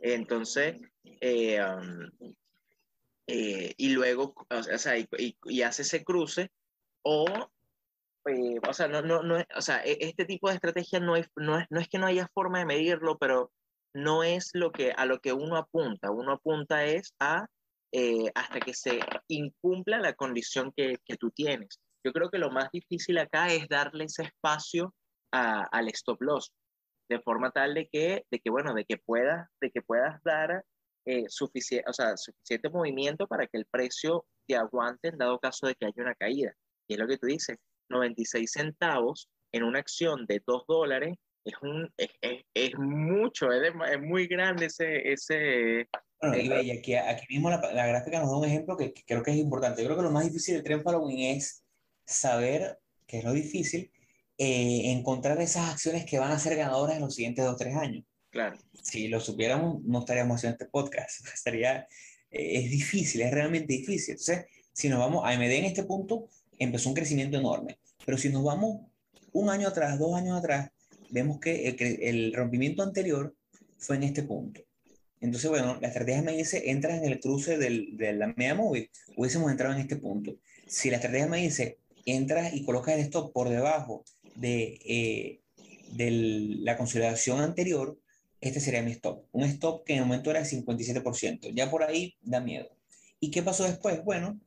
Entonces, 0.01 0.77
eh, 1.21 1.63
um, 1.63 2.09
eh, 3.27 3.73
y 3.77 3.89
luego, 3.89 4.35
o 4.49 4.63
sea, 4.63 4.97
y, 4.97 5.61
hace 5.61 5.83
ese 5.83 6.03
cruce, 6.03 6.51
o, 7.03 7.25
eh, 8.25 8.59
o 8.67 8.73
sea, 8.73 8.87
no, 8.87 9.01
no, 9.01 9.23
no, 9.23 9.37
o 9.55 9.61
sea, 9.61 9.83
e, 9.85 9.97
este 10.01 10.25
tipo 10.25 10.49
de 10.49 10.55
estrategia 10.55 10.99
no 10.99 11.15
es, 11.15 11.27
no, 11.35 11.59
es, 11.59 11.65
no 11.69 11.79
es 11.79 11.87
que 11.87 11.99
no 11.99 12.07
haya 12.07 12.27
forma 12.33 12.59
de 12.59 12.65
medirlo, 12.65 13.17
pero 13.17 13.51
no 13.93 14.23
es 14.23 14.49
lo 14.53 14.71
que, 14.71 14.91
a 14.91 15.05
lo 15.05 15.19
que 15.19 15.33
uno 15.33 15.55
apunta. 15.55 16.11
Uno 16.11 16.33
apunta 16.33 16.85
es 16.85 17.13
a 17.19 17.47
eh, 17.95 18.31
hasta 18.33 18.59
que 18.59 18.73
se 18.73 18.99
incumpla 19.27 19.99
la 19.99 20.13
condición 20.13 20.73
que, 20.75 20.97
que, 21.05 21.15
tú 21.15 21.29
tienes. 21.29 21.79
Yo 22.03 22.11
creo 22.11 22.31
que 22.31 22.39
lo 22.39 22.49
más 22.49 22.71
difícil 22.71 23.19
acá 23.19 23.53
es 23.53 23.67
darle 23.67 24.05
ese 24.05 24.23
espacio 24.23 24.95
al 25.31 25.87
stop 25.89 26.19
loss, 26.21 26.51
de 27.07 27.19
forma 27.19 27.51
tal 27.51 27.75
de 27.75 27.87
que, 27.87 28.25
de 28.31 28.39
que 28.39 28.49
bueno, 28.49 28.73
de 28.73 28.85
que 28.85 28.97
puedas, 28.97 29.47
de 29.61 29.69
que 29.69 29.83
puedas 29.83 30.19
dar 30.23 30.63
eh, 31.05 31.25
suficiente, 31.27 31.87
o 31.87 31.93
sea, 31.93 32.17
suficiente 32.17 32.69
movimiento 32.69 33.27
para 33.27 33.45
que 33.45 33.57
el 33.59 33.67
precio 33.67 34.25
te 34.47 34.55
aguante 34.55 35.09
en 35.09 35.19
dado 35.19 35.37
caso 35.39 35.67
de 35.67 35.75
que 35.75 35.85
haya 35.85 36.01
una 36.01 36.15
caída. 36.15 36.51
Y 36.87 36.95
es 36.95 36.99
lo 36.99 37.07
que 37.07 37.19
tú 37.19 37.27
dices, 37.27 37.57
96 37.89 38.51
centavos 38.51 39.29
en 39.51 39.63
una 39.63 39.77
acción 39.77 40.25
de 40.25 40.41
2 40.47 40.63
dólares 40.67 41.15
es, 41.45 41.53
un, 41.61 41.93
es, 41.97 42.09
es, 42.55 42.71
mucho, 42.77 43.51
es, 43.51 43.71
es, 43.91 44.01
muy 44.01 44.27
grande 44.27 44.65
ese, 44.65 45.11
ese, 45.11 45.89
bueno, 46.29 46.61
y, 46.61 46.71
aquí, 46.71 46.95
aquí 46.95 47.25
mismo 47.29 47.49
la, 47.49 47.59
la, 47.73 47.87
gráfica 47.87 48.19
nos 48.19 48.29
da 48.29 48.37
un 48.37 48.45
ejemplo 48.45 48.77
que, 48.77 48.93
creo 48.93 49.23
que 49.23 49.31
es 49.31 49.37
importante. 49.37 49.81
Yo 49.81 49.87
creo 49.87 49.97
que 49.97 50.03
lo 50.03 50.11
más 50.11 50.25
difícil 50.25 50.55
del 50.55 50.63
tren 50.63 50.81
following 50.81 51.35
es 51.35 51.63
saber, 52.05 52.79
que 53.05 53.19
es 53.19 53.23
lo 53.23 53.33
difícil, 53.33 53.91
eh, 54.37 54.91
encontrar 54.91 55.39
esas 55.41 55.69
acciones 55.69 56.05
que 56.05 56.19
van 56.19 56.31
a 56.31 56.39
ser 56.39 56.55
ganadoras 56.55 56.95
en 56.95 57.01
los 57.01 57.15
siguientes 57.15 57.45
dos 57.45 57.55
o 57.55 57.57
tres 57.57 57.75
años. 57.75 58.05
Claro. 58.29 58.57
Si 58.81 59.07
lo 59.07 59.19
supiéramos, 59.19 59.83
no 59.83 59.99
estaríamos 59.99 60.37
haciendo 60.37 60.55
este 60.55 60.65
podcast. 60.65 61.25
Estaría, 61.33 61.87
eh, 62.31 62.59
es 62.63 62.71
difícil, 62.71 63.21
es 63.21 63.31
realmente 63.31 63.73
difícil. 63.73 64.13
Entonces, 64.13 64.45
si 64.71 64.89
nos 64.89 64.99
vamos, 64.99 65.23
AMD 65.25 65.43
en 65.43 65.65
este 65.65 65.83
punto 65.83 66.29
empezó 66.57 66.89
un 66.89 66.95
crecimiento 66.95 67.37
enorme. 67.37 67.77
Pero 68.05 68.17
si 68.17 68.29
nos 68.29 68.43
vamos 68.43 68.81
un 69.31 69.49
año 69.49 69.67
atrás, 69.67 69.99
dos 69.99 70.15
años 70.15 70.37
atrás, 70.37 70.69
vemos 71.09 71.39
que 71.39 71.67
el, 71.67 72.01
el 72.01 72.33
rompimiento 72.33 72.81
anterior 72.81 73.35
fue 73.77 73.97
en 73.97 74.03
este 74.03 74.23
punto. 74.23 74.61
Entonces, 75.23 75.49
bueno, 75.49 75.77
la 75.79 75.87
estrategia 75.87 76.21
me 76.21 76.35
dice, 76.35 76.69
entra 76.69 76.97
en 76.97 77.05
el 77.05 77.21
cruce 77.21 77.57
del, 77.57 77.95
de 77.95 78.11
la 78.11 78.27
media 78.35 78.55
móvil, 78.55 78.89
hubiésemos 79.15 79.49
entrado 79.49 79.73
en 79.73 79.79
este 79.79 79.95
punto. 79.95 80.35
Si 80.67 80.89
la 80.89 80.97
estrategia 80.97 81.27
me 81.27 81.37
dice, 81.37 81.79
entras 82.05 82.53
y 82.53 82.65
colocas 82.65 82.95
el 82.95 82.99
stop 83.05 83.31
por 83.31 83.47
debajo 83.47 84.03
de, 84.35 84.81
eh, 84.83 85.39
de 85.93 86.11
la 86.59 86.75
consolidación 86.75 87.39
anterior, 87.39 87.97
este 88.41 88.59
sería 88.59 88.81
mi 88.81 88.91
stop. 88.91 89.23
Un 89.31 89.45
stop 89.45 89.85
que 89.85 89.93
en 89.93 89.99
el 89.99 90.05
momento 90.05 90.29
era 90.29 90.43
57%. 90.43 91.53
Ya 91.53 91.71
por 91.71 91.83
ahí 91.83 92.17
da 92.21 92.41
miedo. 92.41 92.75
¿Y 93.21 93.31
qué 93.31 93.41
pasó 93.41 93.63
después? 93.63 94.03
Bueno, 94.03 94.41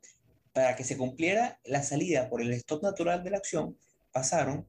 para 0.53 0.77
que 0.77 0.85
se 0.85 0.99
cumpliera 0.99 1.59
la 1.65 1.83
salida 1.83 2.29
por 2.29 2.43
el 2.43 2.53
stop 2.53 2.83
natural 2.83 3.25
de 3.25 3.31
la 3.31 3.39
acción, 3.39 3.79
pasaron 4.13 4.67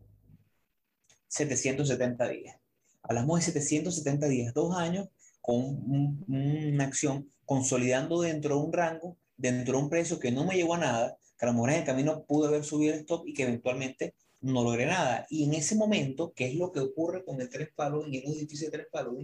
770 1.28 2.30
días. 2.30 2.58
Hablamos 3.02 3.40
de 3.40 3.52
770 3.52 4.28
días, 4.30 4.54
dos 4.54 4.74
años 4.74 5.10
con 5.48 6.26
una 6.28 6.84
acción 6.84 7.32
consolidando 7.46 8.20
dentro 8.20 8.58
de 8.58 8.62
un 8.64 8.74
rango, 8.74 9.16
dentro 9.38 9.78
de 9.78 9.84
un 9.86 9.90
precio 9.90 10.20
que 10.20 10.30
no 10.30 10.44
me 10.44 10.56
llevó 10.56 10.74
a 10.74 10.80
nada, 10.80 11.18
que 11.40 11.46
a 11.46 11.48
lo 11.48 11.54
mejor 11.54 11.70
en 11.70 11.76
el 11.78 11.86
camino 11.86 12.26
pude 12.26 12.50
haber 12.50 12.66
subido 12.66 12.94
el 12.94 13.00
stop 13.00 13.26
y 13.26 13.34
que 13.34 13.44
eventualmente 13.44 14.14
no 14.42 14.62
logré 14.62 14.88
nada. 14.88 15.26
Y 15.30 15.46
en 15.46 15.54
ese 15.54 15.76
momento, 15.76 16.34
que 16.36 16.48
es 16.48 16.56
lo 16.56 16.74
que 16.74 16.82
ocurre 16.82 17.24
con 17.24 17.40
el 17.40 17.50
tres 17.50 17.70
palos 17.74 18.06
y 18.10 18.18
es 18.18 18.26
muy 18.26 18.36
difícil 18.36 18.70
de 18.70 18.78
tres 18.78 18.88
palos, 18.92 19.16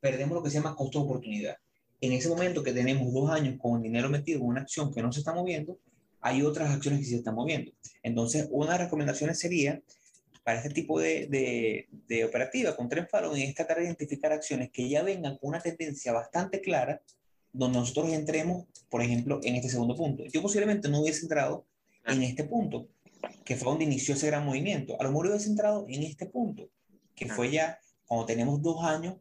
perdemos 0.00 0.34
lo 0.34 0.42
que 0.42 0.50
se 0.50 0.56
llama 0.56 0.74
costo 0.74 0.98
de 0.98 1.04
oportunidad. 1.04 1.56
En 2.00 2.10
ese 2.10 2.28
momento 2.28 2.64
que 2.64 2.72
tenemos 2.72 3.12
dos 3.14 3.30
años 3.30 3.54
con 3.56 3.80
dinero 3.80 4.08
metido 4.08 4.40
en 4.40 4.46
una 4.46 4.62
acción 4.62 4.92
que 4.92 5.00
no 5.00 5.12
se 5.12 5.20
está 5.20 5.32
moviendo, 5.32 5.78
hay 6.22 6.42
otras 6.42 6.70
acciones 6.70 6.98
que 6.98 7.06
se 7.06 7.16
están 7.18 7.36
moviendo. 7.36 7.70
Entonces, 8.02 8.48
una 8.50 8.72
de 8.72 8.78
las 8.78 8.86
recomendaciones 8.86 9.38
sería 9.38 9.80
para 10.46 10.58
este 10.58 10.70
tipo 10.70 11.00
de, 11.00 11.26
de, 11.26 11.88
de 12.06 12.24
operativa 12.24 12.76
con 12.76 12.88
tren 12.88 13.08
following 13.10 13.48
es 13.48 13.54
tratar 13.56 13.78
de 13.78 13.86
identificar 13.86 14.30
acciones 14.30 14.70
que 14.70 14.88
ya 14.88 15.02
vengan 15.02 15.38
con 15.38 15.48
una 15.48 15.60
tendencia 15.60 16.12
bastante 16.12 16.60
clara, 16.60 17.02
donde 17.52 17.80
nosotros 17.80 18.12
entremos, 18.12 18.64
por 18.88 19.02
ejemplo, 19.02 19.40
en 19.42 19.56
este 19.56 19.68
segundo 19.68 19.96
punto. 19.96 20.24
Yo 20.26 20.40
posiblemente 20.40 20.88
no 20.88 21.00
hubiese 21.00 21.22
entrado 21.22 21.66
en 22.04 22.22
este 22.22 22.44
punto, 22.44 22.86
que 23.44 23.56
fue 23.56 23.70
donde 23.70 23.86
inició 23.86 24.14
ese 24.14 24.28
gran 24.28 24.46
movimiento. 24.46 24.94
A 25.00 25.02
lo 25.02 25.10
mejor 25.10 25.26
hubiese 25.26 25.48
entrado 25.48 25.84
en 25.88 26.04
este 26.04 26.26
punto, 26.26 26.70
que 27.16 27.26
fue 27.26 27.50
ya 27.50 27.80
cuando 28.06 28.26
tenemos 28.26 28.62
dos 28.62 28.84
años 28.84 29.16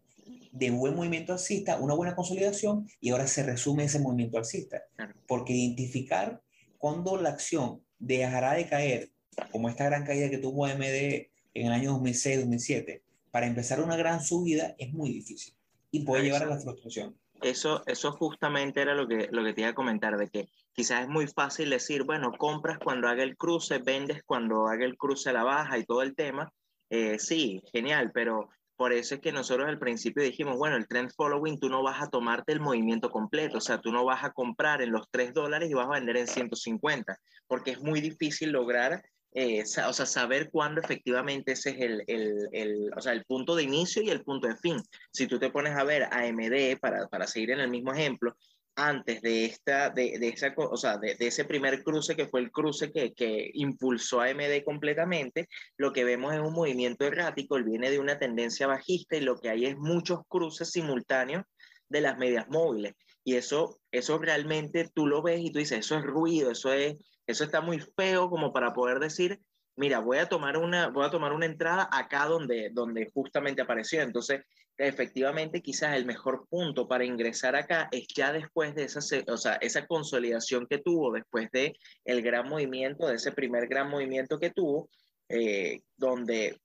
de 0.52 0.70
buen 0.70 0.96
movimiento 0.96 1.34
alcista, 1.34 1.80
una 1.80 1.96
buena 1.96 2.16
consolidación, 2.16 2.88
y 3.02 3.10
ahora 3.10 3.26
se 3.26 3.42
resume 3.42 3.86
ese 3.86 3.98
movimiento 3.98 4.38
alcista. 4.38 4.84
Porque 5.26 5.54
identificar 5.54 6.40
cuando 6.78 7.20
la 7.20 7.30
acción 7.30 7.82
dejará 7.98 8.54
de 8.54 8.68
caer 8.68 9.15
como 9.52 9.70
esta 9.70 9.86
gran 9.86 10.06
caída 10.06 10.30
que 10.30 10.38
tuvo 10.38 10.66
AMD 10.66 10.84
en 10.84 11.68
el 11.68 11.72
año 11.72 11.98
2006-2007, 12.00 13.02
para 13.32 13.48
empezar 13.48 13.82
una 13.82 13.98
gran 13.98 14.22
subida 14.22 14.76
es 14.78 14.94
muy 14.94 15.12
difícil 15.12 15.54
y 15.92 16.02
puede 16.02 16.24
llevar 16.24 16.44
a 16.44 16.48
la 16.48 16.58
frustración. 16.58 17.16
Eso, 17.42 17.84
eso 17.86 18.12
justamente 18.14 18.82
era 18.82 18.96
lo 18.96 19.08
que, 19.08 19.28
lo 19.32 19.44
que 19.44 19.54
te 19.54 19.62
iba 19.62 19.70
a 19.70 19.76
comentar, 19.76 20.18
de 20.18 20.30
que 20.30 20.50
quizás 20.74 21.02
es 21.02 21.08
muy 21.08 21.28
fácil 21.28 21.70
decir, 21.70 22.04
bueno, 22.04 22.32
compras 22.38 22.80
cuando 22.80 23.08
haga 23.08 23.24
el 23.24 23.38
cruce, 23.38 23.80
vendes 23.80 24.24
cuando 24.26 24.68
haga 24.68 24.86
el 24.86 24.98
cruce 24.98 25.30
a 25.30 25.34
la 25.34 25.44
baja 25.44 25.78
y 25.78 25.86
todo 25.86 26.02
el 26.02 26.16
tema. 26.16 26.52
Eh, 26.90 27.20
sí, 27.20 27.62
genial, 27.72 28.12
pero 28.14 28.50
por 28.78 28.94
eso 28.94 29.16
es 29.16 29.22
que 29.22 29.32
nosotros 29.32 29.68
al 29.68 29.80
principio 29.80 30.24
dijimos, 30.24 30.58
bueno, 30.58 30.76
el 30.76 30.88
trend 30.88 31.12
following, 31.16 31.60
tú 31.60 31.70
no 31.70 31.82
vas 31.82 32.02
a 32.02 32.10
tomarte 32.10 32.52
el 32.52 32.60
movimiento 32.60 33.10
completo, 33.10 33.58
o 33.58 33.62
sea, 33.62 33.80
tú 33.80 33.92
no 33.92 34.04
vas 34.04 34.24
a 34.24 34.32
comprar 34.32 34.82
en 34.82 34.92
los 34.92 35.10
3 35.12 35.34
dólares 35.34 35.70
y 35.70 35.74
vas 35.74 35.88
a 35.88 35.92
vender 35.92 36.18
en 36.18 36.28
150, 36.28 37.18
porque 37.48 37.72
es 37.72 37.82
muy 37.82 38.02
difícil 38.02 38.52
lograr 38.52 39.04
eh, 39.38 39.64
o 39.64 39.94
sea, 39.94 40.06
saber 40.06 40.50
cuándo 40.50 40.80
efectivamente 40.80 41.52
ese 41.52 41.72
es 41.72 41.82
el, 41.82 42.04
el, 42.08 42.48
el, 42.54 42.92
o 42.96 43.02
sea, 43.02 43.12
el 43.12 43.26
punto 43.26 43.54
de 43.54 43.64
inicio 43.64 44.02
y 44.02 44.10
el 44.10 44.24
punto 44.24 44.48
de 44.48 44.56
fin. 44.56 44.82
Si 45.12 45.28
tú 45.28 45.38
te 45.38 45.50
pones 45.50 45.76
a 45.76 45.84
ver 45.84 46.04
AMD, 46.04 46.80
para, 46.80 47.08
para 47.08 47.28
seguir 47.28 47.52
en 47.52 47.60
el 47.60 47.70
mismo 47.70 47.94
ejemplo, 47.94 48.38
antes 48.78 49.22
de, 49.22 49.44
esta, 49.44 49.90
de, 49.90 50.20
de 50.20 50.30
esa, 50.30 50.54
o 50.56 50.78
sea, 50.78 50.98
de, 50.98 51.16
de, 51.16 51.28
ese 51.28 51.44
primer 51.44 51.84
cruce 51.84 52.16
que 52.16 52.28
fue 52.28 52.40
el 52.40 52.52
cruce 52.52 52.94
que, 52.94 53.14
que 53.14 53.52
impulsó 53.54 54.22
a 54.22 54.28
AMD 54.28 54.64
completamente, 54.64 55.50
lo 55.78 55.92
que 55.92 56.06
vemos 56.06 56.34
es 56.34 56.40
un 56.40 56.54
movimiento 56.54 57.06
errático, 57.06 57.58
él 57.58 57.66
viene 57.66 57.92
de 57.92 58.00
una 58.00 58.18
tendencia 58.18 58.68
bajista 58.68 59.18
y 59.18 59.22
lo 59.22 59.38
que 59.38 59.50
hay 59.50 59.66
es 59.66 59.78
muchos 59.78 60.22
cruces 60.30 60.72
simultáneos 60.72 61.44
de 61.90 62.02
las 62.02 62.18
medias 62.18 62.48
móviles. 62.50 62.94
Y 63.24 63.36
eso, 63.36 63.80
eso 63.92 64.18
realmente 64.18 64.90
tú 64.94 65.08
lo 65.08 65.22
ves 65.22 65.42
y 65.42 65.52
tú 65.52 65.60
dices, 65.60 65.80
eso 65.80 65.98
es 65.98 66.04
ruido, 66.04 66.52
eso 66.52 66.72
es, 66.72 66.96
eso 67.28 67.44
está 67.44 67.62
muy 67.62 67.80
feo 67.80 68.30
como 68.30 68.54
para 68.54 68.74
poder 68.74 69.00
decir, 69.00 69.40
mira, 69.76 70.00
voy 70.00 70.18
a 70.18 70.30
tomar 70.30 70.58
una, 70.58 70.88
voy 70.88 71.06
a 71.06 71.10
tomar 71.12 71.34
una 71.34 71.46
entrada 71.46 71.90
acá 71.92 72.26
donde, 72.26 72.70
donde 72.72 73.10
justamente 73.14 73.62
apareció. 73.62 74.02
Entonces, 74.02 74.42
efectivamente, 74.78 75.62
quizás 75.62 75.96
el 75.96 76.06
mejor 76.06 76.48
punto 76.50 76.88
para 76.88 77.06
ingresar 77.06 77.56
acá 77.56 77.88
es 77.92 78.08
ya 78.16 78.32
después 78.32 78.76
de 78.76 78.84
esa, 78.84 79.00
o 79.28 79.38
sea, 79.38 79.54
esa 79.56 79.86
consolidación 79.88 80.68
que 80.68 80.80
tuvo, 80.80 81.12
después 81.12 81.50
de 81.52 81.78
el 82.04 82.22
gran 82.22 82.50
movimiento, 82.50 83.08
de 83.08 83.16
ese 83.16 83.32
primer 83.32 83.68
gran 83.68 83.90
movimiento 83.90 84.40
que 84.40 84.52
tuvo, 84.52 84.90
eh, 85.30 85.82
donde, 85.98 86.60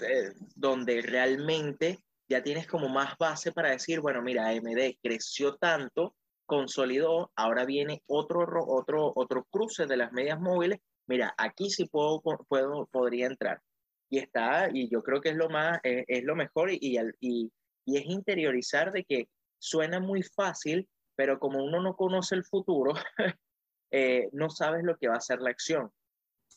eh, 0.00 0.32
donde 0.54 1.02
realmente 1.02 1.98
ya 2.28 2.42
tienes 2.42 2.66
como 2.66 2.88
más 2.88 3.16
base 3.18 3.52
para 3.52 3.70
decir, 3.70 4.00
bueno, 4.00 4.22
mira, 4.22 4.48
AMD 4.48 4.98
creció 5.02 5.56
tanto 5.56 6.16
consolidó, 6.46 7.30
ahora 7.36 7.64
viene 7.64 8.02
otro, 8.06 8.46
otro, 8.66 9.12
otro 9.14 9.44
cruce 9.50 9.86
de 9.86 9.96
las 9.96 10.12
medias 10.12 10.40
móviles. 10.40 10.80
Mira, 11.06 11.34
aquí 11.36 11.70
sí 11.70 11.86
puedo, 11.86 12.20
puedo, 12.48 12.86
podría 12.86 13.26
entrar. 13.26 13.60
Y 14.10 14.18
está, 14.18 14.68
y 14.72 14.88
yo 14.90 15.02
creo 15.02 15.20
que 15.20 15.30
es 15.30 15.36
lo 15.36 15.48
más, 15.48 15.80
es, 15.82 16.04
es 16.06 16.24
lo 16.24 16.36
mejor 16.36 16.70
y, 16.70 16.78
y, 16.80 17.50
y, 17.84 17.96
es 17.96 18.06
interiorizar 18.06 18.92
de 18.92 19.04
que 19.04 19.28
suena 19.58 20.00
muy 20.00 20.22
fácil, 20.22 20.88
pero 21.16 21.38
como 21.38 21.64
uno 21.64 21.82
no 21.82 21.96
conoce 21.96 22.34
el 22.34 22.44
futuro, 22.44 22.94
eh, 23.90 24.28
no 24.32 24.50
sabes 24.50 24.84
lo 24.84 24.96
que 24.96 25.08
va 25.08 25.16
a 25.16 25.20
ser 25.20 25.40
la 25.40 25.50
acción. 25.50 25.90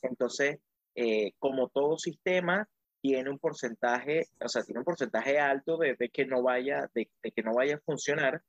Entonces, 0.01 0.59
eh, 0.95 1.31
como 1.39 1.69
todo 1.69 1.97
sistema, 1.97 2.67
tiene 3.01 3.29
un 3.29 3.39
porcentaje, 3.39 4.27
o 4.43 4.49
sea, 4.49 4.63
tiene 4.63 4.79
un 4.79 4.85
porcentaje 4.85 5.39
alto 5.39 5.77
de, 5.77 5.95
de 5.95 6.09
que 6.09 6.25
no 6.25 6.41
vaya, 6.41 6.89
de, 6.93 7.09
que 7.21 7.43
no 7.43 7.53
vaya 7.53 7.75
a 7.75 7.81
funcionar, 7.85 8.41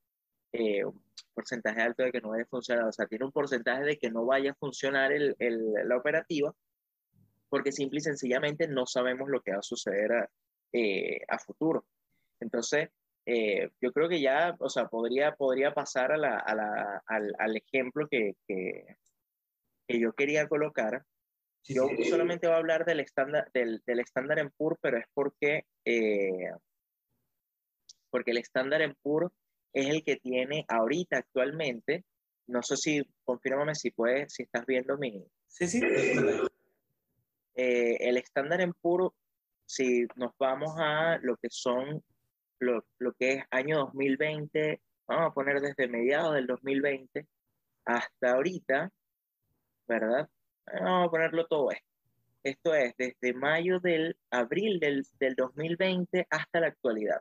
eh, 0.53 0.85
un 0.85 1.03
porcentaje 1.35 1.81
alto 1.81 2.03
de 2.03 2.13
que 2.13 2.21
no 2.21 2.31
vaya 2.31 2.45
a 2.45 2.47
funcionar, 2.47 2.85
o 2.85 2.93
sea, 2.93 3.07
tiene 3.07 3.25
un 3.25 3.33
porcentaje 3.33 3.85
de 3.85 3.99
que 3.99 4.11
no 4.11 4.25
vaya 4.25 4.53
a 4.53 4.55
funcionar 4.55 5.13
el, 5.13 5.37
el, 5.39 5.73
la 5.85 5.97
operativa, 5.97 6.55
porque 7.49 7.73
simple 7.73 7.99
y 7.99 8.03
sencillamente 8.03 8.69
no 8.69 8.87
sabemos 8.87 9.29
lo 9.29 9.41
que 9.41 9.53
va 9.53 9.59
a 9.59 9.63
suceder 9.63 10.13
a, 10.13 10.31
eh, 10.73 11.21
a 11.29 11.39
futuro. 11.39 11.85
Entonces, 12.41 12.91
eh, 13.27 13.71
yo 13.81 13.93
creo 13.93 14.09
que 14.09 14.21
ya, 14.21 14.57
o 14.59 14.71
sea, 14.71 14.87
podría, 14.87 15.35
podría 15.35 15.73
pasar 15.75 16.13
a 16.13 16.17
la, 16.17 16.39
a 16.39 16.55
la, 16.55 17.03
al, 17.07 17.35
al, 17.39 17.57
ejemplo 17.57 18.07
que, 18.09 18.35
que, 18.47 18.97
que, 19.87 20.01
yo 20.01 20.13
quería 20.13 20.49
colocar. 20.49 21.05
Sí, 21.63 21.75
yo 21.75 21.89
sí. 21.89 22.05
solamente 22.05 22.47
voy 22.47 22.55
a 22.55 22.59
hablar 22.59 22.85
del 22.85 23.01
estándar 23.01 23.51
del, 23.53 23.83
del 23.85 24.01
estándar 24.01 24.39
en 24.39 24.51
PUR, 24.51 24.79
pero 24.81 24.97
es 24.97 25.05
porque, 25.13 25.67
eh, 25.85 26.53
porque 28.11 28.31
el 28.31 28.39
estándar 28.39 28.81
en 28.81 28.95
PUR 29.03 29.31
es 29.73 29.89
el 29.89 30.03
que 30.03 30.17
tiene 30.17 30.65
ahorita 30.69 31.19
actualmente. 31.19 32.05
No 32.47 32.63
sé 32.63 32.77
si, 32.77 33.03
confírmame 33.25 33.75
si 33.75 33.91
puedes, 33.91 34.33
si 34.33 34.45
estás 34.45 34.65
viendo 34.67 34.97
mi. 34.97 35.25
Sí, 35.47 35.67
sí. 35.67 35.81
Eh, 37.55 37.97
el 38.09 38.17
estándar 38.17 38.61
en 38.61 38.73
PUR, 38.73 39.13
si 39.67 40.07
nos 40.15 40.33
vamos 40.39 40.75
a 40.79 41.19
lo 41.23 41.37
que 41.37 41.49
son 41.51 42.03
lo, 42.61 42.85
lo, 42.99 43.13
que 43.15 43.33
es 43.33 43.45
año 43.51 43.79
2020, 43.79 44.81
vamos 45.09 45.31
a 45.31 45.35
poner 45.35 45.61
desde 45.61 45.89
mediados 45.89 46.35
del 46.35 46.47
2020 46.47 47.27
hasta 47.85 48.33
ahorita, 48.33 48.93
¿verdad? 49.89 50.29
Vamos 50.67 51.09
a 51.09 51.11
ponerlo 51.11 51.47
todo 51.47 51.71
esto. 51.73 51.89
Esto 52.45 52.75
es 52.75 52.95
desde 52.97 53.35
mayo 53.35 53.81
del 53.81 54.17
abril 54.31 54.79
del, 54.79 55.05
del 55.19 55.35
2020 55.35 56.27
hasta 56.31 56.61
la 56.61 56.69
actualidad. 56.69 57.21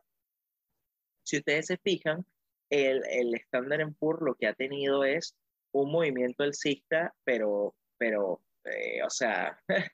Si 1.23 1.37
ustedes 1.37 1.65
se 1.65 1.77
fijan, 1.77 2.25
el, 2.69 3.03
el 3.09 3.41
en 3.79 3.93
PUR 3.95 4.21
lo 4.21 4.35
que 4.35 4.47
ha 4.47 4.53
tenido 4.53 5.03
es 5.03 5.35
un 5.71 5.91
movimiento 5.91 6.43
alcista, 6.43 7.13
pero, 7.23 7.75
pero 7.97 8.41
eh, 8.65 9.01
o 9.03 9.09
sea, 9.09 9.59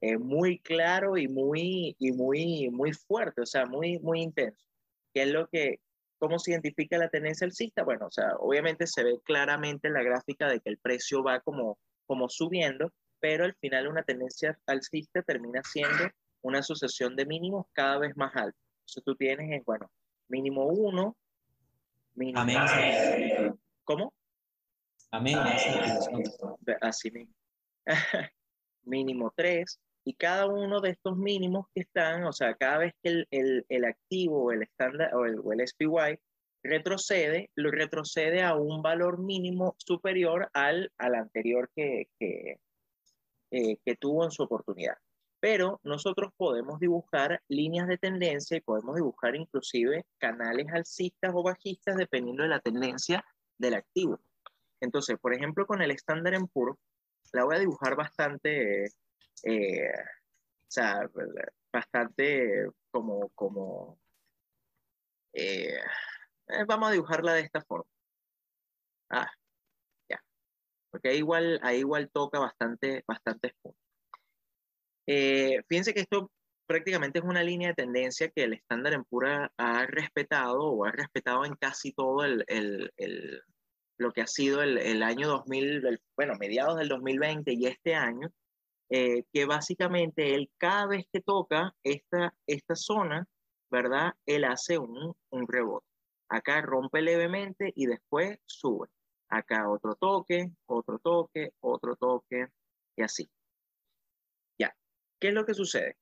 eh, 0.00 0.18
muy 0.18 0.58
claro 0.60 1.16
y 1.16 1.28
muy, 1.28 1.96
y 1.98 2.12
muy, 2.12 2.70
muy 2.70 2.92
fuerte, 2.92 3.42
o 3.42 3.46
sea, 3.46 3.66
muy, 3.66 3.98
muy 3.98 4.22
intenso. 4.22 4.64
¿Qué 5.14 5.22
es 5.22 5.28
lo 5.28 5.48
que, 5.48 5.80
cómo 6.18 6.38
se 6.38 6.52
identifica 6.52 6.98
la 6.98 7.08
tendencia 7.08 7.46
alcista? 7.46 7.84
Bueno, 7.84 8.06
o 8.06 8.10
sea, 8.10 8.36
obviamente 8.38 8.86
se 8.86 9.04
ve 9.04 9.20
claramente 9.24 9.88
en 9.88 9.94
la 9.94 10.02
gráfica 10.02 10.48
de 10.48 10.60
que 10.60 10.70
el 10.70 10.78
precio 10.78 11.22
va 11.22 11.40
como, 11.40 11.78
como 12.06 12.28
subiendo, 12.28 12.92
pero 13.20 13.44
al 13.44 13.54
final 13.56 13.88
una 13.88 14.02
tendencia 14.02 14.58
alcista 14.66 15.22
termina 15.22 15.62
siendo 15.64 16.10
una 16.42 16.62
sucesión 16.62 17.14
de 17.16 17.26
mínimos 17.26 17.66
cada 17.72 17.98
vez 17.98 18.16
más 18.16 18.34
altos. 18.34 18.60
Entonces 18.80 19.04
tú 19.04 19.14
tienes, 19.16 19.64
bueno, 19.64 19.90
mínimo 20.28 20.66
1, 20.66 20.90
mínimo... 20.90 21.16
Amén. 22.36 23.58
¿Cómo? 23.84 24.12
Amén. 25.10 25.38
Así 26.80 27.10
mismo. 27.10 27.34
mínimo 28.84 29.32
3, 29.36 29.80
y 30.04 30.14
cada 30.14 30.46
uno 30.46 30.80
de 30.80 30.90
estos 30.90 31.16
mínimos 31.16 31.66
que 31.74 31.82
están, 31.82 32.24
o 32.24 32.32
sea, 32.32 32.54
cada 32.54 32.78
vez 32.78 32.94
que 33.02 33.10
el, 33.10 33.28
el, 33.30 33.66
el 33.68 33.84
activo 33.84 34.44
o 34.44 34.52
el 34.52 34.62
estándar 34.62 35.14
o 35.14 35.24
el, 35.24 35.38
o 35.38 35.52
el 35.52 35.66
SPY 35.66 36.18
retrocede, 36.64 37.50
lo 37.54 37.70
retrocede 37.70 38.42
a 38.42 38.54
un 38.54 38.82
valor 38.82 39.18
mínimo 39.18 39.74
superior 39.78 40.48
al, 40.52 40.92
al 40.98 41.14
anterior 41.14 41.70
que, 41.74 42.08
que, 42.18 42.58
eh, 43.50 43.76
que 43.84 43.96
tuvo 43.96 44.24
en 44.24 44.30
su 44.30 44.42
oportunidad. 44.42 44.96
Pero 45.42 45.80
nosotros 45.82 46.30
podemos 46.36 46.78
dibujar 46.78 47.42
líneas 47.48 47.88
de 47.88 47.98
tendencia 47.98 48.56
y 48.56 48.60
podemos 48.60 48.94
dibujar 48.94 49.34
inclusive 49.34 50.06
canales 50.18 50.68
alcistas 50.72 51.32
o 51.34 51.42
bajistas 51.42 51.96
dependiendo 51.96 52.44
de 52.44 52.48
la 52.48 52.60
tendencia 52.60 53.24
del 53.58 53.74
activo. 53.74 54.20
Entonces, 54.80 55.18
por 55.18 55.34
ejemplo, 55.34 55.66
con 55.66 55.82
el 55.82 55.90
estándar 55.90 56.34
en 56.34 56.46
puro, 56.46 56.78
la 57.32 57.42
voy 57.42 57.56
a 57.56 57.58
dibujar 57.58 57.96
bastante 57.96 58.84
eh, 59.42 59.92
o 59.92 60.70
sea, 60.74 61.10
bastante 61.72 62.68
como, 62.90 63.28
como 63.30 63.98
eh, 65.32 65.78
eh, 66.48 66.64
vamos 66.66 66.88
a 66.88 66.92
dibujarla 66.92 67.34
de 67.34 67.40
esta 67.40 67.62
forma. 67.62 67.90
Ah, 69.10 69.30
ya. 70.08 70.22
Porque 70.90 71.10
ahí 71.10 71.18
igual, 71.18 71.60
ahí 71.62 71.80
igual 71.80 72.10
toca 72.10 72.38
bastante, 72.38 73.04
bastantes 73.06 73.52
puntos. 73.60 73.81
Eh, 75.06 75.62
fíjense 75.68 75.94
que 75.94 76.00
esto 76.00 76.30
prácticamente 76.66 77.18
es 77.18 77.24
una 77.24 77.42
línea 77.42 77.68
de 77.68 77.74
tendencia 77.74 78.30
que 78.30 78.44
el 78.44 78.54
estándar 78.54 78.94
en 78.94 79.04
pura 79.04 79.52
ha 79.56 79.86
respetado 79.86 80.62
o 80.62 80.84
ha 80.84 80.92
respetado 80.92 81.44
en 81.44 81.54
casi 81.56 81.92
todo 81.92 82.24
el, 82.24 82.44
el, 82.48 82.92
el 82.96 83.42
lo 83.98 84.12
que 84.12 84.22
ha 84.22 84.26
sido 84.26 84.62
el, 84.62 84.78
el 84.78 85.02
año 85.02 85.28
2000, 85.28 85.86
el, 85.86 86.02
bueno, 86.16 86.34
mediados 86.38 86.76
del 86.76 86.88
2020 86.88 87.52
y 87.52 87.66
este 87.66 87.94
año, 87.94 88.30
eh, 88.90 89.24
que 89.32 89.46
básicamente 89.46 90.34
él 90.34 90.50
cada 90.58 90.86
vez 90.86 91.06
que 91.12 91.20
toca 91.20 91.74
esta, 91.82 92.34
esta 92.46 92.74
zona, 92.74 93.26
¿verdad? 93.70 94.14
Él 94.26 94.44
hace 94.44 94.78
un, 94.78 95.14
un 95.30 95.48
rebote. 95.48 95.86
Acá 96.28 96.60
rompe 96.62 97.00
levemente 97.00 97.72
y 97.74 97.86
después 97.86 98.38
sube. 98.46 98.88
Acá 99.28 99.70
otro 99.70 99.94
toque, 99.94 100.50
otro 100.66 100.98
toque, 100.98 101.52
otro 101.60 101.96
toque 101.96 102.48
y 102.96 103.02
así. 103.02 103.30
¿Qué 105.22 105.28
es 105.28 105.34
lo 105.34 105.46
que 105.46 105.54
sucede? 105.54 105.96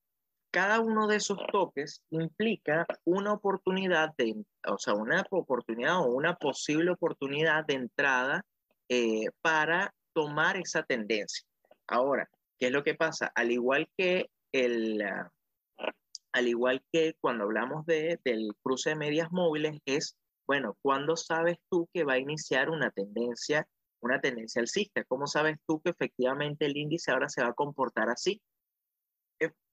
Cada 0.51 0.81
uno 0.81 1.07
de 1.07 1.17
esos 1.17 1.39
toques 1.53 2.03
implica 2.11 2.87
una 3.05 3.33
oportunidad 3.33 4.13
de, 4.17 4.35
o 4.67 4.79
sea, 4.79 4.95
una 4.95 5.25
oportunidad 5.31 6.01
o 6.01 6.07
una 6.07 6.35
posible 6.35 6.91
oportunidad 6.91 7.65
de 7.67 7.75
entrada 7.75 8.45
eh, 8.89 9.27
para 9.43 9.95
tomar 10.13 10.57
esa 10.57 10.83
tendencia. 10.83 11.47
Ahora, 11.87 12.29
¿Qué 12.61 12.67
es 12.67 12.73
lo 12.73 12.85
que 12.85 12.95
pasa? 12.95 13.33
Al 13.35 13.51
igual 13.51 13.89
que 13.97 14.31
el, 14.53 15.03
uh, 15.03 15.91
al 16.33 16.47
igual 16.47 16.85
que 16.93 17.15
cuando 17.19 17.45
hablamos 17.45 17.87
de, 17.87 18.21
del 18.23 18.51
cruce 18.63 18.91
de 18.91 18.97
medias 18.97 19.33
móviles, 19.33 19.79
es, 19.87 20.15
bueno, 20.47 20.77
¿cuándo 20.83 21.17
sabes 21.17 21.57
tú 21.71 21.89
que 21.95 22.05
va 22.05 22.15
a 22.15 22.19
iniciar 22.19 22.69
una 22.69 22.91
tendencia, 22.91 23.67
una 24.01 24.21
tendencia 24.21 24.61
alcista? 24.61 25.05
¿Cómo 25.05 25.27
sabes 25.27 25.57
tú 25.67 25.81
que 25.81 25.89
efectivamente 25.89 26.67
el 26.67 26.77
índice 26.77 27.11
ahora 27.11 27.31
se 27.31 27.43
va 27.43 27.49
a 27.49 27.55
comportar 27.55 28.11
así? 28.11 28.43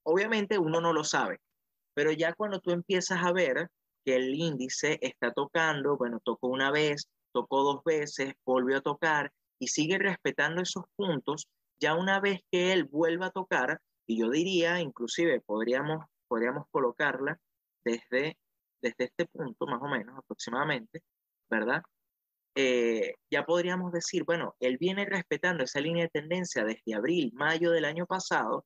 Obviamente 0.10 0.58
uno 0.58 0.80
no 0.80 0.94
lo 0.94 1.04
sabe, 1.04 1.42
pero 1.94 2.14
ya 2.14 2.34
cuando 2.34 2.62
tú 2.62 2.72
empiezas 2.72 3.22
a 3.26 3.34
ver 3.34 3.68
que 4.06 4.16
el 4.16 4.34
índice 4.36 5.00
está 5.02 5.34
tocando, 5.34 5.98
bueno, 5.98 6.22
tocó 6.24 6.48
una 6.48 6.72
vez, 6.72 7.10
tocó 7.34 7.64
dos 7.64 7.84
veces, 7.84 8.34
volvió 8.46 8.78
a 8.78 8.82
tocar 8.82 9.34
y 9.60 9.68
sigue 9.68 9.98
respetando 9.98 10.62
esos 10.62 10.86
puntos, 10.96 11.50
ya 11.78 11.94
una 11.94 12.22
vez 12.22 12.40
que 12.50 12.72
él 12.72 12.86
vuelva 12.86 13.26
a 13.26 13.32
tocar, 13.32 13.82
y 14.08 14.22
yo 14.22 14.30
diría, 14.30 14.80
inclusive 14.80 15.42
podríamos, 15.42 16.06
podríamos 16.30 16.68
colocarla 16.72 17.38
desde, 17.84 18.38
desde 18.82 19.04
este 19.04 19.26
punto, 19.26 19.66
más 19.66 19.82
o 19.82 19.90
menos 19.90 20.18
aproximadamente, 20.18 21.02
¿verdad? 21.50 21.82
Eh, 22.56 23.16
ya 23.30 23.46
podríamos 23.46 23.92
decir, 23.92 24.24
bueno, 24.24 24.56
él 24.62 24.78
viene 24.78 25.04
respetando 25.04 25.66
esa 25.66 25.82
línea 25.82 26.04
de 26.04 26.22
tendencia 26.22 26.64
desde 26.64 26.96
abril, 26.96 27.34
mayo 27.34 27.72
del 27.72 27.84
año 27.84 28.06
pasado, 28.06 28.64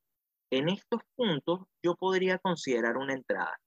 en 0.52 0.70
estos 0.70 1.02
puntos 1.16 1.62
yo 1.82 1.96
podría 1.96 2.38
considerar 2.38 2.98
una 2.98 3.14
entrada. 3.14 3.60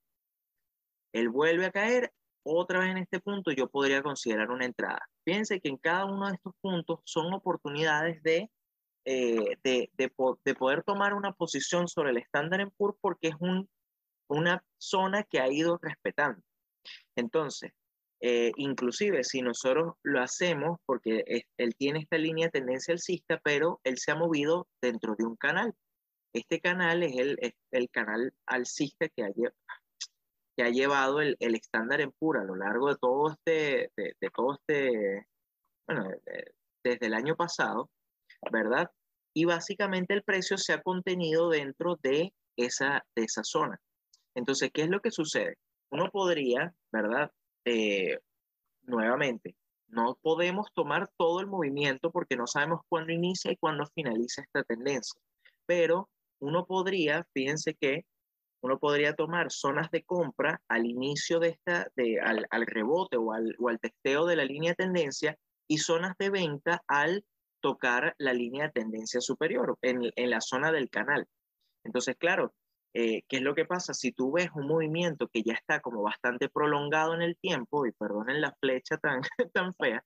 Él 1.13 1.29
vuelve 1.29 1.65
a 1.65 1.71
caer, 1.71 2.13
otra 2.43 2.79
vez 2.79 2.91
en 2.91 2.97
este 2.97 3.19
punto 3.19 3.51
yo 3.51 3.67
podría 3.67 4.01
considerar 4.01 4.51
una 4.51 4.65
entrada. 4.65 5.07
Fíjense 5.25 5.59
que 5.59 5.69
en 5.69 5.77
cada 5.77 6.05
uno 6.05 6.27
de 6.27 6.35
estos 6.35 6.53
puntos 6.61 6.99
son 7.05 7.33
oportunidades 7.33 8.21
de 8.23 8.49
eh, 9.07 9.57
de, 9.63 9.91
de, 9.93 10.11
de, 10.43 10.55
poder 10.55 10.81
tomar 10.81 11.13
una 11.13 11.31
posición 11.31 11.87
sobre 11.87 12.09
el 12.09 12.17
estándar 12.17 12.59
en 12.59 12.71
PUR 12.71 12.97
porque 12.99 13.27
es 13.27 13.35
un, 13.39 13.69
una 14.27 14.63
zona 14.79 15.21
que 15.23 15.39
ha 15.39 15.47
ido 15.47 15.77
respetando. 15.79 16.41
Entonces, 17.15 17.71
eh, 18.19 18.51
inclusive 18.57 19.23
si 19.23 19.43
nosotros 19.43 19.93
lo 20.01 20.21
hacemos, 20.21 20.79
porque 20.87 21.45
él 21.57 21.75
tiene 21.75 21.99
esta 21.99 22.17
línea 22.17 22.47
de 22.47 22.59
tendencia 22.59 22.93
alcista, 22.93 23.39
pero 23.43 23.79
él 23.83 23.99
se 23.99 24.11
ha 24.11 24.15
movido 24.15 24.67
dentro 24.81 25.15
de 25.15 25.25
un 25.25 25.35
canal. 25.35 25.75
Este 26.35 26.59
canal 26.59 27.03
es 27.03 27.17
el, 27.17 27.37
es 27.39 27.53
el 27.71 27.89
canal 27.89 28.33
alcista 28.45 29.07
que 29.09 29.23
ha, 29.23 29.29
que 30.55 30.63
ha 30.63 30.69
llevado 30.69 31.21
el, 31.21 31.35
el 31.39 31.55
estándar 31.55 32.01
en 32.01 32.11
PUR 32.11 32.37
a 32.37 32.43
lo 32.43 32.55
largo 32.55 32.89
de 32.89 32.97
todo 32.97 33.31
este, 33.31 33.91
de, 33.95 34.15
de 34.19 34.29
todo 34.29 34.55
este, 34.55 35.27
bueno, 35.87 36.09
desde 36.83 37.05
el 37.07 37.13
año 37.13 37.35
pasado 37.35 37.89
¿verdad? 38.51 38.91
Y 39.33 39.45
básicamente 39.45 40.13
el 40.13 40.23
precio 40.23 40.57
se 40.57 40.73
ha 40.73 40.81
contenido 40.81 41.49
dentro 41.49 41.97
de 42.01 42.33
esa, 42.55 43.05
de 43.15 43.23
esa 43.23 43.43
zona. 43.43 43.79
Entonces, 44.33 44.69
¿qué 44.73 44.83
es 44.83 44.89
lo 44.89 45.01
que 45.01 45.11
sucede? 45.11 45.57
Uno 45.91 46.09
podría, 46.11 46.73
¿verdad? 46.91 47.31
Eh, 47.65 48.19
nuevamente, 48.83 49.55
no 49.87 50.17
podemos 50.21 50.67
tomar 50.73 51.09
todo 51.17 51.39
el 51.41 51.47
movimiento 51.47 52.11
porque 52.11 52.35
no 52.35 52.47
sabemos 52.47 52.81
cuándo 52.89 53.13
inicia 53.13 53.51
y 53.51 53.57
cuándo 53.57 53.85
finaliza 53.93 54.41
esta 54.41 54.63
tendencia. 54.63 55.19
Pero 55.65 56.09
uno 56.45 56.65
podría, 56.65 57.25
fíjense 57.33 57.75
que 57.75 58.05
uno 58.61 58.79
podría 58.79 59.13
tomar 59.13 59.51
zonas 59.51 59.91
de 59.91 60.03
compra 60.03 60.61
al 60.67 60.85
inicio 60.85 61.39
de 61.39 61.49
esta, 61.49 61.87
de, 61.95 62.19
al, 62.19 62.47
al 62.49 62.65
rebote 62.65 63.17
o 63.17 63.31
al, 63.31 63.55
o 63.59 63.69
al 63.69 63.79
testeo 63.79 64.25
de 64.25 64.35
la 64.35 64.45
línea 64.45 64.71
de 64.71 64.85
tendencia 64.85 65.37
y 65.67 65.77
zonas 65.77 66.15
de 66.17 66.29
venta 66.29 66.83
al 66.87 67.25
tocar 67.61 68.15
la 68.17 68.33
línea 68.33 68.65
de 68.65 68.81
tendencia 68.81 69.21
superior 69.21 69.77
en, 69.81 70.11
en 70.15 70.29
la 70.29 70.41
zona 70.41 70.71
del 70.71 70.89
canal. 70.89 71.27
Entonces, 71.83 72.15
claro, 72.17 72.53
eh, 72.93 73.23
¿qué 73.27 73.37
es 73.37 73.41
lo 73.41 73.55
que 73.55 73.65
pasa? 73.65 73.93
Si 73.93 74.11
tú 74.11 74.31
ves 74.31 74.49
un 74.55 74.67
movimiento 74.67 75.27
que 75.27 75.43
ya 75.43 75.53
está 75.53 75.81
como 75.81 76.01
bastante 76.01 76.47
prolongado 76.49 77.13
en 77.13 77.21
el 77.21 77.37
tiempo, 77.37 77.85
y 77.85 77.91
perdonen 77.91 78.39
la 78.39 78.55
flecha 78.61 78.97
tan, 78.97 79.21
tan 79.53 79.73
fea, 79.75 80.03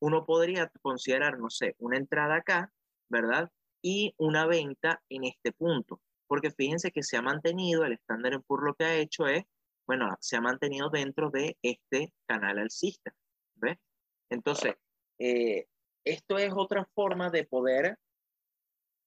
uno 0.00 0.24
podría 0.24 0.70
considerar, 0.82 1.38
no 1.38 1.50
sé, 1.50 1.74
una 1.78 1.98
entrada 1.98 2.36
acá, 2.36 2.72
¿verdad? 3.10 3.50
Y 3.82 4.14
una 4.18 4.46
venta 4.46 5.02
en 5.08 5.24
este 5.24 5.52
punto. 5.52 6.00
Porque 6.26 6.50
fíjense 6.50 6.92
que 6.92 7.02
se 7.02 7.16
ha 7.16 7.22
mantenido, 7.22 7.84
el 7.84 7.94
estándar 7.94 8.40
por 8.46 8.64
lo 8.64 8.74
que 8.74 8.84
ha 8.84 8.96
hecho 8.96 9.26
es, 9.26 9.44
bueno, 9.86 10.16
se 10.20 10.36
ha 10.36 10.40
mantenido 10.40 10.88
dentro 10.88 11.30
de 11.30 11.56
este 11.62 12.12
canal 12.26 12.58
alcista, 12.58 13.12
¿ves? 13.56 13.78
Entonces, 14.30 14.74
eh, 15.18 15.66
esto 16.04 16.38
es 16.38 16.52
otra 16.54 16.88
forma 16.94 17.30
de 17.30 17.44
poder, 17.44 17.96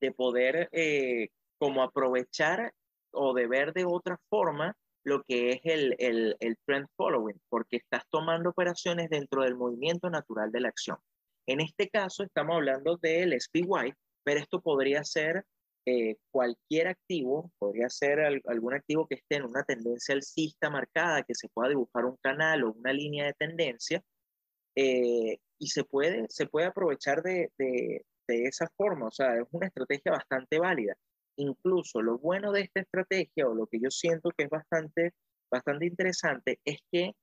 de 0.02 0.12
poder 0.12 0.70
eh, 0.74 1.30
como 1.58 1.82
aprovechar 1.82 2.74
o 3.14 3.34
de 3.34 3.48
ver 3.48 3.74
de 3.74 3.86
otra 3.86 4.20
forma 4.30 4.76
lo 5.06 5.24
que 5.24 5.52
es 5.52 5.62
el, 5.64 5.96
el, 6.00 6.36
el, 6.40 6.58
trend 6.66 6.88
following, 6.96 7.40
porque 7.50 7.78
estás 7.78 8.04
tomando 8.10 8.50
operaciones 8.50 9.10
dentro 9.10 9.44
del 9.44 9.56
movimiento 9.56 10.10
natural 10.10 10.52
de 10.52 10.62
la 10.62 10.70
acción. 10.70 10.98
En 11.46 11.60
este 11.60 11.90
caso 11.90 12.24
estamos 12.24 12.56
hablando 12.56 12.98
del 12.98 13.34
SPY, 13.40 13.94
pero 14.24 14.40
esto 14.40 14.62
podría 14.62 15.04
ser 15.04 15.46
eh, 15.86 16.16
cualquier 16.32 16.88
activo, 16.88 17.52
podría 17.60 17.90
ser 17.90 18.20
algún 18.46 18.74
activo 18.74 19.06
que 19.08 19.16
esté 19.16 19.36
en 19.36 19.44
una 19.44 19.64
tendencia 19.64 20.16
alcista 20.16 20.70
marcada, 20.70 21.24
que 21.24 21.36
se 21.36 21.50
pueda 21.50 21.70
dibujar 21.70 22.06
un 22.06 22.18
canal 22.22 22.64
o 22.64 22.72
una 22.72 22.94
línea 22.94 23.26
de 23.26 23.34
tendencia, 23.34 24.02
eh, 24.76 25.38
y 25.60 25.68
se 25.68 25.84
puede, 25.84 26.26
se 26.30 26.48
puede 26.48 26.68
aprovechar 26.68 27.22
de, 27.22 27.52
de, 27.58 28.04
esa 28.28 28.68
forma, 28.78 29.08
o 29.08 29.12
sea, 29.12 29.36
es 29.36 29.44
una 29.52 29.68
estrategia 29.68 30.14
bastante 30.14 30.58
válida. 30.58 30.96
Incluso 31.38 32.02
lo 32.02 32.18
bueno 32.18 32.52
de 32.52 32.62
esta 32.62 32.82
estrategia 32.82 33.48
o 33.48 33.54
lo 33.54 33.68
que 33.68 33.80
yo 33.80 33.92
siento 33.92 34.32
que 34.32 34.46
es 34.46 34.50
bastante, 34.50 35.12
bastante 35.52 35.86
interesante 35.86 36.60
es 36.66 36.80
que 36.92 37.14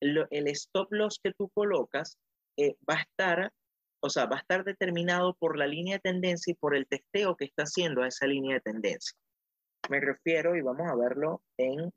el 0.00 0.48
stop 0.48 0.92
loss 0.92 1.20
que 1.22 1.32
tú 1.32 1.48
colocas 1.50 2.18
eh, 2.56 2.76
va 2.88 2.94
a 2.94 3.02
estar, 3.02 3.52
o 4.00 4.10
sea, 4.10 4.26
va 4.26 4.36
a 4.36 4.40
estar 4.40 4.64
determinado 4.64 5.34
por 5.34 5.58
la 5.58 5.66
línea 5.66 5.96
de 5.96 6.10
tendencia 6.10 6.52
y 6.52 6.54
por 6.54 6.76
el 6.76 6.86
testeo 6.86 7.36
que 7.36 7.46
está 7.46 7.64
haciendo 7.64 8.02
a 8.02 8.08
esa 8.08 8.26
línea 8.26 8.54
de 8.54 8.60
tendencia. 8.60 9.16
Me 9.88 10.00
refiero, 10.00 10.56
y 10.56 10.60
vamos 10.60 10.86
a 10.88 10.94
verlo 10.94 11.42
en, 11.56 11.92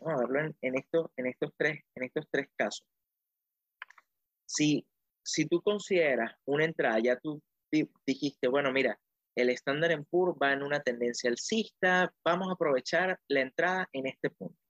vamos 0.00 0.20
a 0.20 0.26
verlo 0.26 0.54
en, 0.60 0.74
estos, 0.74 1.10
en, 1.16 1.26
estos, 1.26 1.50
tres, 1.56 1.80
en 1.94 2.04
estos 2.04 2.26
tres 2.30 2.48
casos. 2.56 2.86
Si, 4.46 4.86
si 5.22 5.46
tú 5.46 5.60
consideras 5.62 6.32
una 6.44 6.64
entrada, 6.64 6.98
ya 7.00 7.18
tú 7.18 7.42
dijiste, 8.06 8.48
bueno, 8.48 8.72
mira, 8.72 8.98
el 9.36 9.50
estándar 9.50 9.90
en 9.90 10.04
PUR 10.04 10.40
va 10.40 10.52
en 10.52 10.62
una 10.62 10.80
tendencia 10.80 11.28
alcista, 11.28 12.14
vamos 12.24 12.48
a 12.48 12.52
aprovechar 12.52 13.18
la 13.28 13.40
entrada 13.40 13.88
en 13.92 14.06
este 14.06 14.30
punto. 14.30 14.63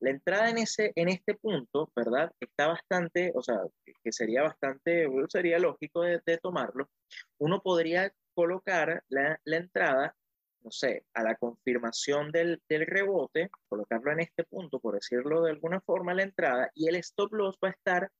La 0.00 0.10
entrada 0.10 0.50
en, 0.50 0.58
ese, 0.58 0.92
en 0.94 1.08
este 1.08 1.34
punto, 1.34 1.90
¿verdad? 1.96 2.30
Está 2.38 2.68
bastante, 2.68 3.32
o 3.34 3.42
sea, 3.42 3.60
que 4.02 4.12
sería 4.12 4.42
bastante, 4.42 5.08
sería 5.28 5.58
lógico 5.58 6.02
de, 6.02 6.38
tomarlo. 6.38 6.90
Uno 7.38 7.62
podría 7.62 8.12
colocar 8.34 9.02
la, 9.08 9.40
entrada, 9.44 10.14
no 10.62 10.70
sé, 10.70 11.06
a 11.14 11.22
la 11.22 11.36
confirmación 11.36 12.30
del, 12.30 12.60
del 12.68 12.86
rebote, 12.86 13.50
colocarlo 13.68 14.12
en 14.12 14.20
este 14.20 14.44
punto, 14.44 14.80
por 14.80 14.94
decirlo 14.94 15.42
de 15.42 15.52
alguna 15.52 15.80
forma, 15.80 16.12
la 16.12 16.24
entrada, 16.24 16.70
y 16.74 16.88
el 16.88 16.96
stop 16.96 17.32
loss 17.32 17.56
va 17.64 17.68
a 17.68 17.72
estar 17.72 18.10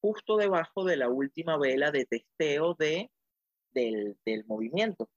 justo 0.00 0.36
debajo 0.36 0.84
de 0.84 0.96
la 0.96 1.08
última 1.10 1.58
vela 1.58 1.90
de 1.90 2.06
testeo 2.06 2.74
de 2.74 3.10
del, 3.72 4.16
del 4.24 4.44
movimiento. 4.46 5.10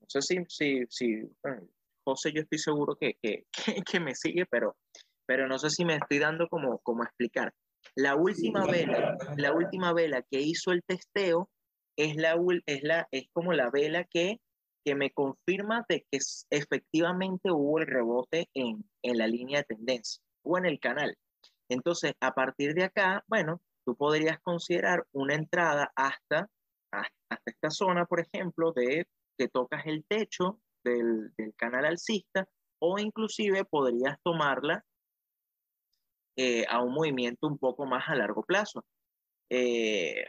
No 0.00 0.06
sé 0.08 0.22
si, 0.22 0.44
si, 0.48 0.86
si 0.88 1.30
José, 2.04 2.32
yo 2.32 2.42
estoy 2.42 2.58
seguro 2.58 2.96
que, 2.96 3.14
que, 3.22 3.44
que, 3.84 4.00
me 4.00 4.14
sigue, 4.14 4.46
pero, 4.46 4.76
pero 5.26 5.48
no 5.48 5.58
sé 5.58 5.70
si 5.70 5.84
me 5.84 5.96
estoy 5.96 6.18
dando 6.18 6.48
como, 6.48 6.78
como 6.78 7.04
explicar. 7.04 7.52
La 7.94 8.14
última 8.14 8.66
vela, 8.66 9.16
la 9.36 9.52
última 9.52 9.92
vela 9.92 10.22
que 10.22 10.40
hizo 10.40 10.70
el 10.72 10.82
testeo 10.84 11.48
es, 11.96 12.16
la, 12.16 12.36
es, 12.66 12.82
la, 12.82 13.08
es 13.10 13.24
como 13.32 13.52
la 13.52 13.70
vela 13.70 14.04
que, 14.04 14.38
que 14.84 14.94
me 14.94 15.10
confirma 15.10 15.84
de 15.88 16.06
que 16.10 16.18
efectivamente 16.50 17.50
hubo 17.50 17.78
el 17.78 17.86
rebote 17.86 18.48
en, 18.54 18.84
en 19.02 19.18
la 19.18 19.26
línea 19.26 19.60
de 19.60 19.76
tendencia 19.76 20.22
o 20.44 20.58
en 20.58 20.66
el 20.66 20.78
canal. 20.78 21.16
Entonces, 21.68 22.14
a 22.20 22.32
partir 22.34 22.74
de 22.74 22.84
acá, 22.84 23.24
bueno, 23.26 23.60
tú 23.84 23.96
podrías 23.96 24.40
considerar 24.42 25.06
una 25.12 25.34
entrada 25.34 25.92
hasta 25.94 26.50
hasta 26.92 27.42
esta 27.46 27.70
zona, 27.70 28.04
por 28.06 28.20
ejemplo, 28.20 28.72
de 28.72 29.06
que 29.38 29.48
tocas 29.48 29.86
el 29.86 30.04
techo 30.04 30.60
del, 30.84 31.32
canal 31.56 31.84
alcista 31.84 32.48
o 32.78 32.98
inclusive 32.98 33.64
podrías 33.64 34.18
tomarla 34.22 34.84
eh, 36.36 36.64
a 36.68 36.82
un 36.82 36.94
movimiento 36.94 37.46
un 37.46 37.58
poco 37.58 37.86
más 37.86 38.08
a 38.08 38.14
largo 38.14 38.42
plazo. 38.42 38.84
Eh, 39.50 40.24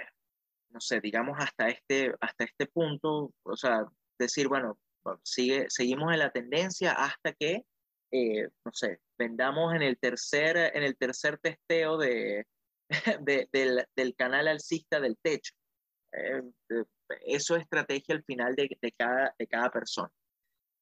no 0.72 0.80
sé, 0.80 1.00
digamos 1.02 1.38
hasta 1.40 1.70
este, 1.70 2.14
hasta 2.20 2.46
este 2.46 2.66
punto, 2.68 3.34
o 3.44 3.56
sea, 3.56 3.86
decir, 4.18 4.48
bueno, 4.48 4.78
sigue, 5.24 5.66
seguimos 5.70 6.14
en 6.14 6.20
la 6.20 6.32
tendencia 6.32 6.94
hasta 6.94 7.34
que, 7.34 7.66
eh, 8.12 8.48
no 8.66 8.72
sé, 8.74 9.00
vendamos 9.18 9.74
en 9.74 9.82
el 9.82 9.98
tercer, 9.98 10.58
en 10.76 10.84
el 10.84 10.98
tercer 10.98 11.38
testeo 11.40 11.98
de, 11.98 12.46
de, 13.22 13.88
del, 13.96 14.16
canal 14.16 14.48
alcista 14.48 15.00
del 15.00 15.18
techo. 15.22 15.54
Eh, 16.14 16.42
eso 17.26 17.56
es 17.56 17.64
estrategia 17.64 18.16
al 18.16 18.24
final 18.24 18.56
de, 18.56 18.94
cada, 18.98 19.34
de 19.38 19.48
cada 19.48 19.70
persona. 19.72 20.12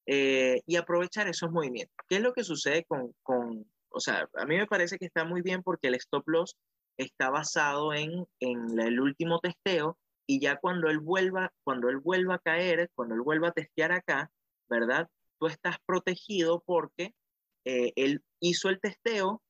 Eh, 0.05 0.61
y 0.65 0.75
aprovechar 0.75 1.27
esos 1.27 1.51
movimientos. 1.51 1.95
¿Qué 2.07 2.15
es 2.15 2.21
lo 2.21 2.33
que 2.33 2.43
sucede 2.43 2.83
con, 2.85 3.13
con, 3.21 3.69
o 3.89 3.99
sea, 3.99 4.27
a 4.35 4.45
mí 4.45 4.57
me 4.57 4.65
parece 4.65 4.97
que 4.97 5.05
está 5.05 5.23
muy 5.23 5.41
bien 5.41 5.61
porque 5.61 5.87
el 5.87 5.95
stop 5.95 6.27
loss 6.27 6.55
está 6.97 7.29
basado 7.29 7.93
en, 7.93 8.25
en 8.39 8.79
el 8.79 8.99
último 8.99 9.39
testeo 9.39 9.97
y 10.27 10.39
ya 10.39 10.57
cuando 10.57 10.89
él 10.89 10.99
vuelva, 10.99 11.51
cuando 11.63 11.89
él 11.89 11.97
vuelva 11.97 12.35
a 12.35 12.39
caer, 12.39 12.89
cuando 12.95 13.15
él 13.15 13.21
vuelva 13.21 13.49
a 13.49 13.53
testear 13.53 13.91
acá, 13.91 14.31
¿verdad? 14.67 15.07
Tú 15.39 15.47
estás 15.47 15.77
protegido 15.85 16.63
porque 16.65 17.13
eh, 17.65 17.93
él 17.95 18.23
hizo 18.39 18.69
el 18.69 18.79
testeo, 18.79 19.41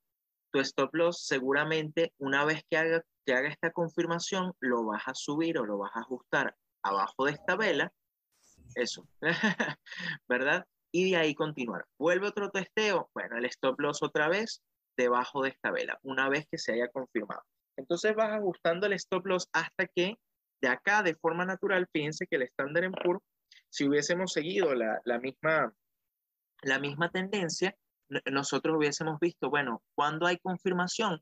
tu 0.51 0.59
stop 0.59 0.93
loss 0.93 1.25
seguramente 1.25 2.13
una 2.17 2.43
vez 2.43 2.63
que 2.69 2.77
haga 2.77 3.03
que 3.29 3.35
haga 3.35 3.49
esta 3.49 3.71
confirmación, 3.71 4.53
lo 4.59 4.85
vas 4.85 5.03
a 5.05 5.13
subir 5.13 5.59
o 5.59 5.65
lo 5.65 5.77
vas 5.77 5.91
a 5.95 5.99
ajustar 5.99 6.55
abajo 6.81 7.25
de 7.25 7.33
esta 7.33 7.55
vela, 7.55 7.93
eso, 8.75 9.07
¿verdad? 10.27 10.65
Y 10.91 11.11
de 11.11 11.17
ahí 11.17 11.35
continuar. 11.35 11.85
Vuelve 11.97 12.27
otro 12.27 12.49
testeo, 12.49 13.09
bueno, 13.13 13.37
el 13.37 13.45
stop 13.45 13.79
loss 13.79 14.01
otra 14.01 14.27
vez 14.27 14.61
debajo 14.97 15.43
de 15.43 15.49
esta 15.49 15.71
vela, 15.71 15.99
una 16.03 16.29
vez 16.29 16.47
que 16.49 16.57
se 16.57 16.73
haya 16.73 16.89
confirmado. 16.89 17.43
Entonces 17.77 18.15
vas 18.15 18.31
ajustando 18.31 18.87
el 18.87 18.93
stop 18.93 19.25
loss 19.25 19.47
hasta 19.53 19.87
que 19.87 20.15
de 20.61 20.67
acá, 20.67 21.03
de 21.03 21.15
forma 21.15 21.45
natural, 21.45 21.87
fíjense 21.91 22.27
que 22.27 22.35
el 22.35 22.49
en 22.57 22.91
PUR, 22.91 23.21
si 23.69 23.87
hubiésemos 23.87 24.33
seguido 24.33 24.73
la, 24.75 24.99
la, 25.05 25.19
misma, 25.19 25.73
la 26.63 26.79
misma 26.79 27.09
tendencia, 27.11 27.75
nosotros 28.25 28.75
hubiésemos 28.77 29.19
visto, 29.19 29.49
bueno, 29.49 29.81
cuando 29.95 30.25
hay 30.25 30.37
confirmación, 30.37 31.21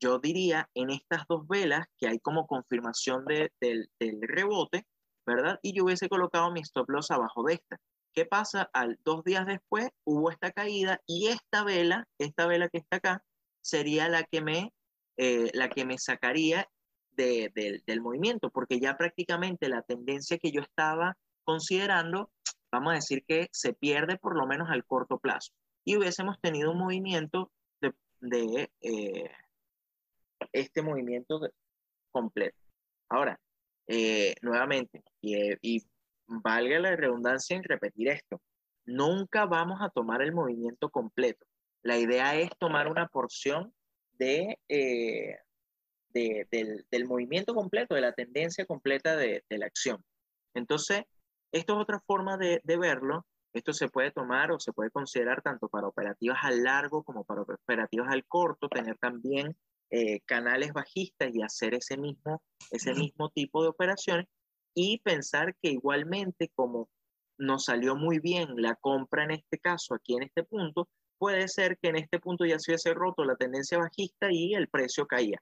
yo 0.00 0.18
diría 0.18 0.68
en 0.74 0.90
estas 0.90 1.26
dos 1.28 1.46
velas 1.46 1.86
que 1.98 2.08
hay 2.08 2.18
como 2.20 2.46
confirmación 2.46 3.24
de, 3.26 3.52
del, 3.60 3.90
del 3.98 4.20
rebote, 4.22 4.86
¿verdad? 5.26 5.58
Y 5.62 5.72
yo 5.74 5.84
hubiese 5.84 6.08
colocado 6.08 6.50
mi 6.52 6.60
stop 6.60 6.88
loss 6.90 7.10
abajo 7.10 7.42
de 7.44 7.54
esta. 7.54 7.78
¿Qué 8.12 8.26
pasa? 8.26 8.70
Al 8.72 8.98
dos 9.04 9.24
días 9.24 9.46
después 9.46 9.88
hubo 10.04 10.30
esta 10.30 10.52
caída 10.52 11.00
y 11.06 11.28
esta 11.28 11.64
vela, 11.64 12.06
esta 12.18 12.46
vela 12.46 12.68
que 12.68 12.78
está 12.78 12.96
acá, 12.96 13.24
sería 13.60 14.08
la 14.08 14.22
que 14.24 14.40
me, 14.40 14.72
eh, 15.16 15.50
la 15.54 15.68
que 15.68 15.84
me 15.84 15.98
sacaría 15.98 16.68
de, 17.12 17.50
de, 17.54 17.82
del 17.86 18.00
movimiento, 18.00 18.50
porque 18.50 18.78
ya 18.78 18.96
prácticamente 18.96 19.68
la 19.68 19.82
tendencia 19.82 20.38
que 20.38 20.52
yo 20.52 20.60
estaba 20.60 21.16
considerando, 21.44 22.30
vamos 22.70 22.92
a 22.92 22.96
decir 22.96 23.24
que 23.26 23.48
se 23.52 23.72
pierde 23.72 24.16
por 24.16 24.36
lo 24.36 24.46
menos 24.46 24.70
al 24.70 24.84
corto 24.84 25.18
plazo. 25.18 25.52
Y 25.84 25.96
hubiésemos 25.96 26.40
tenido 26.40 26.70
un 26.70 26.78
movimiento 26.78 27.50
de, 27.80 27.94
de 28.20 28.70
eh, 28.80 29.30
este 30.52 30.82
movimiento 30.82 31.40
completo. 32.12 32.56
Ahora, 33.08 33.40
eh, 33.86 34.34
nuevamente, 34.42 35.02
y, 35.20 35.34
eh, 35.36 35.58
y, 35.62 35.82
valga 36.26 36.78
la 36.78 36.96
redundancia 36.96 37.54
en 37.54 37.64
repetir 37.64 38.08
esto, 38.08 38.40
nunca 38.86 39.44
vamos 39.44 39.80
a 39.82 39.90
tomar 39.90 40.22
el 40.22 40.32
movimiento 40.32 40.88
completo. 40.90 41.44
La 41.82 41.98
idea 41.98 42.36
es 42.36 42.50
tomar 42.58 42.88
una 42.88 43.08
porción 43.08 43.74
de, 44.12 44.58
eh, 44.68 45.36
de 46.08 46.46
del, 46.90 47.06
movimiento 47.06 47.54
completo, 47.54 47.94
de 47.94 48.00
la 48.00 48.12
tendencia 48.12 48.64
completa 48.64 49.16
de, 49.16 49.44
de, 49.50 49.58
la 49.58 49.66
acción. 49.66 50.02
Entonces, 50.54 51.02
esto 51.52 51.74
es 51.74 51.78
otra 51.80 52.00
forma 52.06 52.36
de, 52.38 52.60
de 52.64 52.76
verlo 52.78 53.26
Esto 53.52 53.72
se 53.72 53.88
puede 53.88 54.10
tomar 54.10 54.50
o 54.50 54.58
se 54.58 54.72
puede 54.72 54.90
considerar 54.90 55.42
tanto 55.42 55.68
para 55.68 55.88
operativas 55.88 56.38
al 56.42 56.62
largo 56.62 57.04
como 57.04 57.24
para 57.24 57.42
operativas 57.42 58.08
al 58.10 58.24
corto, 58.24 58.68
tener 58.68 58.96
también 58.98 59.56
eh, 59.90 60.20
canales 60.26 60.72
bajistas 60.72 61.34
y 61.34 61.42
hacer 61.42 61.74
ese 61.74 61.96
mismo, 61.96 62.42
ese 62.70 62.94
mismo 62.94 63.30
tipo 63.30 63.62
de 63.62 63.68
operaciones 63.68 64.26
y 64.74 64.98
pensar 65.00 65.54
que 65.62 65.70
igualmente 65.70 66.50
como 66.54 66.88
nos 67.38 67.64
salió 67.66 67.96
muy 67.96 68.18
bien 68.18 68.48
la 68.56 68.74
compra 68.76 69.24
en 69.24 69.32
este 69.32 69.58
caso, 69.58 69.94
aquí 69.94 70.14
en 70.14 70.24
este 70.24 70.44
punto, 70.44 70.88
puede 71.18 71.48
ser 71.48 71.78
que 71.78 71.88
en 71.88 71.96
este 71.96 72.18
punto 72.18 72.44
ya 72.44 72.58
se 72.58 72.70
hubiese 72.70 72.94
roto 72.94 73.24
la 73.24 73.36
tendencia 73.36 73.78
bajista 73.78 74.28
y 74.30 74.54
el 74.54 74.68
precio 74.68 75.06
caía. 75.06 75.40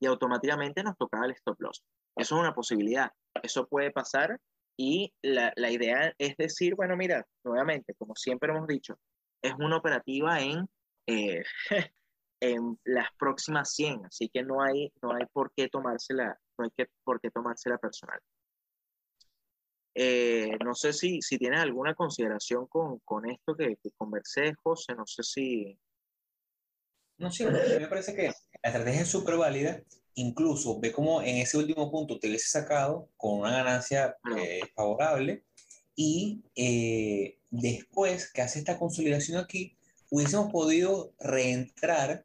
Y 0.00 0.06
automáticamente 0.06 0.82
nos 0.82 0.96
tocaba 0.96 1.26
el 1.26 1.32
stop 1.32 1.60
loss. 1.60 1.82
Eso 2.16 2.34
es 2.36 2.40
una 2.40 2.54
posibilidad. 2.54 3.10
Eso 3.42 3.66
puede 3.66 3.90
pasar 3.90 4.40
y 4.78 5.12
la, 5.22 5.52
la 5.56 5.70
idea 5.70 6.14
es 6.16 6.36
decir, 6.36 6.74
bueno, 6.74 6.96
mira, 6.96 7.26
nuevamente, 7.44 7.94
como 7.94 8.14
siempre 8.16 8.50
hemos 8.50 8.66
dicho, 8.66 8.98
es 9.42 9.52
una 9.58 9.76
operativa 9.76 10.40
en, 10.40 10.68
eh, 11.06 11.42
en 12.40 12.78
las 12.84 13.08
próximas 13.18 13.72
100, 13.74 14.06
así 14.06 14.28
que 14.28 14.42
no 14.42 14.62
hay, 14.62 14.92
no 15.02 15.12
hay 15.12 15.26
por 15.32 15.52
qué 15.54 15.68
tomársela, 15.68 16.38
no 16.58 16.64
hay 16.64 16.70
que, 16.76 16.86
por 17.04 17.20
qué 17.20 17.30
tomársela 17.30 17.78
personal. 17.78 18.18
Eh, 19.94 20.56
no 20.64 20.74
sé 20.74 20.92
si, 20.92 21.20
si 21.20 21.36
tienes 21.36 21.60
alguna 21.60 21.94
consideración 21.94 22.66
con, 22.66 23.00
con 23.00 23.28
esto 23.28 23.54
que, 23.56 23.76
que, 23.82 23.90
conversé, 23.96 24.54
José, 24.62 24.94
no 24.94 25.06
sé 25.06 25.22
si... 25.22 25.78
No, 27.18 27.30
sí, 27.30 27.44
me 27.44 27.86
parece 27.86 28.14
que 28.14 28.28
la 28.62 28.70
estrategia 28.70 29.02
es 29.02 29.08
súper 29.08 29.36
válida, 29.36 29.82
incluso 30.14 30.80
ve 30.80 30.92
cómo 30.92 31.20
en 31.20 31.36
ese 31.36 31.58
último 31.58 31.90
punto 31.90 32.18
te 32.18 32.28
hubiese 32.28 32.48
sacado 32.48 33.10
con 33.18 33.40
una 33.40 33.50
ganancia 33.50 34.16
eh, 34.36 34.60
favorable. 34.74 35.44
Y 35.94 36.42
eh, 36.54 37.38
después 37.50 38.32
que 38.32 38.40
hace 38.40 38.58
esta 38.58 38.78
consolidación 38.78 39.38
aquí, 39.38 39.76
hubiésemos 40.08 40.50
podido 40.50 41.12
reentrar 41.18 42.24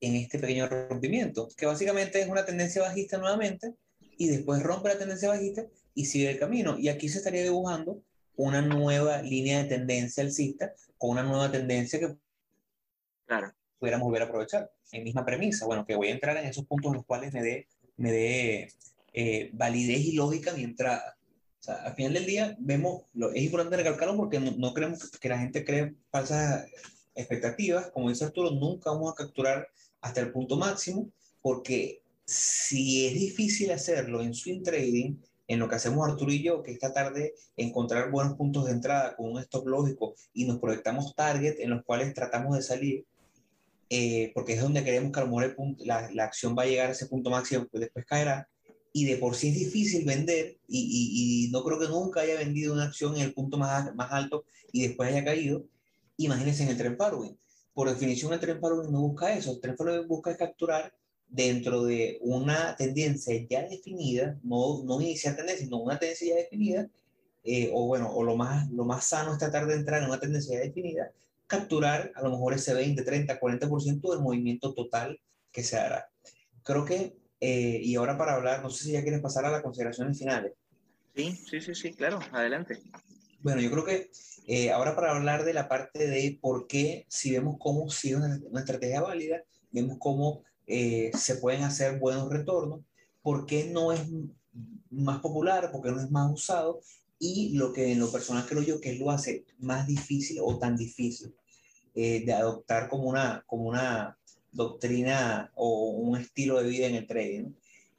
en 0.00 0.16
este 0.16 0.38
pequeño 0.38 0.68
rompimiento, 0.68 1.48
que 1.56 1.66
básicamente 1.66 2.20
es 2.20 2.28
una 2.28 2.44
tendencia 2.44 2.82
bajista 2.82 3.18
nuevamente 3.18 3.74
y 4.16 4.28
después 4.28 4.62
rompe 4.62 4.88
la 4.88 4.98
tendencia 4.98 5.28
bajista 5.28 5.66
y 5.94 6.06
sigue 6.06 6.30
el 6.30 6.38
camino. 6.38 6.78
Y 6.78 6.88
aquí 6.88 7.08
se 7.08 7.18
estaría 7.18 7.42
dibujando 7.42 8.02
una 8.36 8.62
nueva 8.62 9.22
línea 9.22 9.62
de 9.62 9.68
tendencia 9.68 10.22
alcista 10.22 10.72
con 10.96 11.10
una 11.10 11.22
nueva 11.22 11.50
tendencia 11.50 11.98
que 11.98 12.16
claro. 13.26 13.52
pudiéramos 13.78 14.06
volver 14.06 14.22
a 14.22 14.24
aprovechar. 14.26 14.70
En 14.92 15.04
misma 15.04 15.24
premisa, 15.24 15.66
bueno, 15.66 15.84
que 15.86 15.94
voy 15.94 16.08
a 16.08 16.12
entrar 16.12 16.36
en 16.36 16.46
esos 16.46 16.66
puntos 16.66 16.90
en 16.90 16.96
los 16.96 17.06
cuales 17.06 17.32
me 17.32 17.42
dé, 17.42 17.68
me 17.96 18.10
dé 18.10 18.72
eh, 19.12 19.50
validez 19.52 20.00
y 20.00 20.12
lógica 20.12 20.52
mi 20.52 20.64
entrada. 20.64 21.16
O 21.60 21.62
sea, 21.62 21.74
al 21.76 21.94
final 21.94 22.14
del 22.14 22.26
día 22.26 22.56
vemos, 22.58 23.02
lo, 23.12 23.32
es 23.32 23.42
importante 23.42 23.76
recalcarlo 23.76 24.16
porque 24.16 24.40
no, 24.40 24.52
no 24.52 24.72
creemos 24.72 25.10
que 25.10 25.28
la 25.28 25.38
gente 25.38 25.64
cree 25.64 25.94
falsas 26.10 26.66
expectativas. 27.14 27.90
Como 27.90 28.08
dice 28.08 28.24
Arturo, 28.24 28.50
nunca 28.50 28.90
vamos 28.90 29.12
a 29.12 29.14
capturar 29.14 29.68
hasta 30.00 30.20
el 30.20 30.32
punto 30.32 30.56
máximo 30.56 31.10
porque 31.42 32.02
si 32.24 33.06
es 33.06 33.14
difícil 33.14 33.72
hacerlo 33.72 34.22
en 34.22 34.34
swing 34.34 34.62
trading, 34.62 35.16
en 35.50 35.58
lo 35.58 35.68
que 35.68 35.74
hacemos 35.74 36.08
Arturo 36.08 36.30
y 36.30 36.44
yo, 36.44 36.62
que 36.62 36.70
esta 36.70 36.92
tarde 36.92 37.34
encontrar 37.56 38.12
buenos 38.12 38.36
puntos 38.36 38.66
de 38.66 38.70
entrada 38.70 39.16
con 39.16 39.32
un 39.32 39.40
stop 39.40 39.66
lógico 39.66 40.14
y 40.32 40.44
nos 40.44 40.60
proyectamos 40.60 41.12
target 41.16 41.58
en 41.58 41.70
los 41.70 41.82
cuales 41.82 42.14
tratamos 42.14 42.56
de 42.56 42.62
salir, 42.62 43.04
eh, 43.88 44.30
porque 44.32 44.52
es 44.52 44.60
donde 44.60 44.84
queremos 44.84 45.10
que 45.10 45.18
a 45.18 45.24
mejor 45.24 45.56
punto, 45.56 45.84
la, 45.84 46.08
acción 46.22 46.54
va 46.56 46.62
a 46.62 46.66
llegar 46.66 46.90
a 46.90 46.92
ese 46.92 47.06
punto 47.06 47.30
máximo, 47.30 47.66
pues 47.68 47.80
después 47.80 48.06
caerá, 48.06 48.48
y 48.92 49.06
de 49.06 49.16
por 49.16 49.34
sí 49.34 49.48
es 49.48 49.54
difícil 49.56 50.04
vender, 50.04 50.56
y, 50.68 51.48
no 51.50 51.64
creo 51.64 51.80
que 51.80 51.88
nunca 51.88 52.20
haya 52.20 52.38
vendido 52.38 52.72
una 52.72 52.84
acción 52.84 53.16
en 53.16 53.22
el 53.22 53.34
punto 53.34 53.58
más, 53.58 53.92
más 53.96 54.12
alto 54.12 54.44
y 54.70 54.86
después 54.86 55.08
haya 55.08 55.24
caído, 55.24 55.64
imagínense 56.16 56.62
en 56.62 56.68
el 56.68 56.76
tren 56.76 56.96
Parwin. 56.96 57.36
Por 57.72 57.88
definición, 57.88 58.32
el 58.32 58.40
tren 58.40 58.60
Parwin 58.60 58.90
no 58.90 59.00
busca 59.00 59.32
eso, 59.32 59.52
el 59.52 59.60
tren 59.60 59.76
Parwin 59.76 60.06
busca 60.08 60.36
capturar 60.36 60.92
dentro 61.28 61.84
de 61.84 62.18
una 62.22 62.74
tendencia 62.76 63.34
ya 63.48 63.62
definida, 63.68 64.38
no, 64.42 64.82
no 64.84 65.00
iniciar 65.00 65.36
tendencia, 65.36 65.64
sino 65.64 65.78
una 65.78 65.98
tendencia 65.98 66.34
ya 66.34 66.42
definida, 66.42 66.88
eh, 67.44 67.70
o 67.72 67.86
bueno, 67.86 68.12
o 68.12 68.22
lo 68.22 68.36
más, 68.36 68.68
lo 68.70 68.84
más 68.84 69.04
sano 69.04 69.32
es 69.32 69.38
tratar 69.38 69.66
de 69.66 69.74
entrar 69.74 70.02
en 70.02 70.08
una 70.08 70.20
tendencia 70.20 70.58
ya 70.58 70.64
definida, 70.64 71.12
capturar 71.46 72.12
a 72.14 72.22
lo 72.22 72.30
mejor 72.30 72.54
ese 72.54 72.74
20, 72.74 73.02
30, 73.02 73.38
40% 73.40 74.10
del 74.10 74.20
movimiento 74.20 74.74
total 74.74 75.18
que 75.52 75.62
se 75.62 75.76
hará. 75.78 76.08
Creo 76.62 76.84
que, 76.84 77.16
eh, 77.40 77.80
y 77.82 77.94
ahora 77.94 78.18
para 78.18 78.34
hablar, 78.34 78.62
no 78.62 78.70
sé 78.70 78.84
si 78.84 78.92
ya 78.92 79.02
quieres 79.02 79.20
pasar 79.20 79.44
a 79.44 79.50
las 79.50 79.62
consideraciones 79.62 80.18
finales. 80.18 80.52
Sí, 81.14 81.32
sí, 81.48 81.60
sí, 81.60 81.74
sí, 81.74 81.92
claro, 81.94 82.20
adelante. 82.32 82.78
Bueno, 83.42 83.62
yo 83.62 83.70
creo 83.70 83.86
que 83.86 84.10
eh, 84.46 84.70
ahora 84.70 84.94
para 84.94 85.16
hablar 85.16 85.44
de 85.44 85.54
la 85.54 85.66
parte 85.66 86.06
de 86.06 86.38
por 86.42 86.66
qué, 86.66 87.06
si 87.08 87.30
vemos 87.30 87.56
cómo 87.58 87.88
sigue 87.88 88.16
una, 88.16 88.38
una 88.44 88.60
estrategia 88.60 89.00
válida, 89.00 89.42
vemos 89.70 89.96
cómo 89.98 90.42
eh, 90.66 91.10
se 91.16 91.36
pueden 91.36 91.62
hacer 91.62 91.98
buenos 91.98 92.28
retornos, 92.28 92.80
por 93.22 93.46
qué 93.46 93.64
no 93.64 93.92
es 93.92 94.02
más 94.90 95.20
popular, 95.20 95.72
por 95.72 95.82
qué 95.82 95.90
no 95.90 96.02
es 96.02 96.10
más 96.10 96.30
usado 96.30 96.82
y 97.18 97.56
lo 97.56 97.72
que 97.72 97.92
en 97.92 97.98
lo 97.98 98.12
personal 98.12 98.44
creo 98.46 98.62
yo 98.62 98.78
que 98.78 98.92
lo 98.96 99.10
hace 99.10 99.46
más 99.58 99.86
difícil 99.86 100.38
o 100.42 100.58
tan 100.58 100.76
difícil 100.76 101.34
eh, 101.94 102.22
de 102.26 102.32
adoptar 102.34 102.90
como 102.90 103.08
una, 103.08 103.42
como 103.46 103.70
una 103.70 104.18
doctrina 104.52 105.50
o 105.54 105.92
un 105.92 106.18
estilo 106.18 106.62
de 106.62 106.68
vida 106.68 106.86
en 106.88 106.94
el 106.94 107.06
trading. 107.06 107.54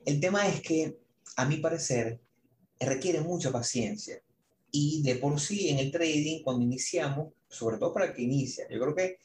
El 0.05 0.19
tema 0.19 0.47
es 0.47 0.61
que, 0.61 0.99
a 1.35 1.45
mi 1.45 1.57
parecer, 1.57 2.21
requiere 2.79 3.21
mucha 3.21 3.51
paciencia 3.51 4.21
y 4.71 5.03
de 5.03 5.15
por 5.15 5.39
sí 5.39 5.69
en 5.69 5.79
el 5.79 5.91
trading, 5.91 6.43
cuando 6.43 6.63
iniciamos, 6.63 7.33
sobre 7.49 7.77
todo 7.77 7.93
para 7.93 8.07
el 8.07 8.13
que 8.13 8.21
inicia, 8.21 8.65
yo 8.69 8.79
creo 8.79 8.95
que 8.95 9.17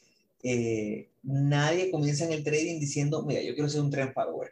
eh, 0.43 1.09
nadie 1.23 1.89
comienza 1.89 2.25
en 2.25 2.33
el 2.33 2.43
trading 2.43 2.79
diciendo, 2.79 3.23
mira, 3.23 3.41
yo 3.41 3.53
quiero 3.53 3.69
ser 3.69 3.81
un 3.81 3.91
trend 3.91 4.13
follower. 4.13 4.51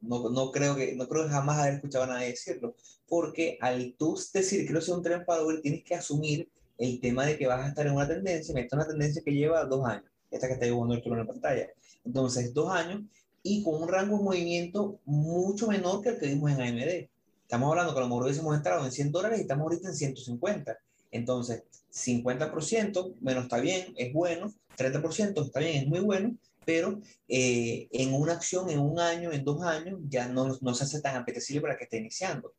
No, 0.00 0.30
no, 0.30 0.50
creo 0.50 0.74
que, 0.76 0.94
no 0.94 1.06
creo 1.08 1.24
que 1.24 1.30
jamás 1.30 1.58
haber 1.58 1.74
escuchado 1.74 2.04
a 2.04 2.06
nadie 2.06 2.28
decirlo, 2.28 2.74
porque 3.06 3.58
al 3.60 3.94
tú 3.98 4.18
decir 4.32 4.64
quiero 4.64 4.80
ser 4.80 4.94
un 4.94 5.02
trend 5.02 5.26
follower, 5.26 5.60
tienes 5.60 5.84
que 5.84 5.94
asumir 5.94 6.48
el 6.78 7.00
tema 7.00 7.26
de 7.26 7.36
que 7.36 7.46
vas 7.46 7.64
a 7.64 7.68
estar 7.68 7.86
en 7.86 7.92
una 7.92 8.08
tendencia, 8.08 8.58
esta 8.58 8.60
es 8.60 8.72
una 8.72 8.88
tendencia 8.88 9.22
que 9.22 9.32
lleva 9.32 9.64
dos 9.66 9.84
años, 9.86 10.10
esta 10.30 10.46
que 10.46 10.54
está 10.54 10.64
dibujando 10.64 10.94
el 10.94 11.02
en 11.04 11.18
la 11.18 11.26
pantalla. 11.26 11.68
Entonces, 12.04 12.54
dos 12.54 12.70
años 12.72 13.02
y 13.42 13.62
con 13.62 13.82
un 13.82 13.88
rango 13.88 14.16
de 14.18 14.24
movimiento 14.24 14.98
mucho 15.04 15.68
menor 15.68 16.02
que 16.02 16.10
el 16.10 16.18
que 16.18 16.26
vimos 16.26 16.50
en 16.50 16.60
AMD. 16.60 17.08
Estamos 17.50 17.68
hablando 17.68 17.92
que 17.92 17.98
a 17.98 18.02
lo 18.02 18.08
mejor 18.08 18.22
hubiésemos 18.22 18.56
entrado 18.56 18.84
en 18.84 18.92
100 18.92 19.10
dólares 19.10 19.38
y 19.40 19.42
estamos 19.42 19.64
ahorita 19.64 19.88
en 19.88 19.96
150. 19.96 20.78
Entonces, 21.10 21.64
50%, 21.92 23.14
menos 23.20 23.42
está 23.42 23.58
bien, 23.58 23.92
es 23.96 24.12
bueno, 24.12 24.54
30% 24.78 25.44
está 25.44 25.58
bien, 25.58 25.82
es 25.82 25.88
muy 25.88 25.98
bueno, 25.98 26.36
pero 26.64 27.00
eh, 27.26 27.88
en 27.90 28.14
una 28.14 28.34
acción, 28.34 28.70
en 28.70 28.78
un 28.78 29.00
año, 29.00 29.32
en 29.32 29.42
dos 29.42 29.62
años, 29.62 29.98
ya 30.08 30.28
no, 30.28 30.56
no, 30.60 30.74
se 30.74 30.84
hace 30.84 31.00
tan 31.00 31.16
apetecible 31.16 31.60
para 31.60 31.76
que 31.76 31.82
esté 31.82 31.98
iniciando. 31.98 32.52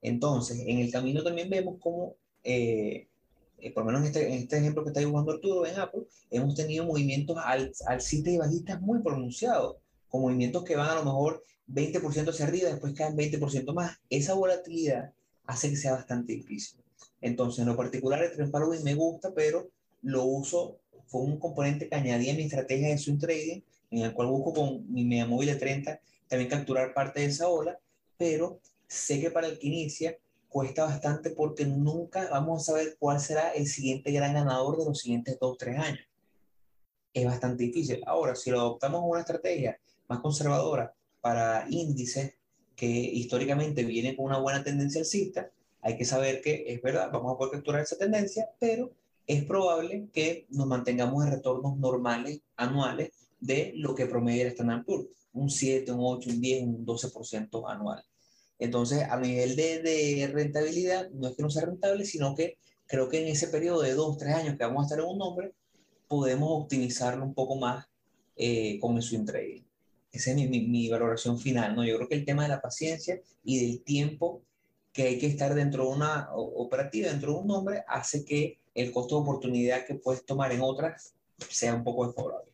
Entonces, 0.00 0.60
en 0.64 0.78
el 0.78 0.92
camino 0.92 1.24
también 1.24 1.50
vemos 1.50 1.78
cómo, 1.80 2.14
eh, 2.44 3.08
eh, 3.58 3.72
por 3.72 3.82
lo 3.82 3.86
menos 3.90 4.02
en 4.02 4.06
este, 4.06 4.28
en 4.28 4.42
este, 4.42 4.58
ejemplo 4.58 4.84
que 4.84 4.90
está 4.90 5.00
dibujando 5.00 5.32
Arturo 5.32 5.66
en 5.66 5.76
Apple, 5.80 6.02
hemos 6.30 6.54
tenido 6.54 6.84
movimientos 6.84 7.36
al, 7.42 7.72
alcistas 7.88 8.32
y 8.32 8.38
bajistas 8.38 8.80
muy 8.80 9.02
pronunciados, 9.02 9.78
con 10.08 10.20
movimientos 10.20 10.62
que 10.62 10.76
van 10.76 10.90
a 10.90 10.94
lo 10.94 11.04
mejor 11.04 11.42
20% 11.68 12.30
hacia 12.30 12.46
arriba, 12.46 12.70
después 12.70 12.94
caen 12.94 13.16
20% 13.16 13.74
más. 13.74 13.98
Esa 14.08 14.34
volatilidad 14.34 15.12
hace 15.46 15.70
que 15.70 15.76
sea 15.76 15.92
bastante 15.92 16.32
difícil. 16.34 16.80
Entonces, 17.20 17.60
en 17.60 17.66
lo 17.66 17.76
particular, 17.76 18.22
el 18.22 18.32
tren 18.32 18.50
following 18.50 18.82
me 18.84 18.94
gusta, 18.94 19.32
pero 19.34 19.68
lo 20.02 20.24
uso, 20.24 20.78
fue 21.06 21.22
un 21.22 21.38
componente 21.38 21.88
que 21.88 21.94
añadí 21.94 22.30
a 22.30 22.34
mi 22.34 22.44
estrategia 22.44 22.88
de 22.88 22.98
swing 22.98 23.18
trading, 23.18 23.60
en 23.90 24.02
el 24.02 24.12
cual 24.12 24.28
busco 24.28 24.52
con 24.52 24.92
mi 24.92 25.04
media 25.04 25.26
móvil 25.26 25.48
de 25.48 25.56
30 25.56 26.00
también 26.28 26.50
capturar 26.50 26.92
parte 26.92 27.20
de 27.20 27.26
esa 27.26 27.48
ola, 27.48 27.78
pero 28.16 28.60
sé 28.86 29.20
que 29.20 29.30
para 29.30 29.46
el 29.46 29.58
que 29.58 29.68
inicia 29.68 30.16
cuesta 30.48 30.84
bastante 30.84 31.30
porque 31.30 31.64
nunca 31.66 32.28
vamos 32.30 32.62
a 32.62 32.72
saber 32.72 32.96
cuál 32.98 33.20
será 33.20 33.50
el 33.50 33.66
siguiente 33.66 34.10
gran 34.10 34.34
ganador 34.34 34.78
de 34.78 34.86
los 34.86 34.98
siguientes 34.98 35.38
2 35.40 35.58
3 35.58 35.78
años. 35.78 36.06
Es 37.12 37.24
bastante 37.24 37.64
difícil. 37.64 38.02
Ahora, 38.06 38.34
si 38.34 38.50
lo 38.50 38.60
adoptamos 38.60 39.02
una 39.04 39.20
estrategia 39.20 39.78
más 40.08 40.20
conservadora 40.20 40.94
para 41.26 41.66
índices 41.70 42.34
que 42.76 42.86
históricamente 42.86 43.82
vienen 43.82 44.14
con 44.14 44.26
una 44.26 44.38
buena 44.38 44.62
tendencia 44.62 45.00
alcista, 45.00 45.50
hay 45.80 45.96
que 45.98 46.04
saber 46.04 46.40
que 46.40 46.66
es 46.68 46.80
verdad, 46.80 47.10
vamos 47.12 47.34
a 47.34 47.36
poder 47.36 47.54
capturar 47.54 47.82
esa 47.82 47.98
tendencia, 47.98 48.48
pero 48.60 48.92
es 49.26 49.44
probable 49.44 50.06
que 50.12 50.46
nos 50.50 50.68
mantengamos 50.68 51.24
en 51.24 51.32
retornos 51.32 51.78
normales 51.78 52.42
anuales 52.54 53.10
de 53.40 53.72
lo 53.74 53.92
que 53.96 54.06
promedia 54.06 54.42
el 54.42 54.50
Standard 54.50 54.84
Poor's, 54.84 55.08
un 55.32 55.50
7, 55.50 55.90
un 55.90 55.98
8, 56.00 56.30
un 56.30 56.40
10, 56.40 56.62
un 56.62 56.86
12% 56.86 57.72
anual. 57.72 58.04
Entonces, 58.60 59.02
a 59.02 59.18
nivel 59.18 59.56
de, 59.56 59.82
de, 59.82 60.28
rentabilidad, 60.28 61.10
no 61.10 61.26
es 61.26 61.34
que 61.34 61.42
no 61.42 61.50
sea 61.50 61.66
rentable, 61.66 62.04
sino 62.04 62.36
que 62.36 62.56
creo 62.86 63.08
que 63.08 63.20
en 63.20 63.26
ese 63.26 63.48
periodo 63.48 63.82
de 63.82 63.94
2, 63.94 64.16
3 64.16 64.32
años 64.32 64.56
que 64.56 64.64
vamos 64.64 64.82
a 64.82 64.86
estar 64.86 65.00
en 65.00 65.10
un 65.10 65.18
nombre, 65.18 65.54
podemos 66.06 66.50
optimizarlo 66.52 67.24
un 67.24 67.34
poco 67.34 67.56
más 67.56 67.84
eh, 68.36 68.78
con 68.78 68.96
el 68.96 69.02
swing 69.02 69.24
trading. 69.24 69.65
Esa 70.16 70.30
es 70.30 70.36
mi, 70.36 70.48
mi, 70.48 70.66
mi, 70.66 70.88
valoración 70.88 71.38
final, 71.38 71.76
¿no? 71.76 71.84
Yo 71.84 71.96
creo 71.96 72.08
que 72.08 72.14
el 72.14 72.24
tema 72.24 72.44
de 72.44 72.48
la 72.48 72.60
paciencia 72.60 73.20
y 73.44 73.66
del 73.66 73.82
tiempo 73.82 74.42
que 74.92 75.02
hay 75.02 75.18
que 75.18 75.26
estar 75.26 75.54
dentro 75.54 75.84
de 75.84 75.90
una 75.90 76.30
operativa, 76.32 77.10
dentro 77.10 77.34
de 77.34 77.38
un 77.40 77.46
nombre, 77.46 77.84
hace 77.86 78.24
que 78.24 78.58
el 78.74 78.92
costo 78.92 79.16
de 79.16 79.22
oportunidad 79.22 79.84
que 79.84 79.96
puedes 79.96 80.24
tomar 80.24 80.52
en 80.52 80.62
otras 80.62 81.14
sea 81.50 81.74
un 81.74 81.84
poco 81.84 82.06
desfavorable. 82.06 82.50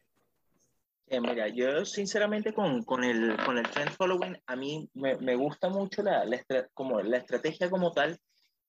Eh, 1.06 1.20
mira, 1.20 1.46
yo 1.48 1.84
sinceramente 1.84 2.52
con, 2.52 2.82
con, 2.82 3.04
el, 3.04 3.36
con 3.44 3.58
el 3.58 3.70
trend 3.70 3.90
following, 3.90 4.36
a 4.46 4.56
mí 4.56 4.88
me, 4.94 5.16
me 5.18 5.36
gusta 5.36 5.68
mucho 5.68 6.02
la, 6.02 6.24
la, 6.24 6.42
como 6.74 7.00
la 7.00 7.18
estrategia 7.18 7.70
como 7.70 7.92
tal, 7.92 8.18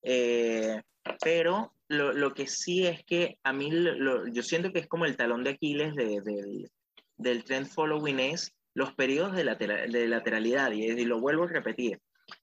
eh, 0.03 0.81
pero 1.23 1.73
lo, 1.87 2.13
lo, 2.13 2.33
que 2.33 2.45
sí 2.45 2.85
es 2.85 3.03
que 3.05 3.39
a 3.43 3.53
mí 3.53 3.71
lo, 3.71 4.27
yo 4.27 4.43
siento 4.43 4.71
que 4.71 4.79
es 4.79 4.87
como 4.87 5.05
el 5.05 5.17
talón 5.17 5.43
de 5.43 5.51
Aquiles 5.51 5.95
de, 5.95 6.21
del, 6.21 6.69
del 7.17 7.43
trend 7.43 7.67
following 7.67 8.19
es 8.19 8.53
los 8.73 8.93
periodos 8.93 9.35
de, 9.35 9.43
lateral, 9.43 9.91
de 9.91 10.07
lateralidad, 10.07 10.71
y, 10.71 10.83
y, 10.83 11.05
lo 11.05 11.19
vuelvo 11.19 11.43
a 11.43 11.47
repetir. 11.47 11.99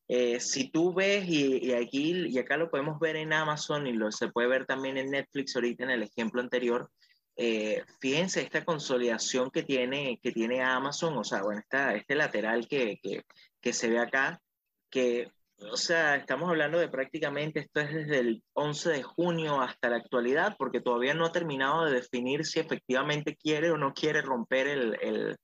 Eh, 0.08 0.40
si 0.40 0.70
tú 0.70 0.92
ves, 0.92 1.26
y, 1.28 1.66
y, 1.66 1.72
aquí 1.72 2.12
y 2.28 2.38
acá 2.38 2.56
lo 2.56 2.70
podemos 2.70 2.98
ver 3.00 3.16
en 3.16 3.32
Amazon 3.32 3.86
y 3.86 3.92
lo 3.92 4.12
se 4.12 4.28
puede 4.28 4.48
ver 4.48 4.66
también 4.66 4.96
en 4.98 5.10
Netflix 5.10 5.56
ahorita 5.56 5.84
en 5.84 5.90
el 5.90 6.02
ejemplo 6.02 6.40
anterior, 6.40 6.90
eh, 7.36 7.84
fíjense 8.00 8.42
esta 8.42 8.64
consolidación 8.64 9.50
que 9.50 9.62
tiene, 9.62 10.18
que 10.22 10.32
tiene 10.32 10.62
Amazon, 10.62 11.16
o 11.16 11.24
sea, 11.24 11.42
bueno, 11.42 11.60
esta, 11.60 11.94
este 11.94 12.14
lateral 12.14 12.68
que, 12.68 12.98
que, 13.02 13.22
que 13.60 13.72
se 13.72 13.88
ve 13.88 13.98
acá, 13.98 14.42
que, 14.90 15.32
o 15.72 15.76
sea, 15.76 16.16
estamos 16.16 16.50
hablando 16.50 16.78
de 16.78 16.88
prácticamente, 16.88 17.60
esto 17.60 17.80
es 17.80 17.94
desde 17.94 18.18
el 18.18 18.42
11 18.54 18.90
de 18.90 19.02
junio 19.02 19.60
hasta 19.60 19.88
la 19.88 19.96
actualidad, 19.96 20.56
porque 20.58 20.80
todavía 20.80 21.14
no 21.14 21.24
ha 21.24 21.32
terminado 21.32 21.86
de 21.86 21.92
definir 21.92 22.44
si 22.44 22.60
efectivamente 22.60 23.36
quiere 23.36 23.70
o 23.70 23.78
no 23.78 23.94
quiere 23.94 24.20
romper 24.22 24.66
el, 24.66 24.98
el, 25.00 25.36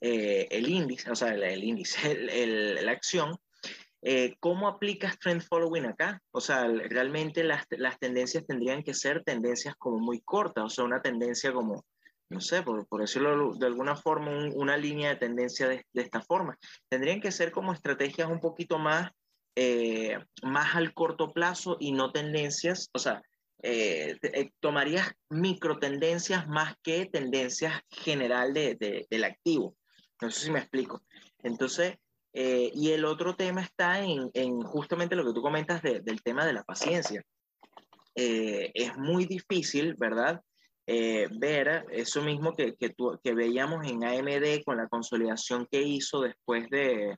eh, 0.00 0.48
el 0.50 0.68
índice, 0.68 1.10
o 1.10 1.14
sea, 1.14 1.34
el, 1.34 1.42
el 1.42 1.64
índice, 1.64 2.12
el, 2.12 2.84
la 2.84 2.92
acción, 2.92 3.36
eh, 4.02 4.36
¿Cómo 4.40 4.66
aplicas 4.66 5.18
trend 5.18 5.42
following 5.42 5.84
acá? 5.84 6.22
O 6.32 6.40
sea, 6.40 6.66
realmente 6.66 7.44
las, 7.44 7.66
las, 7.70 7.98
tendencias 7.98 8.46
tendrían 8.46 8.82
que 8.82 8.94
ser 8.94 9.22
tendencias 9.24 9.74
como 9.76 9.98
muy 9.98 10.20
cortas, 10.22 10.64
o 10.64 10.68
sea, 10.70 10.84
una 10.84 11.02
tendencia 11.02 11.52
como, 11.52 11.84
no 12.30 12.40
sé, 12.40 12.62
por, 12.62 12.86
por 12.86 13.02
decirlo 13.02 13.52
de 13.54 13.66
alguna 13.66 13.96
forma, 13.96 14.30
un, 14.30 14.52
una 14.56 14.78
línea 14.78 15.10
de 15.10 15.16
tendencia 15.16 15.68
de, 15.68 15.84
de, 15.92 16.02
esta 16.02 16.22
forma. 16.22 16.58
Tendrían 16.88 17.20
que 17.20 17.30
ser 17.30 17.52
como 17.52 17.74
estrategias 17.74 18.30
un 18.30 18.40
poquito 18.40 18.78
más, 18.78 19.10
eh, 19.54 20.18
más 20.42 20.74
al 20.76 20.94
corto 20.94 21.32
plazo 21.32 21.76
y 21.78 21.92
no 21.92 22.10
tendencias, 22.10 22.88
o 22.94 22.98
sea, 22.98 23.22
eh, 23.62 24.16
eh 24.22 24.50
tomarías 24.60 25.12
micro 25.28 25.78
tendencias 25.78 26.48
más 26.48 26.74
que 26.82 27.04
tendencias 27.04 27.82
general 27.90 28.54
de, 28.54 28.76
de, 28.76 29.06
del 29.10 29.24
activo. 29.24 29.76
No 30.20 30.30
sé 30.30 30.40
si 30.40 30.50
me 30.50 30.58
explico. 30.58 31.02
Entonces, 31.42 31.98
eh, 32.32 32.70
y 32.74 32.92
el 32.92 33.04
otro 33.04 33.34
tema 33.34 33.62
está 33.62 34.00
en, 34.00 34.30
en, 34.34 34.60
justamente 34.60 35.16
lo 35.16 35.24
que 35.24 35.32
tú 35.32 35.42
comentas 35.42 35.82
de, 35.82 36.00
del 36.00 36.22
tema 36.22 36.46
de 36.46 36.52
la 36.52 36.62
paciencia. 36.62 37.22
Eh, 38.14 38.70
es 38.74 38.96
muy 38.96 39.24
difícil, 39.26 39.94
¿verdad? 39.94 40.40
Eh, 40.86 41.28
ver 41.38 41.84
eso 41.90 42.22
mismo 42.22 42.54
que, 42.54 42.74
que, 42.74 42.90
tu, 42.90 43.18
que, 43.22 43.34
veíamos 43.34 43.86
en 43.86 44.04
AMD 44.04 44.62
con 44.64 44.76
la 44.76 44.88
consolidación 44.88 45.66
que 45.70 45.82
hizo 45.82 46.20
después 46.20 46.68
de 46.70 47.16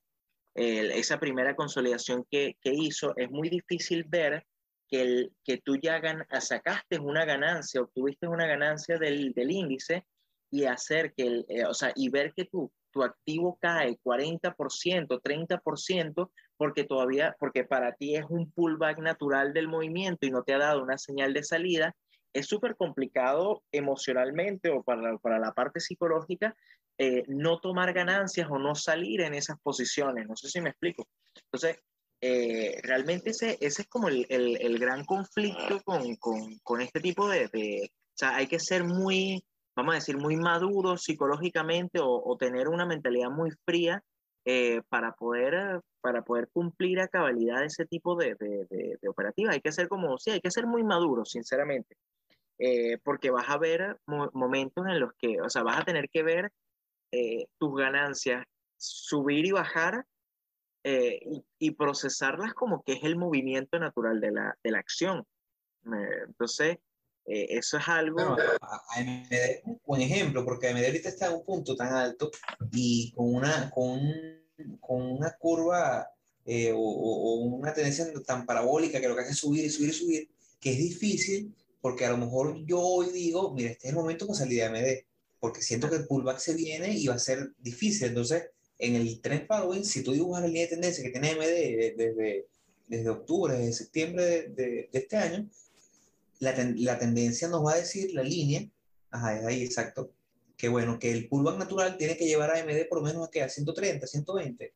esa 0.55 1.18
primera 1.18 1.57
consolidación 1.57 2.26
que, 2.30 2.57
que, 2.61 2.72
hizo. 2.74 3.14
Es 3.16 3.30
muy 3.30 3.48
difícil 3.48 4.05
ver 4.05 4.44
que, 4.88 5.00
el, 5.00 5.32
que 5.44 5.59
tú 5.59 5.76
ya 5.82 5.98
gan, 5.98 6.26
sacaste 6.40 6.98
una 6.98 7.24
ganancia, 7.24 7.80
obtuviste 7.80 8.28
una 8.28 8.46
ganancia 8.46 8.98
del, 8.98 9.32
del 9.32 9.50
índice 9.50 10.05
y 10.50 10.64
hacer 10.64 11.14
que, 11.14 11.22
el, 11.22 11.46
o 11.66 11.72
sea, 11.72 11.92
y 11.96 12.11
ver 12.11 12.34
que 12.34 12.44
tú 12.44 12.70
tu 12.93 13.03
activo 13.03 13.59
cae 13.61 13.99
40%, 14.03 15.20
30%, 15.20 16.30
porque 16.57 16.84
todavía, 16.84 17.34
porque 17.38 17.64
para 17.64 17.95
ti 17.95 18.14
es 18.14 18.24
un 18.28 18.51
pullback 18.53 18.99
natural 18.99 19.53
del 19.53 19.68
movimiento 19.68 20.26
y 20.26 20.30
no 20.30 20.43
te 20.43 20.55
ha 20.55 20.59
dado 20.59 20.82
una 20.82 20.99
señal 20.99 21.32
de 21.32 21.43
salida, 21.43 21.97
es 22.32 22.47
súper 22.47 22.76
complicado 22.76 23.62
emocionalmente 23.72 24.70
o 24.70 24.82
para 24.82 25.18
para 25.18 25.38
la 25.38 25.53
parte 25.53 25.80
psicológica 25.80 26.57
eh, 26.99 27.24
no 27.26 27.59
tomar 27.59 27.93
ganancias 27.93 28.49
o 28.51 28.59
no 28.59 28.74
salir 28.74 29.22
en 29.22 29.34
esas 29.34 29.59
posiciones. 29.61 30.26
No 30.28 30.36
sé 30.36 30.49
si 30.49 30.61
me 30.61 30.70
explico. 30.70 31.09
Entonces, 31.47 31.78
eh, 32.20 32.80
realmente 32.82 33.30
ese, 33.30 33.59
ese 33.61 33.82
es 33.82 33.88
como 33.88 34.09
el, 34.09 34.26
el, 34.28 34.57
el 34.61 34.78
gran 34.78 35.05
conflicto 35.05 35.80
con, 35.84 36.14
con, 36.16 36.59
con, 36.62 36.80
este 36.80 37.01
tipo 37.01 37.28
de, 37.28 37.49
de, 37.49 37.90
O 37.90 38.16
sea, 38.16 38.36
hay 38.36 38.47
que 38.47 38.61
ser 38.61 38.84
muy 38.84 39.45
vamos 39.76 39.92
a 39.92 39.96
decir, 39.96 40.18
muy 40.18 40.36
maduro 40.36 40.96
psicológicamente 40.96 42.00
o, 42.00 42.22
o 42.24 42.36
tener 42.36 42.68
una 42.68 42.86
mentalidad 42.86 43.30
muy 43.30 43.50
fría 43.64 44.02
eh, 44.44 44.82
para, 44.88 45.12
poder, 45.12 45.80
para 46.00 46.22
poder 46.22 46.48
cumplir 46.52 47.00
a 47.00 47.08
cabalidad 47.08 47.64
ese 47.64 47.86
tipo 47.86 48.16
de, 48.16 48.34
de, 48.34 48.66
de, 48.68 48.98
de 49.00 49.08
operativas. 49.08 49.54
Hay 49.54 49.60
que 49.60 49.72
ser 49.72 49.88
como, 49.88 50.18
sí, 50.18 50.30
hay 50.30 50.40
que 50.40 50.50
ser 50.50 50.66
muy 50.66 50.82
maduro, 50.82 51.24
sinceramente, 51.24 51.96
eh, 52.58 52.98
porque 53.04 53.30
vas 53.30 53.48
a 53.48 53.58
ver 53.58 53.98
mo 54.06 54.30
momentos 54.34 54.84
en 54.86 55.00
los 55.00 55.12
que, 55.14 55.40
o 55.40 55.48
sea, 55.48 55.62
vas 55.62 55.80
a 55.80 55.84
tener 55.84 56.08
que 56.10 56.22
ver 56.22 56.52
eh, 57.12 57.46
tus 57.58 57.76
ganancias 57.76 58.44
subir 58.76 59.46
y 59.46 59.52
bajar 59.52 60.06
eh, 60.84 61.20
y, 61.24 61.44
y, 61.58 61.70
procesarlas 61.72 62.54
como 62.54 62.82
que 62.82 62.94
es 62.94 63.04
el 63.04 63.16
movimiento 63.16 63.78
natural 63.78 64.20
de 64.20 64.32
la, 64.32 64.58
la 64.64 64.78
acción. 64.78 65.24
entonces, 66.26 66.78
eh, 67.26 67.46
eso 67.50 67.78
es 67.78 67.88
algo... 67.88 68.16
Bueno, 68.16 68.36
AMD 68.96 69.32
un 69.64 69.80
buen 69.84 70.02
ejemplo, 70.02 70.44
porque 70.44 70.68
AMD 70.68 70.84
ahorita 70.84 71.08
está 71.08 71.26
en 71.26 71.34
un 71.34 71.44
punto 71.44 71.76
tan 71.76 71.94
alto 71.94 72.30
y 72.72 73.12
con 73.12 73.34
una, 73.34 73.70
con, 73.70 74.00
con 74.80 75.02
una 75.02 75.36
curva 75.38 76.08
eh, 76.44 76.72
o, 76.72 76.78
o, 76.78 77.34
una 77.44 77.72
tendencia 77.72 78.06
tan 78.26 78.44
parabólica 78.44 79.00
que 79.00 79.08
lo 79.08 79.14
que 79.14 79.22
hace 79.22 79.32
es 79.32 79.38
subir 79.38 79.64
y 79.64 79.70
subir 79.70 79.90
y 79.90 79.92
subir, 79.92 80.30
que 80.60 80.72
es 80.72 80.78
difícil, 80.78 81.54
porque 81.80 82.04
a 82.04 82.10
lo 82.10 82.18
mejor 82.18 82.64
yo 82.66 82.80
hoy 82.80 83.10
digo, 83.10 83.52
mira, 83.54 83.70
este 83.70 83.88
es 83.88 83.92
el 83.92 83.98
momento 83.98 84.26
para 84.26 84.38
salir 84.38 84.58
de 84.58 84.64
AMD, 84.64 85.04
porque 85.38 85.62
siento 85.62 85.88
que 85.88 85.96
el 85.96 86.06
pullback 86.06 86.38
se 86.38 86.54
viene 86.54 86.96
y 86.96 87.06
va 87.06 87.14
a 87.14 87.18
ser 87.18 87.52
difícil. 87.58 88.08
Entonces, 88.08 88.44
en 88.78 88.96
el 88.96 89.20
trend 89.20 89.46
following, 89.46 89.84
si 89.84 90.02
tú 90.02 90.12
dibujas 90.12 90.42
la 90.42 90.48
línea 90.48 90.62
de 90.62 90.68
tendencia 90.68 91.02
que 91.02 91.10
tiene 91.10 91.30
AMD 91.30 91.40
desde, 91.40 91.94
desde, 91.96 92.46
desde 92.88 93.10
octubre, 93.10 93.54
desde 93.54 93.72
septiembre 93.72 94.24
de, 94.24 94.48
de, 94.48 94.64
de 94.92 94.98
este 94.98 95.16
año, 95.16 95.48
la, 96.43 96.55
ten, 96.55 96.74
la, 96.84 96.99
tendencia 96.99 97.47
nos 97.47 97.64
va 97.64 97.74
a 97.74 97.76
decir, 97.76 98.12
la 98.14 98.22
línea, 98.24 98.68
ajá, 99.11 99.38
es 99.38 99.47
ahí 99.47 99.62
exacto, 99.62 100.12
que 100.57 100.68
bueno, 100.68 100.99
que 100.99 101.12
el 101.12 101.28
pullback 101.28 101.57
natural 101.57 101.97
tiene 101.97 102.16
que 102.16 102.26
llevar 102.26 102.51
a 102.51 102.61
AMD 102.61 102.88
por 102.88 102.99
lo 102.99 103.05
menos 103.05 103.28
a, 103.28 103.45
a 103.45 103.49
130, 103.49 104.07
120, 104.07 104.74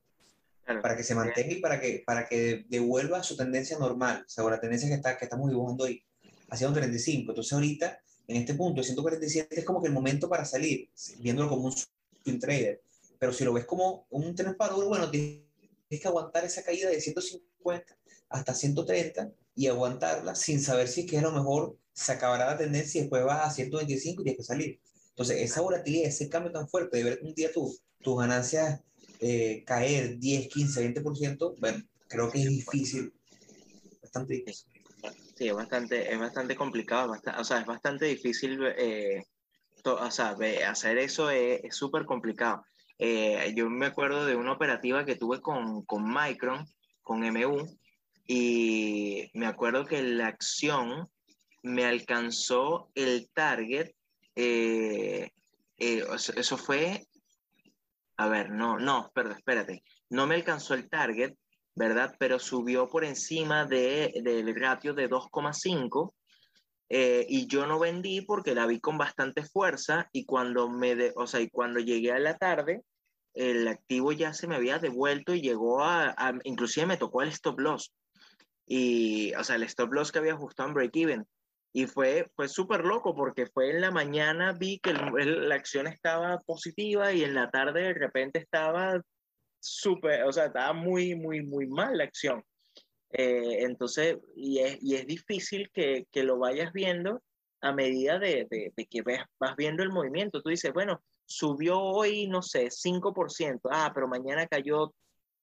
claro. 0.64 0.80
para 0.80 0.96
que 0.96 1.02
se 1.02 1.16
mantenga 1.16 1.52
y 1.52 1.60
para 1.60 1.80
que, 1.80 2.04
para 2.06 2.26
que 2.28 2.64
devuelva 2.68 3.22
su 3.24 3.36
tendencia 3.36 3.76
normal, 3.78 4.22
o 4.24 4.28
sea, 4.28 4.44
la 4.44 4.60
tendencia 4.60 4.88
que, 4.88 4.94
está, 4.94 5.18
que 5.18 5.24
estamos 5.24 5.50
dibujando 5.50 5.84
hoy, 5.84 6.04
hacia 6.50 6.68
un 6.68 6.74
35. 6.74 7.32
Entonces 7.32 7.52
ahorita, 7.52 8.00
en 8.28 8.36
este 8.36 8.54
punto, 8.54 8.82
147 8.84 9.58
es 9.58 9.64
como 9.64 9.82
que 9.82 9.88
el 9.88 9.92
momento 9.92 10.28
para 10.28 10.44
salir, 10.44 10.88
viéndolo 11.18 11.48
como 11.48 11.64
un 11.64 11.72
swing 11.72 12.38
trader. 12.38 12.80
Pero 13.18 13.32
si 13.32 13.44
lo 13.44 13.52
ves 13.52 13.64
como 13.64 14.06
un 14.10 14.36
tren 14.36 14.56
bueno, 14.56 15.10
tienes 15.10 15.42
que 15.90 16.06
aguantar 16.06 16.44
esa 16.44 16.62
caída 16.62 16.90
de 16.90 17.00
150 17.00 17.96
hasta 18.28 18.54
130 18.54 19.32
y 19.56 19.66
aguantarla 19.66 20.34
sin 20.34 20.60
saber 20.60 20.86
si 20.86 21.00
es 21.00 21.10
que 21.10 21.18
a 21.18 21.22
lo 21.22 21.32
mejor 21.32 21.76
se 21.92 22.12
acabará 22.12 22.46
la 22.46 22.58
tendencia 22.58 22.98
y 22.98 23.02
después 23.02 23.24
vas 23.24 23.46
a 23.46 23.50
125 23.50 24.20
y 24.20 24.24
tienes 24.24 24.38
que 24.38 24.44
salir. 24.44 24.80
Entonces, 25.08 25.40
esa 25.40 25.62
volatilidad, 25.62 26.08
ese 26.08 26.28
cambio 26.28 26.52
tan 26.52 26.68
fuerte 26.68 26.98
de 26.98 27.04
ver 27.04 27.20
un 27.22 27.34
día 27.34 27.50
tus 27.50 27.80
tu 28.02 28.16
ganancias 28.16 28.82
eh, 29.18 29.64
caer 29.66 30.18
10, 30.18 30.48
15, 30.48 30.94
20%, 30.94 31.56
bueno, 31.58 31.82
creo 32.06 32.30
que 32.30 32.42
es 32.42 32.48
difícil, 32.48 33.12
bastante 34.02 34.34
difícil. 34.34 34.70
Sí, 35.34 35.48
es 35.48 35.54
bastante, 35.54 36.12
es 36.12 36.18
bastante 36.18 36.54
complicado, 36.54 37.08
bastante, 37.08 37.40
o 37.40 37.44
sea, 37.44 37.60
es 37.60 37.66
bastante 37.66 38.04
difícil, 38.04 38.60
eh, 38.76 39.24
to, 39.82 39.96
o 39.96 40.10
sea, 40.10 40.36
hacer 40.68 40.98
eso 40.98 41.30
es 41.30 41.74
súper 41.74 42.04
complicado. 42.04 42.64
Eh, 42.98 43.52
yo 43.56 43.68
me 43.68 43.86
acuerdo 43.86 44.24
de 44.24 44.36
una 44.36 44.52
operativa 44.52 45.04
que 45.04 45.16
tuve 45.16 45.40
con, 45.40 45.82
con 45.84 46.04
Micron, 46.06 46.66
con 47.02 47.24
MU, 47.24 47.66
y 48.26 49.30
me 49.34 49.46
acuerdo 49.46 49.84
que 49.84 50.02
la 50.02 50.26
acción 50.26 51.08
me 51.62 51.84
alcanzó 51.84 52.90
el 52.94 53.28
target, 53.30 53.92
eh, 54.34 55.30
eh, 55.78 56.04
eso 56.36 56.56
fue, 56.56 57.06
a 58.16 58.28
ver, 58.28 58.50
no, 58.50 58.78
no, 58.78 59.10
perdón, 59.14 59.36
espérate, 59.38 59.82
no 60.10 60.26
me 60.26 60.34
alcanzó 60.34 60.74
el 60.74 60.88
target, 60.88 61.34
¿verdad? 61.74 62.14
Pero 62.18 62.38
subió 62.38 62.88
por 62.88 63.04
encima 63.04 63.64
de, 63.64 64.12
del 64.22 64.54
ratio 64.58 64.94
de 64.94 65.08
2,5 65.08 66.14
eh, 66.88 67.26
y 67.28 67.46
yo 67.46 67.66
no 67.66 67.78
vendí 67.78 68.20
porque 68.22 68.54
la 68.54 68.66
vi 68.66 68.80
con 68.80 68.96
bastante 68.96 69.42
fuerza 69.42 70.08
y 70.12 70.24
cuando 70.24 70.68
me, 70.68 70.94
de, 70.94 71.12
o 71.16 71.26
sea, 71.26 71.40
y 71.40 71.50
cuando 71.50 71.80
llegué 71.80 72.12
a 72.12 72.18
la 72.18 72.36
tarde, 72.36 72.82
el 73.34 73.68
activo 73.68 74.12
ya 74.12 74.32
se 74.32 74.46
me 74.46 74.56
había 74.56 74.78
devuelto 74.78 75.34
y 75.34 75.42
llegó 75.42 75.82
a, 75.82 76.14
a 76.16 76.32
inclusive 76.44 76.86
me 76.86 76.96
tocó 76.96 77.22
el 77.22 77.28
stop 77.28 77.58
loss 77.58 77.92
y, 78.66 79.32
o 79.34 79.44
sea, 79.44 79.56
el 79.56 79.62
stop 79.64 79.92
loss 79.92 80.12
que 80.12 80.18
había 80.18 80.34
ajustado 80.34 80.68
en 80.68 80.74
break-even. 80.74 81.26
Y 81.72 81.86
fue, 81.86 82.26
fue 82.34 82.48
súper 82.48 82.84
loco 82.84 83.14
porque 83.14 83.46
fue 83.46 83.70
en 83.70 83.80
la 83.82 83.90
mañana 83.90 84.52
vi 84.52 84.78
que 84.78 84.90
el, 84.90 85.00
el, 85.18 85.48
la 85.48 85.56
acción 85.56 85.86
estaba 85.86 86.38
positiva 86.40 87.12
y 87.12 87.22
en 87.22 87.34
la 87.34 87.50
tarde 87.50 87.82
de 87.82 87.94
repente 87.94 88.38
estaba 88.38 89.00
súper, 89.60 90.24
o 90.24 90.32
sea, 90.32 90.46
estaba 90.46 90.72
muy, 90.72 91.14
muy, 91.14 91.42
muy 91.42 91.66
mal 91.66 91.98
la 91.98 92.04
acción. 92.04 92.42
Eh, 93.10 93.62
entonces, 93.62 94.18
y 94.34 94.58
es, 94.58 94.78
y 94.82 94.94
es 94.96 95.06
difícil 95.06 95.70
que, 95.72 96.06
que, 96.10 96.22
lo 96.24 96.38
vayas 96.38 96.72
viendo 96.72 97.22
a 97.60 97.72
medida 97.72 98.18
de, 98.18 98.46
de, 98.50 98.72
de 98.76 98.86
que 98.86 99.02
ves, 99.02 99.20
vas 99.38 99.54
viendo 99.56 99.82
el 99.82 99.90
movimiento. 99.90 100.42
Tú 100.42 100.50
dices, 100.50 100.72
bueno, 100.72 101.02
subió 101.26 101.80
hoy, 101.80 102.28
no 102.28 102.42
sé, 102.42 102.70
5%, 102.70 103.60
ah, 103.70 103.92
pero 103.94 104.08
mañana 104.08 104.46
cayó 104.46 104.92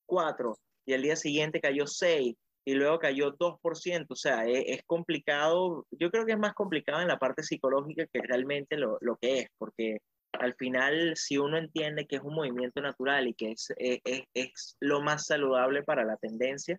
4% 0.06 0.56
y 0.86 0.92
el 0.92 1.02
día 1.02 1.16
siguiente 1.16 1.60
cayó 1.60 1.84
6% 1.86 2.36
y 2.64 2.74
luego 2.74 2.98
cayó 2.98 3.36
2%, 3.36 4.06
o 4.08 4.16
sea, 4.16 4.46
es, 4.46 4.64
es, 4.66 4.82
complicado, 4.84 5.86
yo 5.90 6.10
creo 6.10 6.24
que 6.24 6.32
es 6.32 6.38
más 6.38 6.54
complicado 6.54 7.02
en 7.02 7.08
la 7.08 7.18
parte 7.18 7.42
psicológica 7.42 8.06
que 8.06 8.20
realmente 8.22 8.76
lo, 8.76 8.98
lo 9.00 9.16
que 9.16 9.40
es, 9.40 9.48
porque 9.58 9.98
al 10.32 10.54
final, 10.54 11.16
si 11.16 11.38
uno 11.38 11.58
entiende 11.58 12.06
que 12.06 12.16
es 12.16 12.22
un 12.22 12.34
movimiento 12.34 12.80
natural 12.80 13.28
y 13.28 13.34
que 13.34 13.52
es, 13.52 13.72
es, 13.76 14.24
es 14.34 14.76
lo 14.80 15.00
más 15.00 15.26
saludable 15.26 15.82
para 15.82 16.04
la 16.04 16.16
tendencia, 16.16 16.78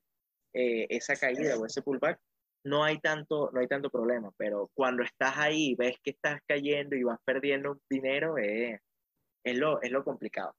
eh, 0.54 0.88
esa 0.90 1.16
caída 1.16 1.58
o 1.58 1.66
ese 1.66 1.82
pullback, 1.82 2.20
no 2.64 2.84
hay, 2.84 3.00
tanto, 3.00 3.52
no 3.54 3.60
hay 3.60 3.68
tanto 3.68 3.90
problema, 3.90 4.32
pero 4.38 4.72
cuando 4.74 5.04
estás 5.04 5.38
ahí 5.38 5.76
ves 5.76 5.98
que 6.04 6.12
estás 6.12 6.40
cayendo 6.48 6.96
y 6.96 7.04
vas 7.04 7.20
perdiendo 7.24 7.80
dinero, 7.90 8.38
eh, 8.38 8.80
es, 9.44 9.58
lo, 9.58 9.82
es 9.82 9.92
lo 9.92 10.04
complicado. 10.04 10.56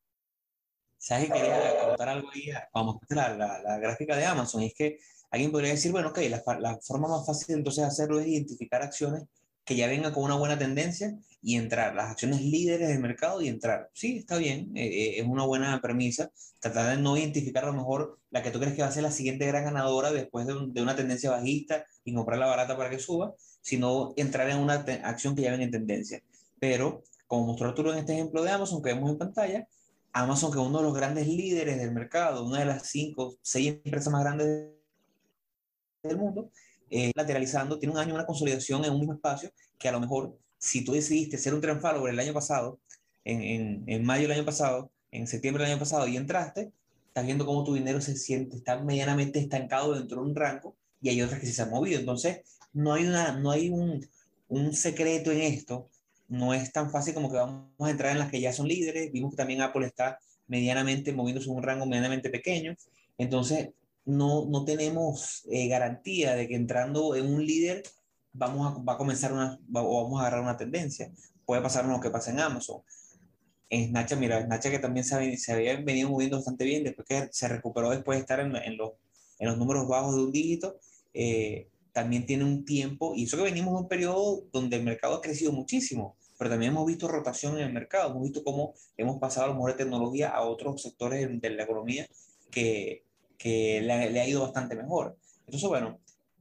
¿Sabes 0.99 1.27
que 1.27 1.35
quería 1.35 1.79
contar 1.87 2.09
algo 2.09 2.29
ahí? 2.35 2.51
Vamos 2.73 2.97
a 3.11 3.15
la, 3.15 3.61
la, 3.63 3.79
gráfica 3.79 4.17
de 4.17 4.25
Amazon. 4.25 4.63
Es 4.63 4.75
que 4.75 4.99
alguien 5.31 5.53
podría 5.53 5.71
decir, 5.71 5.93
bueno, 5.93 6.09
ok, 6.09 6.19
la, 6.29 6.43
la 6.59 6.79
forma 6.81 7.09
más 7.09 7.27
fácil 7.27 7.55
entonces 7.55 7.83
de 7.83 7.89
hacerlo 7.89 8.21
es 8.21 8.27
identificar 8.27 8.83
acciones 8.83 9.25
que 9.67 9.75
ya 9.75 9.89
vengan 9.89 10.13
con 10.13 10.23
una 10.23 10.37
buena 10.37 10.57
tendencia 10.57 11.19
y 11.43 11.57
entrar, 11.57 11.95
las 11.95 12.13
acciones 12.13 12.41
líderes 12.41 12.89
del 12.89 13.01
mercado 13.01 13.43
y 13.43 13.49
entrar. 13.49 13.91
Sí, 13.93 14.19
está 14.19 14.39
bien, 14.39 14.71
eh, 14.77 14.87
eh, 14.87 15.21
es 15.21 15.27
una 15.27 15.45
buena 15.45 15.81
premisa. 15.83 16.31
Tratar 16.61 16.97
de 16.97 17.03
no 17.03 17.17
identificar 17.17 17.65
a 17.65 17.67
lo 17.67 17.73
mejor 17.73 18.19
la 18.31 18.43
que 18.43 18.53
tú 18.53 18.61
crees 18.61 18.75
que 18.75 18.83
va 18.83 18.89
a 18.89 18.93
ser 18.93 19.03
la 19.03 19.11
siguiente 19.11 19.45
gran 19.45 19.65
ganadora 19.65 20.13
después 20.13 20.47
de, 20.47 20.55
un, 20.55 20.73
de 20.73 20.83
una 20.83 20.95
tendencia 20.95 21.33
bajista 21.33 21.85
y 22.05 22.15
comprarla 22.15 22.47
barata 22.47 22.77
para 22.77 22.91
que 22.91 23.01
suba, 23.01 23.35
sino 23.61 24.15
entrar 24.17 24.49
en 24.51 24.59
una 24.59 24.75
acción 25.03 25.35
que 25.35 25.43
ya 25.43 25.51
venga 25.51 25.65
en 25.65 25.73
tendencia. 25.73 26.23
Pero, 26.61 27.03
como 27.27 27.47
mostró 27.47 27.69
Arturo 27.69 27.93
en 27.93 27.99
este 27.99 28.13
ejemplo 28.13 28.45
de 28.45 28.51
Amazon 28.53 28.81
que 28.81 28.95
vemos 28.95 29.11
en 29.11 29.19
pantalla, 29.19 29.69
Amazon, 30.17 30.51
que 30.51 30.59
es 30.59 30.67
uno 30.67 30.79
de 30.79 30.85
los 30.85 30.95
grandes 30.95 31.27
líderes 31.27 31.77
del 31.77 31.93
mercado, 31.93 32.47
una 32.47 32.61
de 32.61 32.65
las 32.65 32.89
cinco, 32.89 33.37
seis 33.43 33.69
empresas 33.85 34.11
más 34.11 34.23
grandes 34.23 34.71
del 36.03 36.17
mundo, 36.17 36.51
eh, 36.89 37.13
lateralizando, 37.15 37.79
tiene 37.79 37.93
un 37.93 38.01
año 38.01 38.15
una 38.15 38.25
consolidación 38.25 38.83
en 38.87 38.93
un 38.93 39.01
mismo 39.01 39.13
espacio 39.13 39.51
que 39.79 39.91
a 39.91 39.93
lo 39.93 40.01
mejor 40.01 40.39
si 40.59 40.83
tú 40.83 40.93
decidiste 40.93 41.37
ser 41.37 41.53
un 41.53 41.61
trend 41.61 41.85
el 42.09 42.19
año 42.19 42.33
pasado, 42.33 42.81
en, 43.25 43.43
en, 43.43 43.85
en, 43.87 44.05
mayo 44.07 44.23
del 44.23 44.39
año 44.39 44.47
pasado, 44.47 44.91
en 45.11 45.27
septiembre 45.27 45.65
del 45.65 45.73
año 45.73 45.81
pasado 45.81 46.09
y 46.09 46.17
entraste, 46.17 46.73
estás 47.09 47.27
viendo 47.27 47.45
cómo 47.45 47.63
tu 47.63 47.75
dinero 47.75 48.01
se 48.01 48.17
siente, 48.17 48.57
está 48.57 48.83
medianamente 48.83 49.39
estancado 49.39 49.95
dentro 49.95 50.23
de 50.23 50.29
un 50.29 50.35
rango 50.35 50.77
y 51.03 51.11
hay 51.11 51.21
otras 51.21 51.41
que 51.41 51.47
se 51.47 51.61
han 51.61 51.71
movido. 51.71 52.01
Entonces, 52.01 52.41
no 52.73 52.95
hay, 52.95 53.07
una, 53.07 53.33
no 53.33 53.51
hay 53.51 53.69
un, 53.69 54.07
un 54.49 54.73
secreto 54.73 55.31
en 55.31 55.43
esto, 55.43 55.91
no 56.29 56.55
es 56.55 56.73
tan 56.73 56.91
fácil 56.91 57.15
como 57.15 57.31
que 57.31 57.37
vamos 57.37 57.71
a 57.79 57.91
entrar 57.91 58.13
en 58.13 58.19
las 58.19 58.31
que 58.31 58.41
ya 58.41 58.53
son 58.53 58.69
líderes. 58.69 59.13
Vimos 59.13 59.31
que 59.31 59.37
también 59.37 59.63
Apple 59.63 59.87
está 59.87 60.19
medianamente 60.49 61.13
moviéndose 61.13 61.51
en 61.51 61.57
un 61.57 61.63
rango 61.63 61.87
medianamente 61.87 62.31
pequeño. 62.31 62.75
Entonces, 63.19 63.71
no, 64.05 64.47
no 64.47 64.65
tenemos 64.65 65.47
eh, 65.51 65.69
garantía 65.69 66.35
de 66.35 66.47
que 66.49 66.55
entrando 66.55 67.17
en 67.17 67.27
un 67.27 67.45
líder 67.45 67.83
vamos 68.33 68.67
a, 68.67 68.83
va 68.83 68.95
a 68.95 68.97
comenzar 68.97 69.33
una, 69.33 69.59
va, 69.75 69.83
o 69.83 70.05
vamos 70.05 70.19
a 70.19 70.23
agarrar 70.23 70.43
una 70.43 70.57
tendencia. 70.57 71.11
Puede 71.45 71.63
pasar 71.63 71.85
lo 71.87 72.01
que 72.01 72.11
pasa 72.11 72.31
en 72.31 72.41
Amazon. 72.41 72.83
En 73.69 73.89
Snapchat, 73.89 74.19
mira, 74.19 74.45
Snapchat 74.45 74.73
que 74.73 74.79
también 74.79 75.05
se, 75.05 75.53
había 75.53 75.77
venido 75.81 76.09
moviendo 76.09 76.37
bastante 76.37 76.65
bien, 76.65 76.85
después 76.85 77.07
que 77.07 77.29
se 77.33 77.49
recuperó 77.49 77.91
después 77.91 78.17
de 78.17 78.21
estar 78.21 78.41
en, 78.41 78.55
en, 78.55 78.77
los, 78.77 78.93
en 79.39 79.49
los 79.49 79.59
números 79.59 79.89
bajos 79.89 80.15
de 80.15 80.23
un 80.23 80.31
dígito, 80.31 80.79
eh, 81.13 81.69
también 81.93 82.27
tiene 82.27 82.45
un 82.45 82.65
tiempo, 82.65 83.15
y 83.17 83.25
eso 83.25 83.37
que 83.37 83.43
venimos 83.43 83.75
de 83.75 83.81
un 83.81 83.89
periodo 83.89 84.45
donde 84.53 84.77
el 84.77 84.85
mercado 84.85 85.17
ha 85.17 85.21
crecido 85.21 85.51
muchísimo, 85.51 86.16
pero 86.39 86.51
también 86.51 86.73
hemos 86.73 86.87
visto 86.87 87.09
rotación 87.09 87.57
en 87.57 87.65
el 87.65 87.73
mercado, 87.73 88.11
hemos 88.11 88.23
visto 88.23 88.45
cómo 88.45 88.75
hemos 88.97 89.19
pasado 89.19 89.47
a 89.47 89.49
lo 89.49 89.55
mejor 89.55 89.73
de 89.73 89.85
tecnología 89.85 90.31
a 90.31 90.43
otros 90.43 90.83
sectores 90.83 91.41
de 91.41 91.51
la 91.51 91.63
economía 91.65 92.07
que, 92.51 93.05
que 93.39 93.81
le, 93.81 94.11
le, 94.11 94.21
ha 94.21 94.29
ido 94.29 94.43
bastante 94.43 94.77
mejor. 94.77 95.17
Entonces, 95.47 95.69
bueno, 95.69 95.99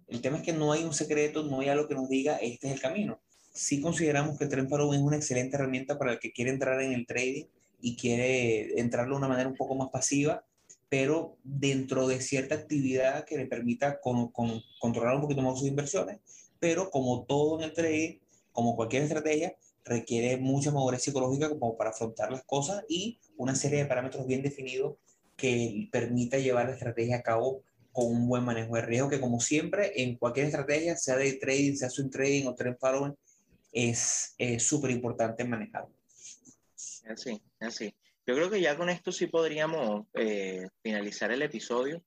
el 0.08 0.22
tema 0.22 0.38
es 0.38 0.43
que 0.43 0.54
no 0.54 0.72
hay 0.72 0.84
un 0.84 0.93
secreto, 0.93 1.43
no 1.43 1.62
hay 1.62 1.70
algo 1.70 1.88
que 1.88 1.96
nos 1.96 2.10
diga 2.10 2.38
este 2.38 2.68
es 2.68 2.74
el 2.74 2.82
camino. 2.82 3.20
Sí 3.54 3.82
consideramos 3.82 4.38
que 4.38 4.48
Trend 4.48 4.70
Follow 4.70 4.93
es 4.93 5.00
una 5.00 5.16
excelente 5.16 5.56
herramienta 5.56 5.98
para 5.98 6.14
el 6.14 6.20
que 6.20 6.32
quiere 6.32 6.52
entrar 6.52 6.82
en 6.82 6.91
el 6.91 7.08
trading 7.08 7.46
y 7.82 7.96
quiere 7.96 8.80
entrarlo 8.80 9.16
de 9.16 9.20
una 9.20 9.28
manera 9.28 9.50
un 9.50 9.56
poco 9.56 9.76
más 9.76 9.89
pasiva, 9.89 10.43
pero 10.89 11.38
dentro 11.43 12.08
de 12.08 12.22
cierta 12.22 12.56
actividad 12.56 13.26
que 13.26 13.38
le 13.38 13.46
permita 13.46 14.00
con, 14.00 14.30
con, 14.30 14.62
controlar 14.80 15.16
un 15.16 15.22
poquito 15.22 15.41
más 15.41 15.58
sus 15.58 15.68
inversiones. 15.68 16.20
Pero 16.60 16.89
como 16.89 17.24
todo 17.24 17.60
en 17.60 17.66
el 17.66 17.74
trading, 17.74 18.18
como 18.52 18.76
cualquier 18.76 19.04
estrategia, 19.04 19.56
requiere 19.86 20.38
mucha 20.38 20.71
madurez 20.71 21.03
psicológica 21.03 21.47
como 21.49 21.77
para 21.77 21.91
afrontar 21.91 22.31
las 22.31 22.43
cosas 22.43 22.83
y 22.89 23.19
una 23.38 23.55
serie 23.55 23.79
de 23.79 23.86
parámetros 23.86 24.25
bien 24.25 24.41
definidos 24.41 24.97
que 25.38 25.88
permita 25.91 26.38
llevar 26.39 26.65
la 26.65 26.73
estrategia 26.73 27.17
a 27.17 27.21
cabo 27.21 27.63
con 27.91 28.07
un 28.07 28.27
buen 28.27 28.43
manejo 28.43 28.75
de 28.75 28.81
riesgo, 28.81 29.09
que 29.09 29.21
como 29.21 29.39
siempre, 29.39 30.01
en 30.01 30.17
cualquier 30.17 30.47
estrategia, 30.47 30.97
sea 30.97 31.15
de 31.15 31.33
trading, 31.33 31.75
sea 31.75 31.89
swing 31.89 32.09
trading 32.09 32.47
o 32.47 32.55
trend 32.55 32.77
following, 32.77 33.15
es 33.71 34.36
súper 34.59 34.91
importante 34.91 35.45
manejarlo. 35.45 35.95
Así, 37.07 37.41
así. 37.59 37.95
Yo 38.25 38.36
creo 38.36 38.49
que 38.49 38.61
ya 38.61 38.75
con 38.75 38.89
esto 38.89 39.11
sí 39.11 39.27
podríamos 39.27 40.07
eh, 40.13 40.67
finalizar 40.81 41.31
el 41.31 41.43
episodio. 41.43 42.03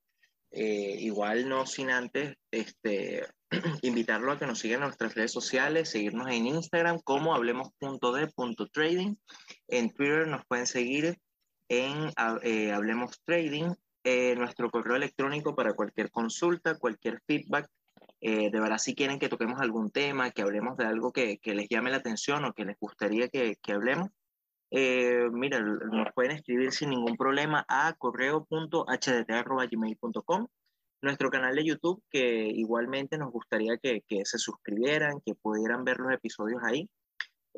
Eh, 0.50 0.96
igual 1.00 1.48
no 1.48 1.66
sin 1.66 1.90
antes 1.90 2.36
este, 2.50 3.22
invitarlo 3.82 4.32
a 4.32 4.38
que 4.38 4.46
nos 4.46 4.59
sigan 4.59 4.80
en 4.80 4.86
nuestras 4.86 5.14
redes 5.14 5.32
sociales, 5.32 5.90
seguirnos 5.90 6.28
en 6.28 6.46
Instagram 6.46 7.01
como 7.01 7.34
hablemos.de.trading. 7.34 9.16
En 9.68 9.92
Twitter 9.92 10.28
nos 10.28 10.46
pueden 10.46 10.66
seguir 10.66 11.18
en 11.68 12.11
eh, 12.42 12.72
Hablemos 12.72 13.20
Trading, 13.24 13.74
eh, 14.05 14.34
nuestro 14.36 14.70
correo 14.70 14.96
electrónico 14.96 15.55
para 15.55 15.74
cualquier 15.74 16.11
consulta, 16.11 16.78
cualquier 16.78 17.20
feedback. 17.26 17.68
Eh, 18.20 18.51
de 18.51 18.61
verdad, 18.61 18.78
si 18.78 18.94
quieren 18.94 19.18
que 19.18 19.28
toquemos 19.28 19.61
algún 19.61 19.90
tema, 19.90 20.30
que 20.30 20.42
hablemos 20.42 20.76
de 20.76 20.86
algo 20.86 21.12
que, 21.12 21.38
que 21.38 21.55
les 21.55 21.68
llame 21.68 21.90
la 21.90 21.99
atención 21.99 22.44
o 22.44 22.53
que 22.53 22.64
les 22.64 22.78
gustaría 22.78 23.28
que, 23.28 23.57
que 23.62 23.72
hablemos, 23.72 24.11
eh, 24.70 25.28
mira, 25.32 25.61
nos 25.61 26.12
pueden 26.14 26.32
escribir 26.32 26.72
sin 26.72 26.90
ningún 26.90 27.16
problema 27.16 27.64
a 27.68 27.94
correo.hdt.gmail.com. 27.94 30.46
Nuestro 31.01 31.30
canal 31.30 31.55
de 31.55 31.64
YouTube, 31.64 32.03
que 32.11 32.49
igualmente 32.49 33.18
nos 33.18 33.30
gustaría 33.30 33.78
que, 33.78 34.03
que 34.09 34.24
se 34.24 34.38
suscribieran, 34.38 35.20
que 35.24 35.34
pudieran 35.34 35.84
ver 35.84 35.99
los 35.99 36.12
episodios 36.12 36.61
ahí. 36.64 36.88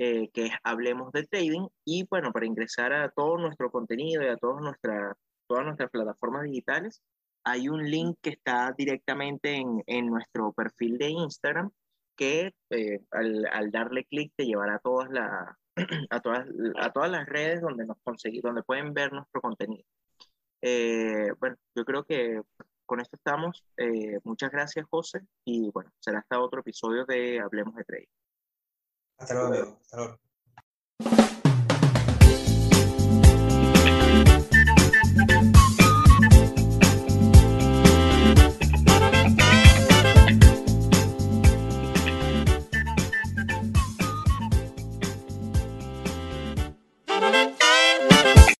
Eh, 0.02 0.30
que 0.32 0.46
es 0.46 0.52
Hablemos 0.62 1.12
de 1.12 1.26
Trading. 1.26 1.68
Y 1.84 2.06
bueno, 2.08 2.32
para 2.32 2.46
ingresar 2.46 2.92
a 2.92 3.10
todo 3.10 3.36
nuestro 3.36 3.70
contenido 3.70 4.22
y 4.22 4.28
a 4.28 4.36
todas 4.36 4.62
nuestras, 4.62 5.14
todas 5.46 5.64
nuestras 5.64 5.90
plataformas 5.90 6.44
digitales, 6.44 7.02
hay 7.44 7.68
un 7.68 7.84
link 7.90 8.16
que 8.22 8.30
está 8.30 8.74
directamente 8.76 9.56
en, 9.56 9.82
en 9.86 10.06
nuestro 10.06 10.52
perfil 10.52 10.96
de 10.96 11.10
Instagram 11.10 11.70
que 12.16 12.54
eh, 12.70 13.00
al, 13.10 13.46
al, 13.52 13.70
darle 13.70 14.04
clic 14.04 14.32
te 14.36 14.44
llevará 14.44 14.76
a 14.76 14.78
todas, 14.78 15.10
la, 15.10 15.58
a, 16.10 16.20
todas, 16.20 16.46
a 16.78 16.92
todas 16.92 17.10
las 17.10 17.26
redes 17.26 17.60
donde, 17.60 17.86
nos 17.86 17.98
conseguir, 18.02 18.42
donde 18.42 18.62
pueden 18.62 18.94
ver 18.94 19.12
nuestro 19.12 19.40
contenido. 19.40 19.84
Eh, 20.62 21.32
bueno, 21.38 21.56
yo 21.74 21.84
creo 21.84 22.04
que 22.04 22.40
con 22.90 23.00
esto 23.00 23.14
estamos. 23.14 23.64
Eh, 23.76 24.18
muchas 24.24 24.50
gracias, 24.50 24.84
José. 24.90 25.20
Y 25.44 25.70
bueno, 25.70 25.92
será 26.00 26.18
hasta 26.18 26.40
otro 26.40 26.58
episodio 26.58 27.04
de 27.06 27.38
Hablemos 27.38 27.76
de 27.76 27.84
Trading. 27.84 28.06
Hasta 29.16 29.34
luego, 29.34 29.48
amigo. 29.48 29.78
Hasta 29.80 29.96
luego. 29.96 30.29